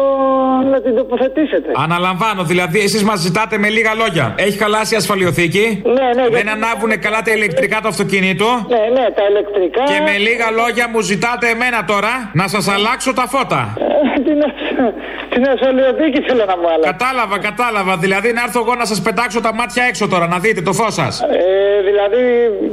να 0.72 0.78
την 0.84 0.92
τοποθετήσετε. 1.00 1.70
Αναλαμβάνω, 1.86 2.42
δηλαδή 2.52 2.78
εσείς 2.86 3.02
μας 3.08 3.18
ζητάτε 3.26 3.54
με 3.64 3.68
λίγα 3.76 3.92
λόγια. 4.02 4.34
Έχει 4.44 4.56
χαλάσει 4.62 4.94
η 4.94 4.96
ασφαλιοθήκη. 5.02 5.82
Ναι, 5.96 6.06
ναι. 6.16 6.24
Δεν 6.38 6.48
ανάβουν 6.56 6.92
καλά 7.06 7.20
τα 7.26 7.32
ηλεκτρικά 7.38 7.76
του 7.82 7.88
αυτοκινήτου. 7.88 8.50
Ναι, 8.74 8.82
ναι, 8.96 9.04
τα 9.18 9.24
ηλεκτρικά. 9.30 9.82
Και 9.90 9.98
με 10.08 10.14
λίγα 10.26 10.48
λόγια 10.60 10.84
μου 10.92 11.00
ζητάτε 11.10 11.46
εμένα 11.54 11.80
τώρα 11.92 12.12
να 12.40 12.46
σας 12.54 12.64
αλλάξω 12.74 13.10
τα 13.20 13.26
φώτα. 13.32 13.60
Ε, 14.16 14.20
την, 14.26 14.38
την 15.32 15.42
ασφαλιοθήκη 15.54 16.20
θέλω 16.28 16.44
να 16.52 16.56
μου 16.60 16.68
αλλάξω. 16.74 16.90
Κατάλαβα, 16.92 17.36
κατάλαβα. 17.48 17.92
Δηλαδή 18.04 18.28
να 18.36 18.42
έρθω 18.46 18.60
εγώ 18.64 18.74
να 18.74 18.86
σας 18.90 18.98
πετάξω 19.06 19.40
τα 19.46 19.52
μάτια 19.58 19.82
έξω 19.90 19.95
τώρα, 20.04 20.26
να 20.26 20.38
δείτε 20.38 20.60
το 20.60 20.72
φως 20.72 20.94
σας. 20.94 21.20
Ε, 21.20 21.26
δηλαδή, 21.88 22.22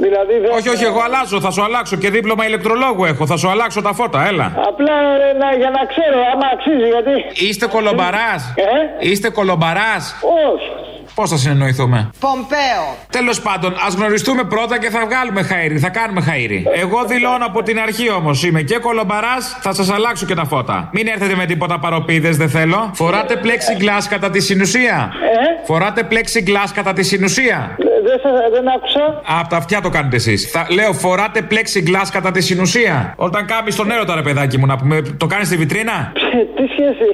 δηλαδή 0.00 0.38
δεν... 0.38 0.50
Όχι, 0.52 0.68
όχι, 0.68 0.84
εγώ 0.84 1.00
αλλάζω, 1.04 1.40
θα 1.40 1.50
σου 1.50 1.62
αλλάξω 1.62 1.96
και 1.96 2.10
δίπλωμα 2.10 2.46
ηλεκτρολόγου 2.46 3.04
έχω. 3.04 3.26
Θα 3.26 3.36
σου 3.36 3.48
αλλάξω 3.48 3.82
τα 3.82 3.92
φώτα, 3.92 4.26
έλα. 4.26 4.52
Απλά 4.68 4.96
ε, 5.30 5.32
να, 5.38 5.56
για 5.56 5.70
να 5.70 5.84
ξέρω 5.92 6.18
άμα 6.32 6.46
αξίζει 6.52 6.88
γιατί. 6.94 7.44
Είστε 7.46 7.66
κολομπαράς. 7.66 8.54
Ε; 8.56 9.08
Είστε 9.10 9.30
κολομπαράς. 9.30 10.16
Όχι. 10.54 10.83
Πώς 11.14 11.30
θα 11.30 11.36
συνεννοηθούμε; 11.36 12.10
Πομπέο. 12.20 12.96
Τέλος 13.10 13.40
πάντων, 13.40 13.74
ας 13.86 13.94
γνωριστούμε 13.94 14.44
πρώτα 14.44 14.78
και 14.78 14.90
θα 14.90 15.06
βγάλουμε 15.06 15.48
χαΐρι. 15.50 15.76
Θα 15.76 15.88
κάνουμε 15.88 16.24
χαΐρι. 16.28 16.62
Εγώ 16.82 17.04
δηλώνω 17.04 17.46
από 17.46 17.62
την 17.62 17.78
αρχή 17.78 18.10
όμως 18.10 18.44
είμαι 18.44 18.62
και 18.62 18.78
κολομπαράς, 18.78 19.58
θα 19.60 19.72
σας 19.72 19.90
αλλάξω 19.90 20.26
και 20.26 20.34
τα 20.34 20.44
φώτα. 20.44 20.88
Μην 20.92 21.06
έρθετε 21.06 21.34
με 21.34 21.46
τίποτα 21.46 21.78
παροπίδες, 21.78 22.36
δεν 22.36 22.48
θέλω. 22.48 22.90
Φοράτε 22.94 23.40
plexiglass 23.42 24.04
κατά 24.08 24.30
τη 24.30 24.40
συνουσία. 24.40 25.12
Ε; 25.12 25.66
Φοράτε 25.66 26.08
plexiglass 26.10 26.70
κατά 26.74 26.92
τη 26.92 27.02
συνουσία. 27.02 27.76
Δεν, 28.06 28.16
σα- 28.22 28.50
δεν 28.56 28.64
άκουσα. 28.76 29.20
Από 29.38 29.48
τα 29.48 29.56
αυτιά 29.56 29.80
το 29.80 29.88
κάνετε 29.88 30.16
εσείς. 30.16 30.54
Λέω, 30.70 30.92
φοράτε 30.92 31.40
plexiglass 31.50 32.08
κατά 32.12 32.30
τη 32.30 32.40
συνουσία. 32.42 33.14
Όταν 33.16 33.46
κάμει 33.46 33.70
στον 33.70 33.90
έρωτα, 33.90 34.14
ρε 34.14 34.22
παιδάκι 34.22 34.58
μου, 34.58 34.66
να 34.66 34.76
πούμε, 34.76 35.02
το 35.16 35.26
κάνεις 35.26 35.46
στη 35.46 35.56
βιτρίνα; 35.56 36.12
Τι 36.56 36.62
σχέση 36.72 37.06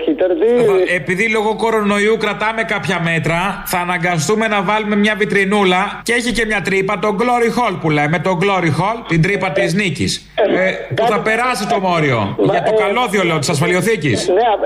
έχει 0.00 0.14
τώρα, 0.14 0.34
τι. 0.34 0.46
Επειδή 0.94 1.28
λόγω 1.28 1.56
κορονοϊού 1.56 2.16
κρατάμε 2.16 2.62
κάποια 2.62 3.00
μέτρα, 3.04 3.62
θα 3.66 3.78
αναγκαστούμε 3.78 4.46
να 4.48 4.62
βάλουμε 4.62 4.96
μια 4.96 5.14
βιτρινούλα 5.18 6.00
και 6.02 6.12
έχει 6.12 6.32
και 6.32 6.46
μια 6.46 6.60
τρύπα, 6.60 6.98
το 6.98 7.16
Glory 7.20 7.50
Hall 7.58 7.76
που 7.80 7.90
λέμε, 7.90 8.18
το 8.18 8.38
Glory 8.42 8.70
Hall, 8.80 8.96
την 9.08 9.22
τρύπα 9.22 9.50
της 9.50 9.74
νίκης. 9.74 10.26
Ε, 10.34 10.70
που 10.94 11.06
θα 11.06 11.20
περάσει 11.20 11.66
το 11.68 11.80
μόριο. 11.80 12.36
Για 12.52 12.62
το 12.62 12.72
καλώδιο, 12.74 13.22
λέω, 13.24 13.38
της 13.38 13.48
ασφαλιοθήκη. 13.48 14.08
Ναι, 14.08 14.14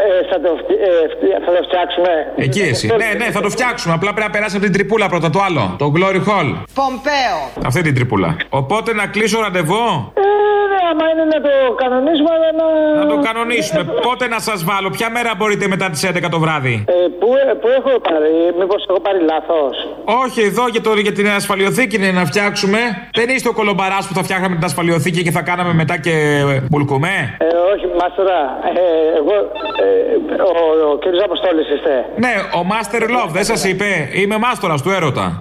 ε, 0.09 0.29
θα, 0.31 0.41
το, 0.41 0.51
φτι- 0.61 0.81
ε, 0.89 0.91
φτι- 1.13 1.45
θα 1.47 1.51
το 1.57 1.61
φτιάξουμε. 1.69 2.11
Εκεί 2.37 2.61
εσύ. 2.61 2.87
Ναι, 2.87 3.25
ναι, 3.25 3.31
θα 3.31 3.41
το 3.41 3.51
φτιάξουμε. 3.51 3.95
Απλά 3.95 4.11
πρέπει 4.13 4.27
να 4.27 4.33
περάσει 4.37 4.57
από 4.57 4.65
την 4.65 4.75
τρυπούλα 4.75 5.09
πρώτα 5.09 5.31
το 5.31 5.41
άλλο. 5.49 5.56
Το 5.83 5.87
Glory 5.97 6.21
Hall. 6.29 6.49
Πομπέο. 6.81 7.37
Αυτή 7.67 7.81
την 7.83 7.95
τρυπούλα. 7.95 8.37
Οπότε 8.49 8.95
να 8.95 9.07
κλείσω 9.07 9.41
ραντεβού; 9.41 9.85
Ε, 10.15 10.21
ναι, 10.71 10.81
άμα 10.91 11.05
είναι 11.13 11.25
να 11.35 11.39
το 11.47 11.53
κανονίσουμε, 11.83 12.31
αλλά 12.37 12.49
να. 12.61 12.67
Να 13.01 13.07
το 13.15 13.19
κανονίσουμε. 13.29 13.83
Πότε 14.09 14.25
να 14.35 14.39
σας 14.49 14.65
βάλω, 14.65 14.89
ποια 14.91 15.09
μέρα 15.11 15.31
μπορείτε 15.37 15.65
μετά 15.69 15.87
τις 15.91 16.03
11 16.05 16.29
το 16.31 16.39
βράδυ; 16.45 16.85
Ε, 16.89 16.93
πού, 17.21 17.29
πού 17.61 17.69
έχω 17.79 17.91
πάρει, 18.09 18.33
μήπως 18.59 18.81
έχω 18.91 19.01
πάρει 19.07 19.21
λάθος; 19.33 19.75
Όχι, 20.25 20.41
εδώ 20.51 20.65
για, 20.69 20.81
το, 20.81 20.91
για 21.07 21.13
την 21.13 21.29
ασφαλιοθήκη 21.29 21.97
είναι 21.97 22.11
να 22.11 22.25
φτιάξουμε. 22.25 22.79
Δεν 23.15 23.29
είστε 23.29 23.49
ο 23.49 23.53
κολομπαράς 23.53 24.07
που 24.09 24.15
θα 24.15 24.23
φτιάχναμε 24.23 24.55
την 24.55 24.65
ασφαλιοθήκη 24.65 25.23
και 25.23 25.31
θα 25.31 25.43
κάναμε 25.43 25.73
μετά 25.75 25.97
και 25.99 26.15
μπουλκουμέ. 26.71 27.37
Ε, 27.39 27.45
όχι, 27.73 27.85
μάστορα. 28.01 28.39
Ε, 28.81 28.83
εγώ. 29.21 29.35
Ε, 29.85 29.87
ο, 30.51 30.91
ο 30.93 30.99
κύριος 30.99 31.23
Αποστόλης 31.25 31.67
είστε. 31.75 31.95
Ναι, 32.25 32.33
ο 32.59 32.61
Master 32.73 33.03
Love 33.15 33.31
δεν 33.33 33.45
σας 33.45 33.65
είπε. 33.65 34.09
Είμαι 34.13 34.39
μάστορας 34.39 34.83
του 34.83 34.91
έρωτα. 34.91 35.41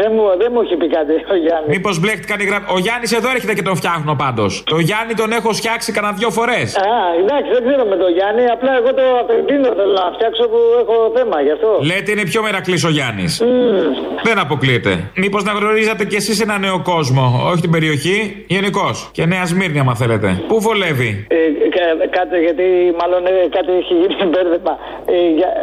δεν 0.00 0.10
μου, 0.16 0.24
δεν 0.42 0.48
μου 0.54 0.60
έχει 0.64 0.76
πει 0.80 0.86
κάτι 0.96 1.12
ο 1.34 1.36
Γιάννης. 1.44 1.68
Μήπως 1.74 1.94
μπλέχτηκαν 2.00 2.36
οι 2.42 2.44
γραμμέ. 2.50 2.66
Ο 2.76 2.78
Γιάννης 2.84 3.10
εδώ 3.18 3.28
έρχεται 3.34 3.54
και 3.58 3.62
τον 3.68 3.76
φτιάχνω 3.80 4.12
πάντως. 4.24 4.50
Το 4.74 4.78
Γιάννη 4.88 5.12
τον 5.22 5.30
έχω 5.38 5.50
φτιάξει 5.60 5.88
κανένα 5.96 6.12
δυο 6.20 6.30
φορές. 6.38 6.68
Α, 6.76 6.80
εντάξει, 7.22 7.50
δεν 7.56 7.62
ξέρω 7.66 7.84
με 7.92 7.96
τον 8.02 8.10
Γιάννη. 8.16 8.42
Απλά 8.56 8.72
εγώ 8.80 8.90
το 8.98 9.04
απευθύνω. 9.22 9.68
Θέλω 9.78 9.92
να 10.02 10.06
φτιάξω 10.16 10.42
που 10.52 10.58
έχω 10.82 10.96
θέμα 11.16 11.36
γι' 11.46 11.54
αυτό. 11.56 11.70
Λέτε 11.90 12.10
είναι 12.14 12.24
πιο 12.32 12.40
μερακλής 12.46 12.82
ο 12.84 12.90
Γιάννης. 12.96 13.32
Δεν 14.28 14.36
αποκλείεται. 14.44 14.92
Μήπως 15.22 15.42
να 15.48 15.52
γνωρίζατε 15.58 16.04
κι 16.10 16.16
εσείς 16.22 16.40
ένα 16.46 16.56
νέο 16.58 16.78
κόσμο. 16.92 17.24
Όχι 17.50 17.60
την 17.60 17.70
περιοχή, 17.70 18.44
γενικώς. 18.48 18.94
Και 19.16 19.26
Νέα 19.26 19.44
Σμύρνη, 19.50 19.78
άμα 19.78 19.94
θέλετε. 19.94 20.28
Πού 20.48 20.60
βολεύει; 20.60 21.26
Ε, 21.28 21.36
κα- 21.76 22.06
κάτι, 22.18 22.36
γιατί 22.46 22.64
μάλλον 23.00 23.22
ε, 23.26 23.32
κάτι 23.56 23.70
έχει 23.80 23.94
γίνει 24.00 24.14
μπέρδεμα. 24.32 24.74
Ε, 25.14 25.16
για- 25.38 25.54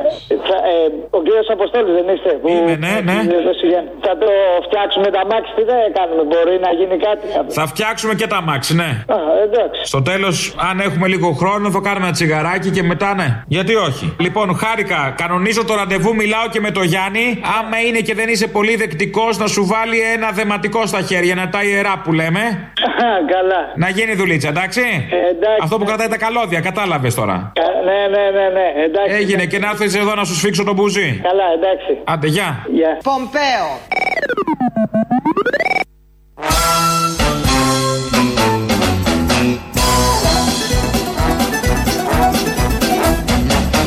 θα, 0.47 0.55
ε, 0.73 0.75
ο 1.17 1.19
κύριος 1.25 1.47
Αποστόλης 1.57 1.93
δεν 1.99 2.05
είστε. 2.15 2.32
Που, 2.41 2.47
Είμαι, 2.49 2.75
ναι, 2.86 2.93
ναι. 3.09 3.17
Θα 4.05 4.13
το 4.24 4.30
φτιάξουμε 4.65 5.09
τα 5.17 5.22
μάξι, 5.30 5.51
τι 5.57 5.63
θα 5.70 5.78
κάνουμε, 5.97 6.24
μπορεί 6.30 6.55
να 6.65 6.72
γίνει 6.80 6.97
κάτι. 7.07 7.26
Θα 7.59 7.65
φτιάξουμε 7.72 8.13
και 8.20 8.28
τα 8.28 8.41
μάξι, 8.41 8.76
ναι. 8.76 8.89
Α, 9.15 9.17
εντάξει. 9.45 9.82
Στο 9.84 10.01
τέλος, 10.01 10.55
αν 10.70 10.80
έχουμε 10.80 11.07
λίγο 11.07 11.32
χρόνο, 11.32 11.65
θα 11.76 11.80
κάνουμε 11.84 12.05
ένα 12.05 12.13
τσιγαράκι 12.17 12.70
και 12.70 12.84
μετά 12.84 13.09
ναι. 13.15 13.28
Γιατί 13.47 13.76
όχι; 13.76 14.15
Λοιπόν, 14.20 14.47
χάρηκα. 14.55 15.13
Κανονίζω 15.17 15.65
το 15.65 15.74
ραντεβού, 15.76 16.15
μιλάω 16.15 16.47
και 16.53 16.59
με 16.59 16.72
το 16.72 16.84
Γιάννη. 16.84 17.41
Άμα 17.59 17.78
είναι 17.88 17.99
και 17.99 18.15
δεν 18.15 18.28
είσαι 18.30 18.47
πολύ 18.47 18.76
δεκτικός, 18.76 19.38
να 19.38 19.47
σου 19.47 19.65
βάλει 19.65 19.97
ένα 20.15 20.32
δεματικό 20.32 20.86
στα 20.86 21.01
χέρια, 21.01 21.36
να 21.36 21.49
τα 21.49 21.63
ιερά 21.63 22.01
που 22.03 22.13
λέμε. 22.13 22.41
καλά. 23.34 23.61
Να 23.76 23.89
γίνει 23.89 24.13
δουλίτσα, 24.15 24.47
εντάξει; 24.47 24.82
εντάξει. 25.30 25.59
Αυτό 25.61 25.78
που 25.78 25.86
κρατάει 25.86 26.07
τα 26.07 26.17
καλώδια, 26.17 26.59
κατάλαβες 26.59 27.15
τώρα. 27.15 27.51
Ε, 27.55 27.61
ναι, 27.88 27.99
ναι, 28.13 28.24
ναι, 28.38 28.47
ναι. 28.57 28.84
Εντάξει. 28.84 29.15
Έγινε 29.15 29.45
και 29.45 29.59
να 29.59 29.70
έρθεις 29.70 29.95
εδώ 29.95 30.15
να 30.15 30.24
σου 30.24 30.36
σφίξω 30.36 30.63
τον 30.63 30.76
μπουζί. 30.76 31.20
Καλά, 31.24 31.43
εντάξει. 31.57 31.97
Άντε, 32.03 32.28
γεια. 32.28 32.65
Πομπέο. 33.03 33.67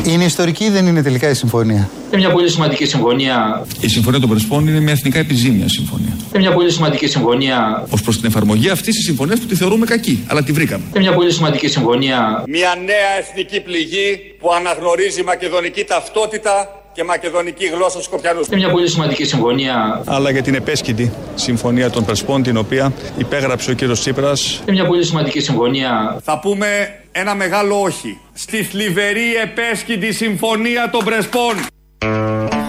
Είναι 0.05 0.23
ιστορική 0.23 0.63
ή 0.63 0.69
δεν 0.69 0.85
είναι 0.85 1.01
τελικά 1.01 1.29
η 1.29 1.33
συμφωνία; 1.33 1.89
Είναι 2.07 2.17
μια 2.17 2.31
πολύ 2.31 2.49
σημαντική 2.49 2.85
συμφωνία. 2.85 3.65
Η 3.81 3.87
συμφωνία 3.87 4.19
των 4.19 4.29
Πρεσπών 4.29 4.67
είναι 4.67 4.79
μια 4.79 4.91
εθνικά 4.91 5.19
επιζήμια 5.19 5.69
συμφωνία. 5.69 6.17
Είναι 6.33 6.43
μια 6.43 6.53
πολύ 6.53 6.71
σημαντική 6.71 7.07
συμφωνία. 7.07 7.87
Ω 7.89 7.97
προς 8.03 8.17
την 8.17 8.25
εφαρμογή 8.25 8.69
αυτής 8.69 8.95
της 8.95 9.03
συμφωνίας 9.05 9.39
που 9.39 9.45
τη 9.45 9.55
θεωρούμε 9.55 9.85
κακή, 9.85 10.23
αλλά 10.27 10.43
τη 10.43 10.51
βρήκαμε. 10.51 10.83
Είναι 10.89 10.99
μια 10.99 11.13
πολύ 11.13 11.31
σημαντική 11.31 11.67
συμφωνία. 11.67 12.43
Μια 12.47 12.75
νέα 12.85 13.17
εθνική 13.19 13.61
πληγή 13.61 14.35
που 14.39 14.53
αναγνωρίζει 14.53 15.23
μακεδονική 15.23 15.83
ταυτότητα 15.83 16.82
και 16.93 17.03
μακεδονική 17.03 17.65
γλώσσα 17.65 17.89
στους 17.89 18.03
Σκοπιανούς. 18.03 18.47
Είναι 18.47 18.55
μια 18.55 18.69
πολύ 18.71 18.89
σημαντική 18.89 19.23
συμφωνία. 19.25 20.03
Αλλά 20.05 20.29
για 20.29 20.41
την 20.41 20.55
επέσχυτη 20.55 21.13
συμφωνία 21.35 21.89
των 21.89 22.05
Πρεσπών, 22.05 22.43
την 22.43 22.57
οποία 22.57 22.93
υπέγραψε 23.17 23.71
ο 23.71 23.73
κύριος 23.73 23.99
Τσίπρας. 23.99 24.61
Είναι 24.61 24.71
μια 24.71 24.85
πολύ 24.85 25.03
σημαντική 25.03 25.39
συμφωνία. 25.39 26.19
Θα 26.23 26.39
πούμε 26.39 26.67
ένα 27.11 27.35
μεγάλο 27.35 27.81
όχι 27.81 28.19
στη 28.33 28.63
θλιβερή 28.63 29.35
επέσχυτη 29.43 30.13
συμφωνία 30.13 30.89
των 30.89 31.03
Πρεσπών. 31.03 31.55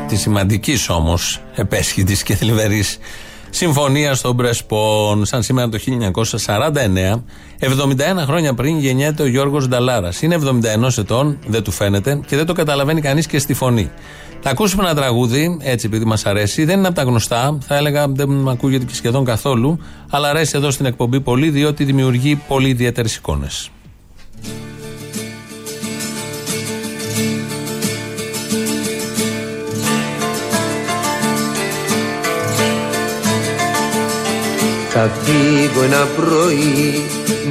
Τη 0.09 0.17
σημαντικής 0.17 0.89
όμως, 0.89 1.41
επέσχυτης 1.55 2.23
και 2.23 2.35
θλιβερής 2.35 2.99
συμφωνία 3.57 4.17
των 4.23 4.37
Πρεσπών. 4.37 5.25
Σαν 5.25 5.43
σήμερα 5.43 5.69
το 5.69 5.79
1949, 5.79 7.23
71 7.61 8.25
χρόνια 8.27 8.55
πριν 8.55 8.79
γεννιέται 8.79 9.23
ο 9.23 9.27
Γιώργος 9.27 9.69
Νταλάρας. 9.69 10.23
Είναι 10.23 10.35
71 10.35 10.99
ετών, 10.99 11.39
δεν 11.47 11.63
του 11.63 11.71
φαίνεται 11.71 12.21
και 12.27 12.37
δεν 12.37 12.47
το 12.47 12.53
καταλαβαίνει 12.53 13.01
κανείς 13.01 13.27
και 13.27 13.39
στη 13.39 13.55
φωνή. 13.55 13.91
Θα 14.41 14.51
ακούσουμε 14.51 14.83
ένα 14.83 14.95
τραγούδι, 14.95 15.59
έτσι 15.63 15.87
επειδή 15.87 16.05
μας 16.05 16.27
αρέσει. 16.27 16.65
Δεν 16.65 16.79
είναι 16.79 16.87
από 16.87 16.97
τα 16.97 17.03
γνωστά, 17.03 17.59
θα 17.67 17.77
έλεγα 17.77 18.09
δεν 18.09 18.49
ακούγεται 18.49 18.85
και 18.85 18.95
σχεδόν 18.95 19.25
καθόλου, 19.25 19.79
αλλά 20.11 20.29
αρέσει 20.29 20.53
εδώ 20.57 20.71
στην 20.71 20.87
εκπομπή 20.87 21.21
πολύ, 21.21 21.51
διότι 21.51 21.85
δημιουργεί 21.85 22.37
πολύ 22.49 22.69
ιδιαίτερες 22.69 23.17
εικόνες. 23.17 23.71
Θα 34.97 35.11
φύγω 35.25 35.83
ένα 35.85 36.09
πρωί 36.17 37.03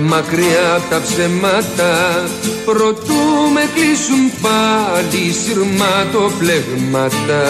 μακριά 0.01 0.73
από 0.75 0.89
τα 0.89 1.01
ψεμάτα 1.01 1.93
Προτού 2.65 3.23
με 3.53 3.69
κλείσουν 3.75 4.31
πάλι 4.41 5.33
σειρματοπλεγμάτα 5.43 7.45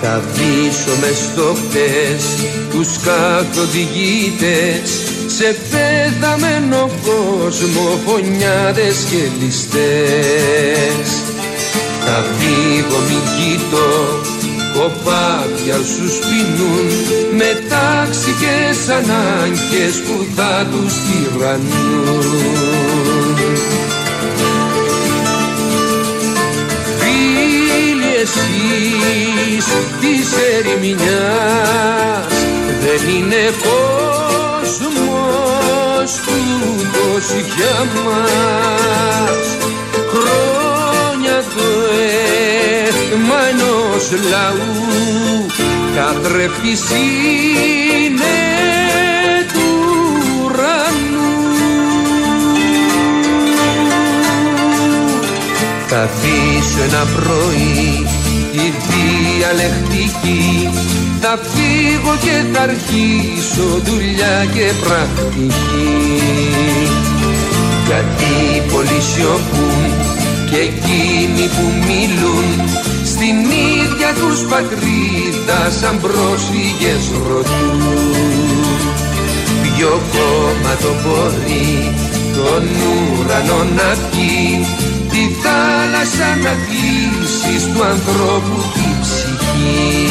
Θα 0.00 0.12
αφήσω 0.14 0.94
μες 1.00 1.18
στο 1.18 1.48
χτες 1.54 2.24
τους 2.70 2.90
καθοδηγήτες 3.06 4.88
Σε 5.26 5.56
πεθαμένο 5.70 6.90
κόσμο 7.04 7.86
φωνιάδες 8.06 8.96
και 9.10 9.22
ληστές. 9.40 11.08
Θα 12.04 12.18
φύγω 12.38 12.98
μη 13.08 13.20
κοιτώ 13.36 13.90
κοπάδια 14.74 15.76
σου 15.76 16.06
σπινούν 16.16 16.86
με 17.38 17.50
ταξικές 17.68 18.78
ανάγκες 18.88 19.94
που 20.06 20.16
θα 20.36 20.66
τους 20.70 20.94
τυραννούν. 21.04 22.56
Φίλοι 26.98 28.14
εσείς 28.22 29.66
της 30.00 30.28
ερημινιάς 30.54 32.34
δεν 32.82 33.02
είναι 33.14 33.44
κόσμος 33.64 34.98
τούτος 36.26 37.26
για 37.56 37.76
μας 38.04 39.46
χρόνια 41.38 41.54
το 41.54 41.68
αίμα 43.12 43.38
ενός 43.50 44.28
λαού 44.30 45.46
καθρέφτης 45.94 46.90
είναι 48.10 48.36
του 49.52 49.68
ουρανού. 50.44 51.32
Θα 55.88 56.02
αφήσω 56.02 56.82
ένα 56.82 57.06
πρωί 57.14 58.06
τη 58.52 58.72
διαλεκτική 58.88 60.70
Θα 61.20 61.38
φύγω 61.42 62.16
και 62.20 62.44
θα 62.52 62.60
αρχίσω 62.62 63.80
δουλειά 63.84 64.46
και 64.54 64.72
πρακτική. 64.84 65.52
Γιατί 67.86 68.62
πολλοί 68.72 69.00
σιωπούν 69.00 70.17
και 70.50 70.56
εκείνοι 70.56 71.46
που 71.54 71.64
μιλούν 71.86 72.68
στην 73.04 73.36
ίδια 73.76 74.10
τους 74.14 74.40
πατρίδα 74.50 75.70
σαν 75.80 76.00
πρόσφυγες 76.00 77.10
ρωτούν. 77.28 78.62
Ποιο 79.62 80.00
κόμμα 80.12 80.74
το 80.82 80.92
μπορεί 81.02 81.94
τον 82.34 82.68
ουρανό 82.86 83.64
να 83.76 83.96
πιει 84.10 84.66
τη 85.10 85.34
θάλασσα 85.42 86.36
να 86.42 86.54
κλείσει 86.66 87.70
του 87.72 87.84
ανθρώπου 87.84 88.62
τη 88.74 88.86
ψυχή. 89.00 90.08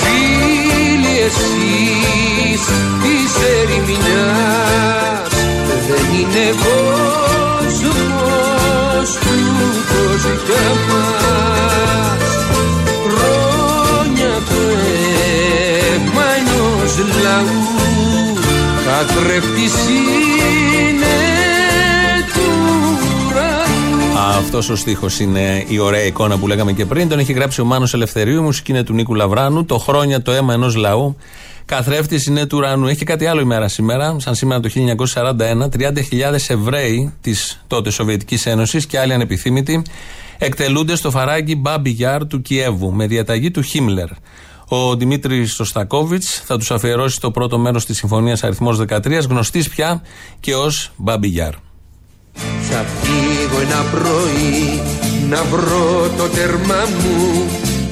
Φίλοι 0.00 1.18
εσείς 1.18 2.62
της 3.02 3.32
ερημινιάς 3.60 4.97
καθρέφτης 18.98 19.72
είναι 19.88 21.06
του 22.34 22.50
ουρανού 23.26 24.18
Αυτός 24.38 24.68
ο 24.68 24.76
στίχος 24.76 25.20
είναι 25.20 25.64
η 25.68 25.78
ωραία 25.78 26.04
εικόνα 26.04 26.38
που 26.38 26.46
λέγαμε 26.46 26.72
και 26.72 26.86
πριν. 26.86 27.08
Τον 27.08 27.18
έχει 27.18 27.32
γράψει 27.32 27.60
ο 27.60 27.64
Μάνος 27.64 27.94
Ελευθερίου, 27.94 28.36
η 28.36 28.44
μουσική 28.44 28.70
είναι 28.70 28.82
του 28.82 28.92
Νίκου 28.92 29.14
Λαβράνου. 29.14 29.64
Το 29.64 29.78
χρόνια 29.78 30.22
το 30.22 30.32
αίμα 30.32 30.52
ενός 30.52 30.74
λαού 30.74 31.16
Καθρέφτης 31.64 32.26
είναι 32.26 32.46
του 32.46 32.56
ουρανού. 32.58 32.86
Έχει 32.86 32.98
και 32.98 33.04
κάτι 33.04 33.26
άλλο 33.26 33.40
ημέρα 33.40 33.68
σήμερα. 33.68 34.16
Σαν 34.18 34.34
σήμερα 34.34 34.60
το 34.60 34.68
1941, 35.14 35.68
30.000 35.68 36.48
Εβραίοι 36.48 37.12
της 37.20 37.64
τότε 37.66 37.90
Σοβιετικής 37.90 38.46
Ένωσης 38.46 38.86
και 38.86 38.98
άλλοι 38.98 39.12
ανεπιθύμητοι 39.12 39.82
εκτελούνται 40.38 40.96
στο 40.96 41.10
φαράγγι 41.10 41.54
Μπάμπι 41.58 41.90
Γιάρ 41.90 42.26
του 42.26 42.42
Κιέβου 42.42 42.92
με 42.92 43.06
διαταγή 43.06 43.50
του 43.50 43.62
Χίμλερ. 43.62 44.08
Ο 44.68 44.96
Δημήτρης 44.96 45.52
Σωστακόβιτς 45.52 46.42
θα 46.46 46.58
τους 46.58 46.70
αφιερώσει 46.70 47.20
το 47.20 47.30
πρώτο 47.30 47.58
μέρος 47.58 47.86
της 47.86 47.96
συμφωνίας 47.96 48.44
αριθμός 48.44 48.78
13, 48.78 49.26
γνωστής 49.28 49.68
πια 49.68 50.02
και 50.40 50.54
ως 50.54 50.92
Μπάμπι 50.96 51.28
Γιάρ. 51.28 51.52
Θα 52.70 52.84
φύγω 53.02 53.60
ένα 53.60 53.84
πρωί 53.90 54.82
να 55.28 55.42
βρω 55.42 56.10
το 56.16 56.28
τέρμα 56.28 56.82
μου 57.00 57.44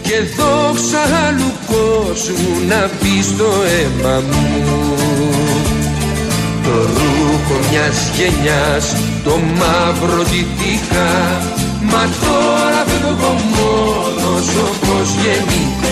και 0.03 0.21
δόξα 0.37 1.01
άλλου 1.27 1.53
κόσμου 1.67 2.67
να 2.69 2.91
μπει 3.01 3.23
στο 3.23 3.51
αίμα 3.77 4.21
μου 4.21 4.65
το 6.65 6.73
ρούχο 6.73 7.57
μιας 7.71 8.11
γενιάς 8.17 8.95
το 9.25 9.37
μαύρο 9.59 10.23
τυπικά 10.23 11.13
μα 11.91 12.03
τώρα 12.25 12.85
φεύγω 12.87 13.33
μόνος 13.55 14.49
όπως 14.49 15.09
γεννήθηκα 15.23 15.86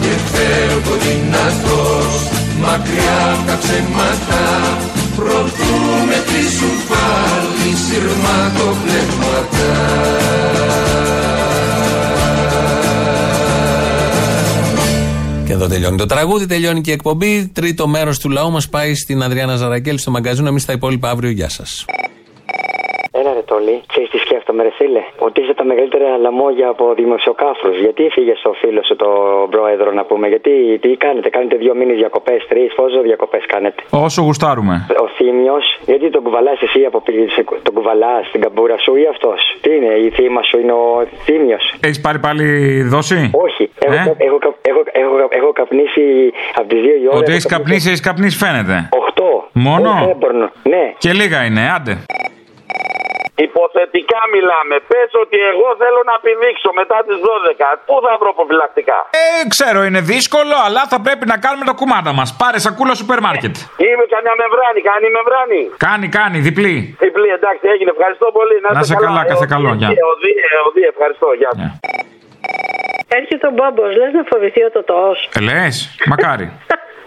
και 0.00 0.14
φεύγω 0.32 0.94
δυνατός 1.06 2.14
μακριά 2.60 3.32
απ' 3.32 3.46
τα 3.46 3.58
ψέματα 3.58 4.42
προτού 5.16 5.74
με 6.08 6.18
κλείσουν 6.26 6.76
πάλι 6.88 7.70
σειρματοπλέγματα 7.84 9.70
Και 15.46 15.52
εδώ 15.52 15.66
τελειώνει 15.68 15.96
το 15.96 16.06
τραγούδι, 16.06 16.46
τελειώνει 16.46 16.80
και 16.80 16.90
η 16.90 16.92
εκπομπή. 16.92 17.50
Τρίτο 17.54 17.86
μέρος 17.86 18.18
του 18.18 18.30
λαού 18.30 18.50
μας 18.50 18.68
πάει 18.68 18.94
στην 18.94 19.22
Αδριάνα 19.22 19.56
Ζαρακέλη 19.56 19.98
στο 19.98 20.10
μαγκαζίνο. 20.10 20.48
Εμείς 20.48 20.64
τα 20.64 20.72
υπόλοιπα 20.72 21.10
αύριο. 21.10 21.30
Γεια 21.30 21.48
σας. 21.48 21.84
Έλα 23.10 23.32
ρε 23.32 23.42
Τόλι, 23.42 23.82
ξέρεις 23.86 24.10
τι 24.10 24.18
σκέφτομαι 24.32 24.62
ρε 24.62 24.72
φίλε. 24.78 25.02
Ότι 25.26 25.40
είσαι 25.42 25.54
τα 25.54 25.64
μεγαλύτερα 25.64 26.08
λαμόγια 26.24 26.68
από 26.74 26.84
δημοσιοκάφρους. 27.00 27.76
Γιατί 27.84 28.04
έφυγε 28.04 28.34
στο 28.42 28.52
φίλο 28.60 28.82
σου 28.88 28.96
τον 28.96 29.50
πρόεδρο 29.50 29.88
να 29.98 30.04
πούμε; 30.04 30.26
Γιατί 30.28 30.52
τι 30.82 30.88
κάνετε, 31.04 31.28
κάνετε 31.36 31.56
δύο 31.56 31.74
μήνες 31.74 31.96
διακοπές, 31.96 32.46
τρεις, 32.48 32.74
πόσο 32.74 33.00
διακοπές 33.08 33.42
κάνετε; 33.52 33.82
Όσο 33.90 34.22
γουστάρουμε. 34.22 34.74
Ο 35.04 35.08
Θήμιος, 35.16 35.64
γιατί 35.90 36.10
τον 36.10 36.22
κουβαλάς 36.22 36.58
εσύ 36.66 36.80
από 36.84 36.98
πηγή, 37.00 37.26
τον 37.62 37.74
κουβαλάς 37.74 38.26
στην 38.28 38.40
καμπούρα 38.40 38.78
σου 38.78 38.92
ή 39.02 39.04
αυτός; 39.14 39.40
Τι 39.62 39.70
είναι, 39.76 39.92
η 40.06 40.10
θύμα 40.16 40.42
σου 40.42 40.58
είναι 40.58 40.72
ο 40.72 41.06
Θήμιος; 41.24 41.64
Έχεις 41.86 42.00
πάρει 42.00 42.18
πάλι 42.18 42.46
δόση; 42.82 43.30
Όχι, 43.46 43.64
έχω, 43.78 43.94
έχω, 43.94 44.38
έχω, 44.38 44.52
έχω, 44.70 44.82
έχω, 44.92 45.28
έχω 45.38 45.52
καπνίσει 45.52 46.02
από 46.54 46.68
τις 46.68 46.80
δύο 46.80 46.94
η 47.02 47.06
ώρα. 47.08 47.16
Ότι 47.16 47.24
έχω 47.24 47.32
έχεις 47.32 47.46
καπνίσει, 47.46 47.88
έχεις 47.88 48.00
καπνίσει 48.00 48.36
φαίνεται. 48.36 48.88
Οχτώ. 49.00 49.48
Μόνο; 49.52 49.90
Όλο 49.90 50.10
έμπορνο. 50.10 50.50
Ναι. 50.62 50.84
Και 50.98 51.12
λίγα 51.12 51.44
είναι, 51.44 51.72
άντε. 51.76 51.94
Υποθετικά 53.46 54.20
μιλάμε. 54.34 54.74
Πες 54.90 55.10
ότι 55.24 55.38
εγώ 55.52 55.68
θέλω 55.82 56.00
να 56.10 56.16
πηδήξω 56.24 56.70
μετά 56.80 56.98
τις 57.06 57.18
12. 57.26 57.68
Πού 57.88 57.94
θα 58.04 58.12
βρω 58.20 58.30
προφυλακτικά; 58.38 58.98
Ε, 59.24 59.48
ξέρω, 59.54 59.78
είναι 59.88 60.02
δύσκολο, 60.14 60.56
αλλά 60.66 60.82
θα 60.92 60.98
πρέπει 61.06 61.24
να 61.32 61.36
κάνουμε 61.44 61.64
τα 61.70 61.74
κουμάντα 61.80 62.12
μας. 62.18 62.28
Πάρε 62.40 62.58
σακούλα 62.66 62.94
σούπερ 63.00 63.18
μάρκετ. 63.26 63.54
Είμαι 63.86 64.04
καμιά 64.14 64.34
μεμβράνη, 64.42 64.80
κάνει 64.90 65.06
μεμβράνη; 65.16 65.60
Κάνει, 65.86 66.06
κάνει, 66.18 66.36
διπλή. 66.48 66.76
Διπλή, 67.04 67.28
εντάξει, 67.38 67.64
έγινε. 67.74 67.90
Ευχαριστώ 67.96 68.26
πολύ. 68.38 68.54
Να, 68.64 68.68
Να 68.76 68.80
είστε 68.80 68.92
σε 68.92 68.96
καλά, 69.04 69.22
κάθε 69.32 69.46
καλό, 69.54 69.68
Εωδή, 69.68 69.80
γεια. 69.82 69.90
Εωδή, 70.04 70.32
Εωδή, 70.56 70.82
ευχαριστώ. 70.92 71.28
Γεια. 71.40 71.50
Έρχεται 73.18 73.46
ο 73.50 73.52
Μπόμπο, 73.56 73.82
λες 73.98 74.12
να 74.18 74.22
φοβηθεί 74.30 74.62
ο 74.68 74.70
Τωτό. 74.76 75.04
Λες, 75.48 75.74
μακάρι. 76.10 76.46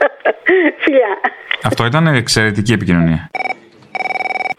Φιλιά. 0.83 1.11
Αυτό 1.69 1.81
ήταν 1.85 2.03
εξαιρετική 2.07 2.73
επικοινωνία. 2.73 3.29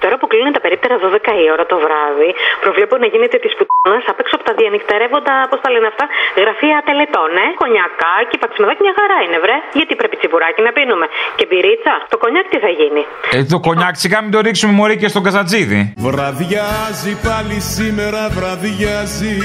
Τώρα 0.07 0.19
που 0.21 0.29
κλείνουν 0.33 0.53
τα 0.57 0.63
περίπτερα 0.67 0.95
12 1.05 1.45
η 1.45 1.47
ώρα 1.55 1.65
το 1.73 1.77
βράδυ, 1.85 2.31
προβλέπω 2.65 2.95
να 3.03 3.07
γίνεται 3.13 3.37
τη 3.45 3.49
πουτάνας 3.59 4.05
απ' 4.13 4.21
έξω 4.23 4.35
από 4.39 4.45
τα 4.49 4.55
διανυκτερεύοντα, 4.59 5.35
πώς 5.51 5.59
τα 5.65 5.69
λένε 5.75 5.89
αυτά, 5.93 6.05
γραφεία 6.41 6.79
τελετών, 6.89 7.31
ε. 7.45 7.47
Κονιακάκι, 7.63 8.37
παξιμεδάκι 8.43 8.81
μια 8.87 8.95
χαρά 8.99 9.19
είναι, 9.25 9.39
βρε. 9.45 9.57
Γιατί 9.79 9.93
πρέπει 10.01 10.17
τσιμπουράκι 10.21 10.61
να 10.69 10.73
πίνουμε. 10.77 11.07
Και 11.39 11.45
μπυρίτσα, 11.49 11.95
το 12.13 12.17
κονιάκ 12.23 12.47
τι 12.53 12.59
θα 12.65 12.71
γίνει; 12.79 13.03
Ε, 13.37 13.39
το 13.53 13.59
κονιάκ 13.67 13.95
σιγά 14.03 14.19
μην 14.25 14.31
το 14.35 14.41
ρίξουμε 14.47 14.73
μωρή 14.79 14.97
και 15.03 15.09
στον 15.13 15.23
καζατζίδι. 15.27 15.81
Βραδιάζει 16.09 17.13
πάλι 17.27 17.59
σήμερα 17.75 18.23
βραδιάζει 18.37 19.37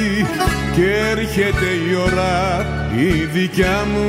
και 0.76 0.88
έρχεται 1.14 1.68
η 1.88 1.90
ώρα 2.08 2.34
η 3.06 3.10
δικιά 3.36 3.78
μου 3.92 4.06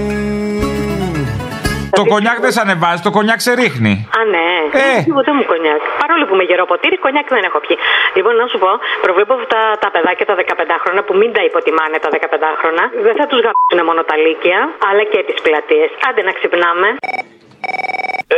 Το 2.00 2.04
κονιάκ 2.12 2.36
δεν 2.44 2.52
σε 2.56 2.60
ανεβάζει, 2.64 3.00
το 3.08 3.12
κονιάκ 3.16 3.40
σε 3.46 3.52
ρίχνει. 3.60 3.92
Α, 4.18 4.20
ναι. 4.34 4.48
Ε. 4.72 4.92
Δεν 4.94 5.04
έχω 5.04 5.12
ποτέ 5.18 5.32
μου 5.36 5.44
κονιάκ. 5.52 5.82
Παρόλο 6.02 6.22
που 6.26 6.34
είμαι 6.34 6.46
γερό 6.50 6.64
ποτήρι, 6.72 6.96
κονιάκ 7.04 7.26
δεν 7.36 7.44
έχω 7.48 7.58
πιει. 7.64 7.76
Λοιπόν, 8.16 8.32
να 8.42 8.46
σου 8.50 8.58
πω, 8.62 8.70
προβλέπω 9.06 9.32
αυτά 9.40 9.60
τα 9.82 9.88
παιδάκια 9.94 10.26
τα 10.30 10.34
15χρονα 10.42 11.02
που 11.06 11.14
μην 11.20 11.30
τα 11.36 11.42
υποτιμάνε 11.48 11.96
τα 12.04 12.08
15χρονα. 12.16 12.84
Δεν 13.06 13.14
θα 13.20 13.26
τους 13.30 13.40
γαμπήσουν 13.44 13.80
μόνο 13.88 14.00
τα 14.10 14.16
λύκεια, 14.24 14.58
αλλά 14.88 15.02
και 15.12 15.20
τις 15.28 15.38
πλατείες. 15.46 15.90
Άντε 16.08 16.22
να 16.28 16.32
ξυπνάμε. 16.38 16.88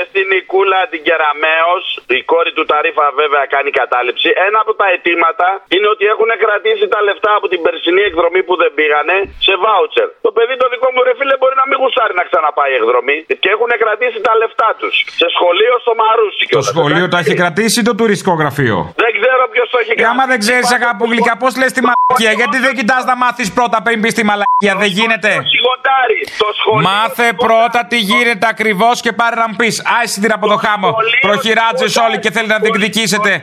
Στη 0.08 0.20
Νικούλα 0.30 0.80
την 0.92 1.00
Κεραμαίο, 1.06 1.74
η 2.18 2.20
κόρη 2.30 2.52
του 2.56 2.64
Ταρίφα 2.70 3.06
βέβαια 3.20 3.44
κάνει 3.54 3.70
κατάληψη. 3.80 4.28
Ένα 4.46 4.58
από 4.64 4.72
τα 4.80 4.86
αιτήματα 4.92 5.48
είναι 5.74 5.88
ότι 5.94 6.04
έχουν 6.12 6.30
κρατήσει 6.44 6.84
τα 6.94 7.00
λεφτά 7.08 7.32
από 7.38 7.46
την 7.52 7.60
περσινή 7.64 8.02
εκδρομή 8.10 8.40
που 8.48 8.54
δεν 8.62 8.70
πήγανε 8.78 9.16
σε 9.46 9.54
βάουτσερ. 9.64 10.06
Το 10.26 10.30
παιδί 10.36 10.54
το 10.62 10.66
δικό 10.72 10.88
μου 10.94 11.00
ρε 11.08 11.14
φίλε 11.18 11.34
μπορεί 11.40 11.56
να 11.62 11.66
μην 11.70 11.76
γουστάρει 11.82 12.14
να 12.20 12.24
ξαναπάει 12.28 12.72
εκδρομή 12.80 13.16
και 13.42 13.48
έχουν 13.54 13.70
κρατήσει 13.82 14.18
τα 14.28 14.32
λεφτά 14.40 14.68
τους. 14.80 14.94
Σε 15.20 15.26
σχολείο 15.34 15.74
στο 15.84 15.92
Μαρούσι 16.00 16.42
Το 16.44 16.46
κιόλας. 16.48 16.68
σχολείο 16.74 17.04
το 17.12 17.16
έχει 17.22 17.34
κρατήσει 17.42 17.76
ή 17.82 17.84
το 17.90 17.94
τουριστικό 18.00 18.32
γραφείο. 18.42 18.76
Δεν 19.04 19.10
ξέρω 19.18 19.42
ποιος 19.54 19.66
το 19.72 19.76
έχει 19.82 19.92
Και 20.00 20.08
άμα 20.12 20.24
δεν 20.32 20.38
ξέρεις 20.44 20.68
αγάπη 20.78 21.02
γλυκά, 21.12 21.34
πώς 21.42 21.52
λες 21.60 21.70
τη 21.76 21.80
μαλακία, 21.88 22.32
γιατί 22.40 22.56
δεν 22.66 22.72
κοιτάς 22.78 23.02
να 23.10 23.14
μάθεις 23.22 23.48
πρώτα 23.58 23.76
πριν 23.86 23.96
πεις 24.02 24.14
τη 24.18 24.22
μαλακία, 24.30 24.72
δεν 24.82 24.90
γίνεται. 24.98 25.30
Σιγοντάρι, 25.52 26.20
το 26.42 26.48
σχολείο. 26.58 26.88
Μάθε 26.90 27.26
πρώτα 27.46 27.80
τι 27.90 27.98
γίνεται 28.10 28.46
ακριβώς 28.54 28.96
και 29.04 29.12
πάρε 29.20 29.36
να 29.42 29.46
μου 29.48 29.56
πεις. 29.60 29.74
Άσε 30.02 30.20
την 30.20 30.32
από 30.32 30.46
το 30.48 30.56
χάμο. 30.56 30.94
Προχειράτζε 31.20 32.00
όλοι 32.00 32.18
και 32.18 32.30
θέλει 32.30 32.46
να 32.46 32.58
διεκδικήσετε. 32.58 33.42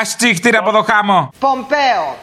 Άσε 0.00 0.16
τσίχτηρ 0.16 0.56
από 0.56 0.70
το 0.70 0.82
χάμο. 0.82 1.32
Πομπέο. 1.38 2.16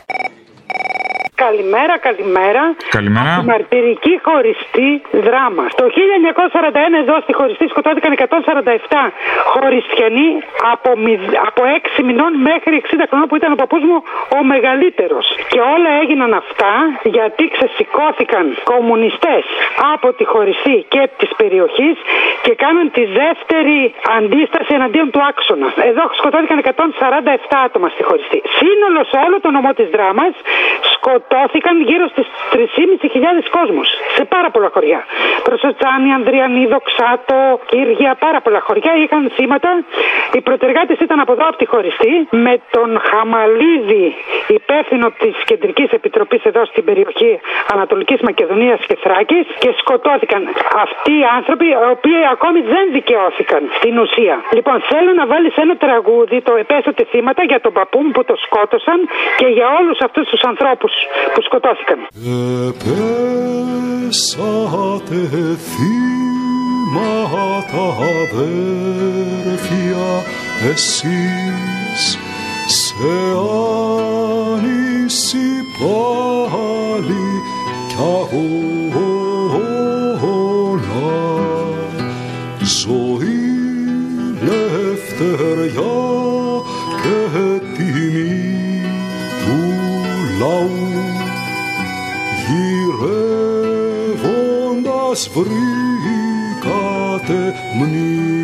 Καλημέρα, 1.45 1.95
καλημέρα. 2.07 2.63
Καλημέρα. 2.97 3.32
Από 3.36 3.43
Μαρτυρική 3.51 4.13
χωριστή 4.28 4.89
δράμα. 5.28 5.65
Το 5.80 5.86
1941 5.95 6.97
εδώ 7.03 7.15
στη 7.26 7.34
χωριστή 7.39 7.65
σκοτώθηκαν 7.74 8.11
147 8.17 9.11
χωριστιανοί 9.53 10.30
από, 10.74 10.89
μηδ- 11.05 11.38
από 11.47 11.61
6 11.97 12.03
μηνών 12.07 12.32
μέχρι 12.49 12.72
60 12.84 13.05
χρονών 13.09 13.28
που 13.30 13.36
ήταν 13.39 13.51
ο 13.55 13.55
παππούς 13.61 13.84
μου 13.89 13.97
ο 14.38 14.39
μεγαλύτερος. 14.53 15.26
Και 15.51 15.59
όλα 15.76 15.89
έγιναν 16.01 16.32
αυτά 16.43 16.74
γιατί 17.15 17.43
ξεσηκώθηκαν 17.55 18.45
κομμουνιστές 18.72 19.43
από 19.93 20.07
τη 20.17 20.24
χωριστή 20.34 20.78
και 20.93 21.01
της 21.20 21.30
περιοχής 21.41 21.95
και 22.45 22.53
κάναν 22.63 22.86
τη 22.97 23.03
δεύτερη 23.22 23.80
αντίσταση 24.17 24.72
εναντίον 24.80 25.07
του 25.13 25.22
άξονα. 25.30 25.67
Εδώ 25.89 26.03
σκοτώθηκαν 26.20 26.57
147 26.63 27.57
άτομα 27.67 27.88
στη 27.95 28.03
χωριστή. 28.09 28.39
Σύνολος 28.59 29.05
σε 29.11 29.17
όλο 29.26 29.38
το 29.45 29.49
νομό 29.57 29.72
της 29.80 29.88
δράμας 29.95 30.34
σκοτώθηκαν 30.93 31.82
γύρω 31.82 32.07
στις 32.07 32.28
3.500 32.51 33.49
κόσμους 33.57 33.88
σε 34.16 34.24
πάρα 34.26 34.49
πολλά 34.49 34.70
χωριά. 34.74 35.05
Προσοτσάνη, 35.43 36.14
Ανδριανή, 36.14 36.66
Δοξάτο, 36.74 37.60
Κύργια, 37.70 38.16
πάρα 38.26 38.41
πολλά 38.41 38.60
χωριά 38.68 38.93
είχαν 39.03 39.32
θύματα. 39.36 39.84
Οι 40.34 40.41
προτεργάτες 40.41 40.97
ήταν 40.99 41.20
από 41.20 41.32
εδώ 41.32 41.45
από 41.47 41.57
τη 41.57 41.66
χωριστή 41.66 42.28
με 42.30 42.53
τον 42.72 42.89
Χαμαλίδη 43.07 44.16
υπεύθυνο 44.47 45.07
της 45.22 45.36
Κεντρικής 45.45 45.89
Επιτροπής 45.91 46.43
εδώ 46.43 46.66
στην 46.66 46.84
περιοχή 46.84 47.39
Ανατολικής 47.74 48.20
Μακεδονίας 48.22 48.80
και 48.88 48.95
Θράκης 49.03 49.45
και 49.60 49.70
σκοτώθηκαν 49.78 50.41
αυτοί 50.86 51.12
οι 51.20 51.26
άνθρωποι 51.38 51.66
οι 51.66 51.76
οποίοι 51.91 52.22
ακόμη 52.32 52.60
δεν 52.62 52.86
δικαιώθηκαν 52.91 53.62
στην 53.78 53.99
ουσία. 53.99 54.36
Λοιπόν 54.57 54.78
θέλω 54.91 55.12
να 55.14 55.26
βάλεις 55.26 55.55
ένα 55.55 55.76
τραγούδι 55.78 56.41
το 56.41 56.53
επέσατε 56.55 57.03
θύματα 57.12 57.43
για 57.43 57.60
τον 57.62 57.74
παππού 57.74 57.99
μου 58.03 58.12
που 58.12 58.24
το 58.24 58.36
σκότωσαν 58.45 58.99
και 59.38 59.47
για 59.47 59.68
όλους 59.80 59.99
αυτούς 60.07 60.26
τους 60.30 60.41
ανθρώπους 60.52 60.93
που 61.34 61.41
σκοτώθηκαν. 61.47 62.00
Επέσατε 63.50 65.20
θύματα 65.70 67.08
αδέρφια 68.18 70.08
εσείς 70.72 72.04
σε 72.66 73.18
άνηση 74.54 75.47
πάλι 75.80 77.26
κι 77.88 78.00
αγώνα 78.20 78.89
ζωή, 82.62 83.41
λευτεριά 84.41 85.97
και 87.02 87.18
τιμή 87.76 88.30
του 88.34 88.49
λαού 90.39 90.69
γυρεύοντας 93.59 95.29
βρήκατε 95.33 97.41
μνήμα. 97.75 98.39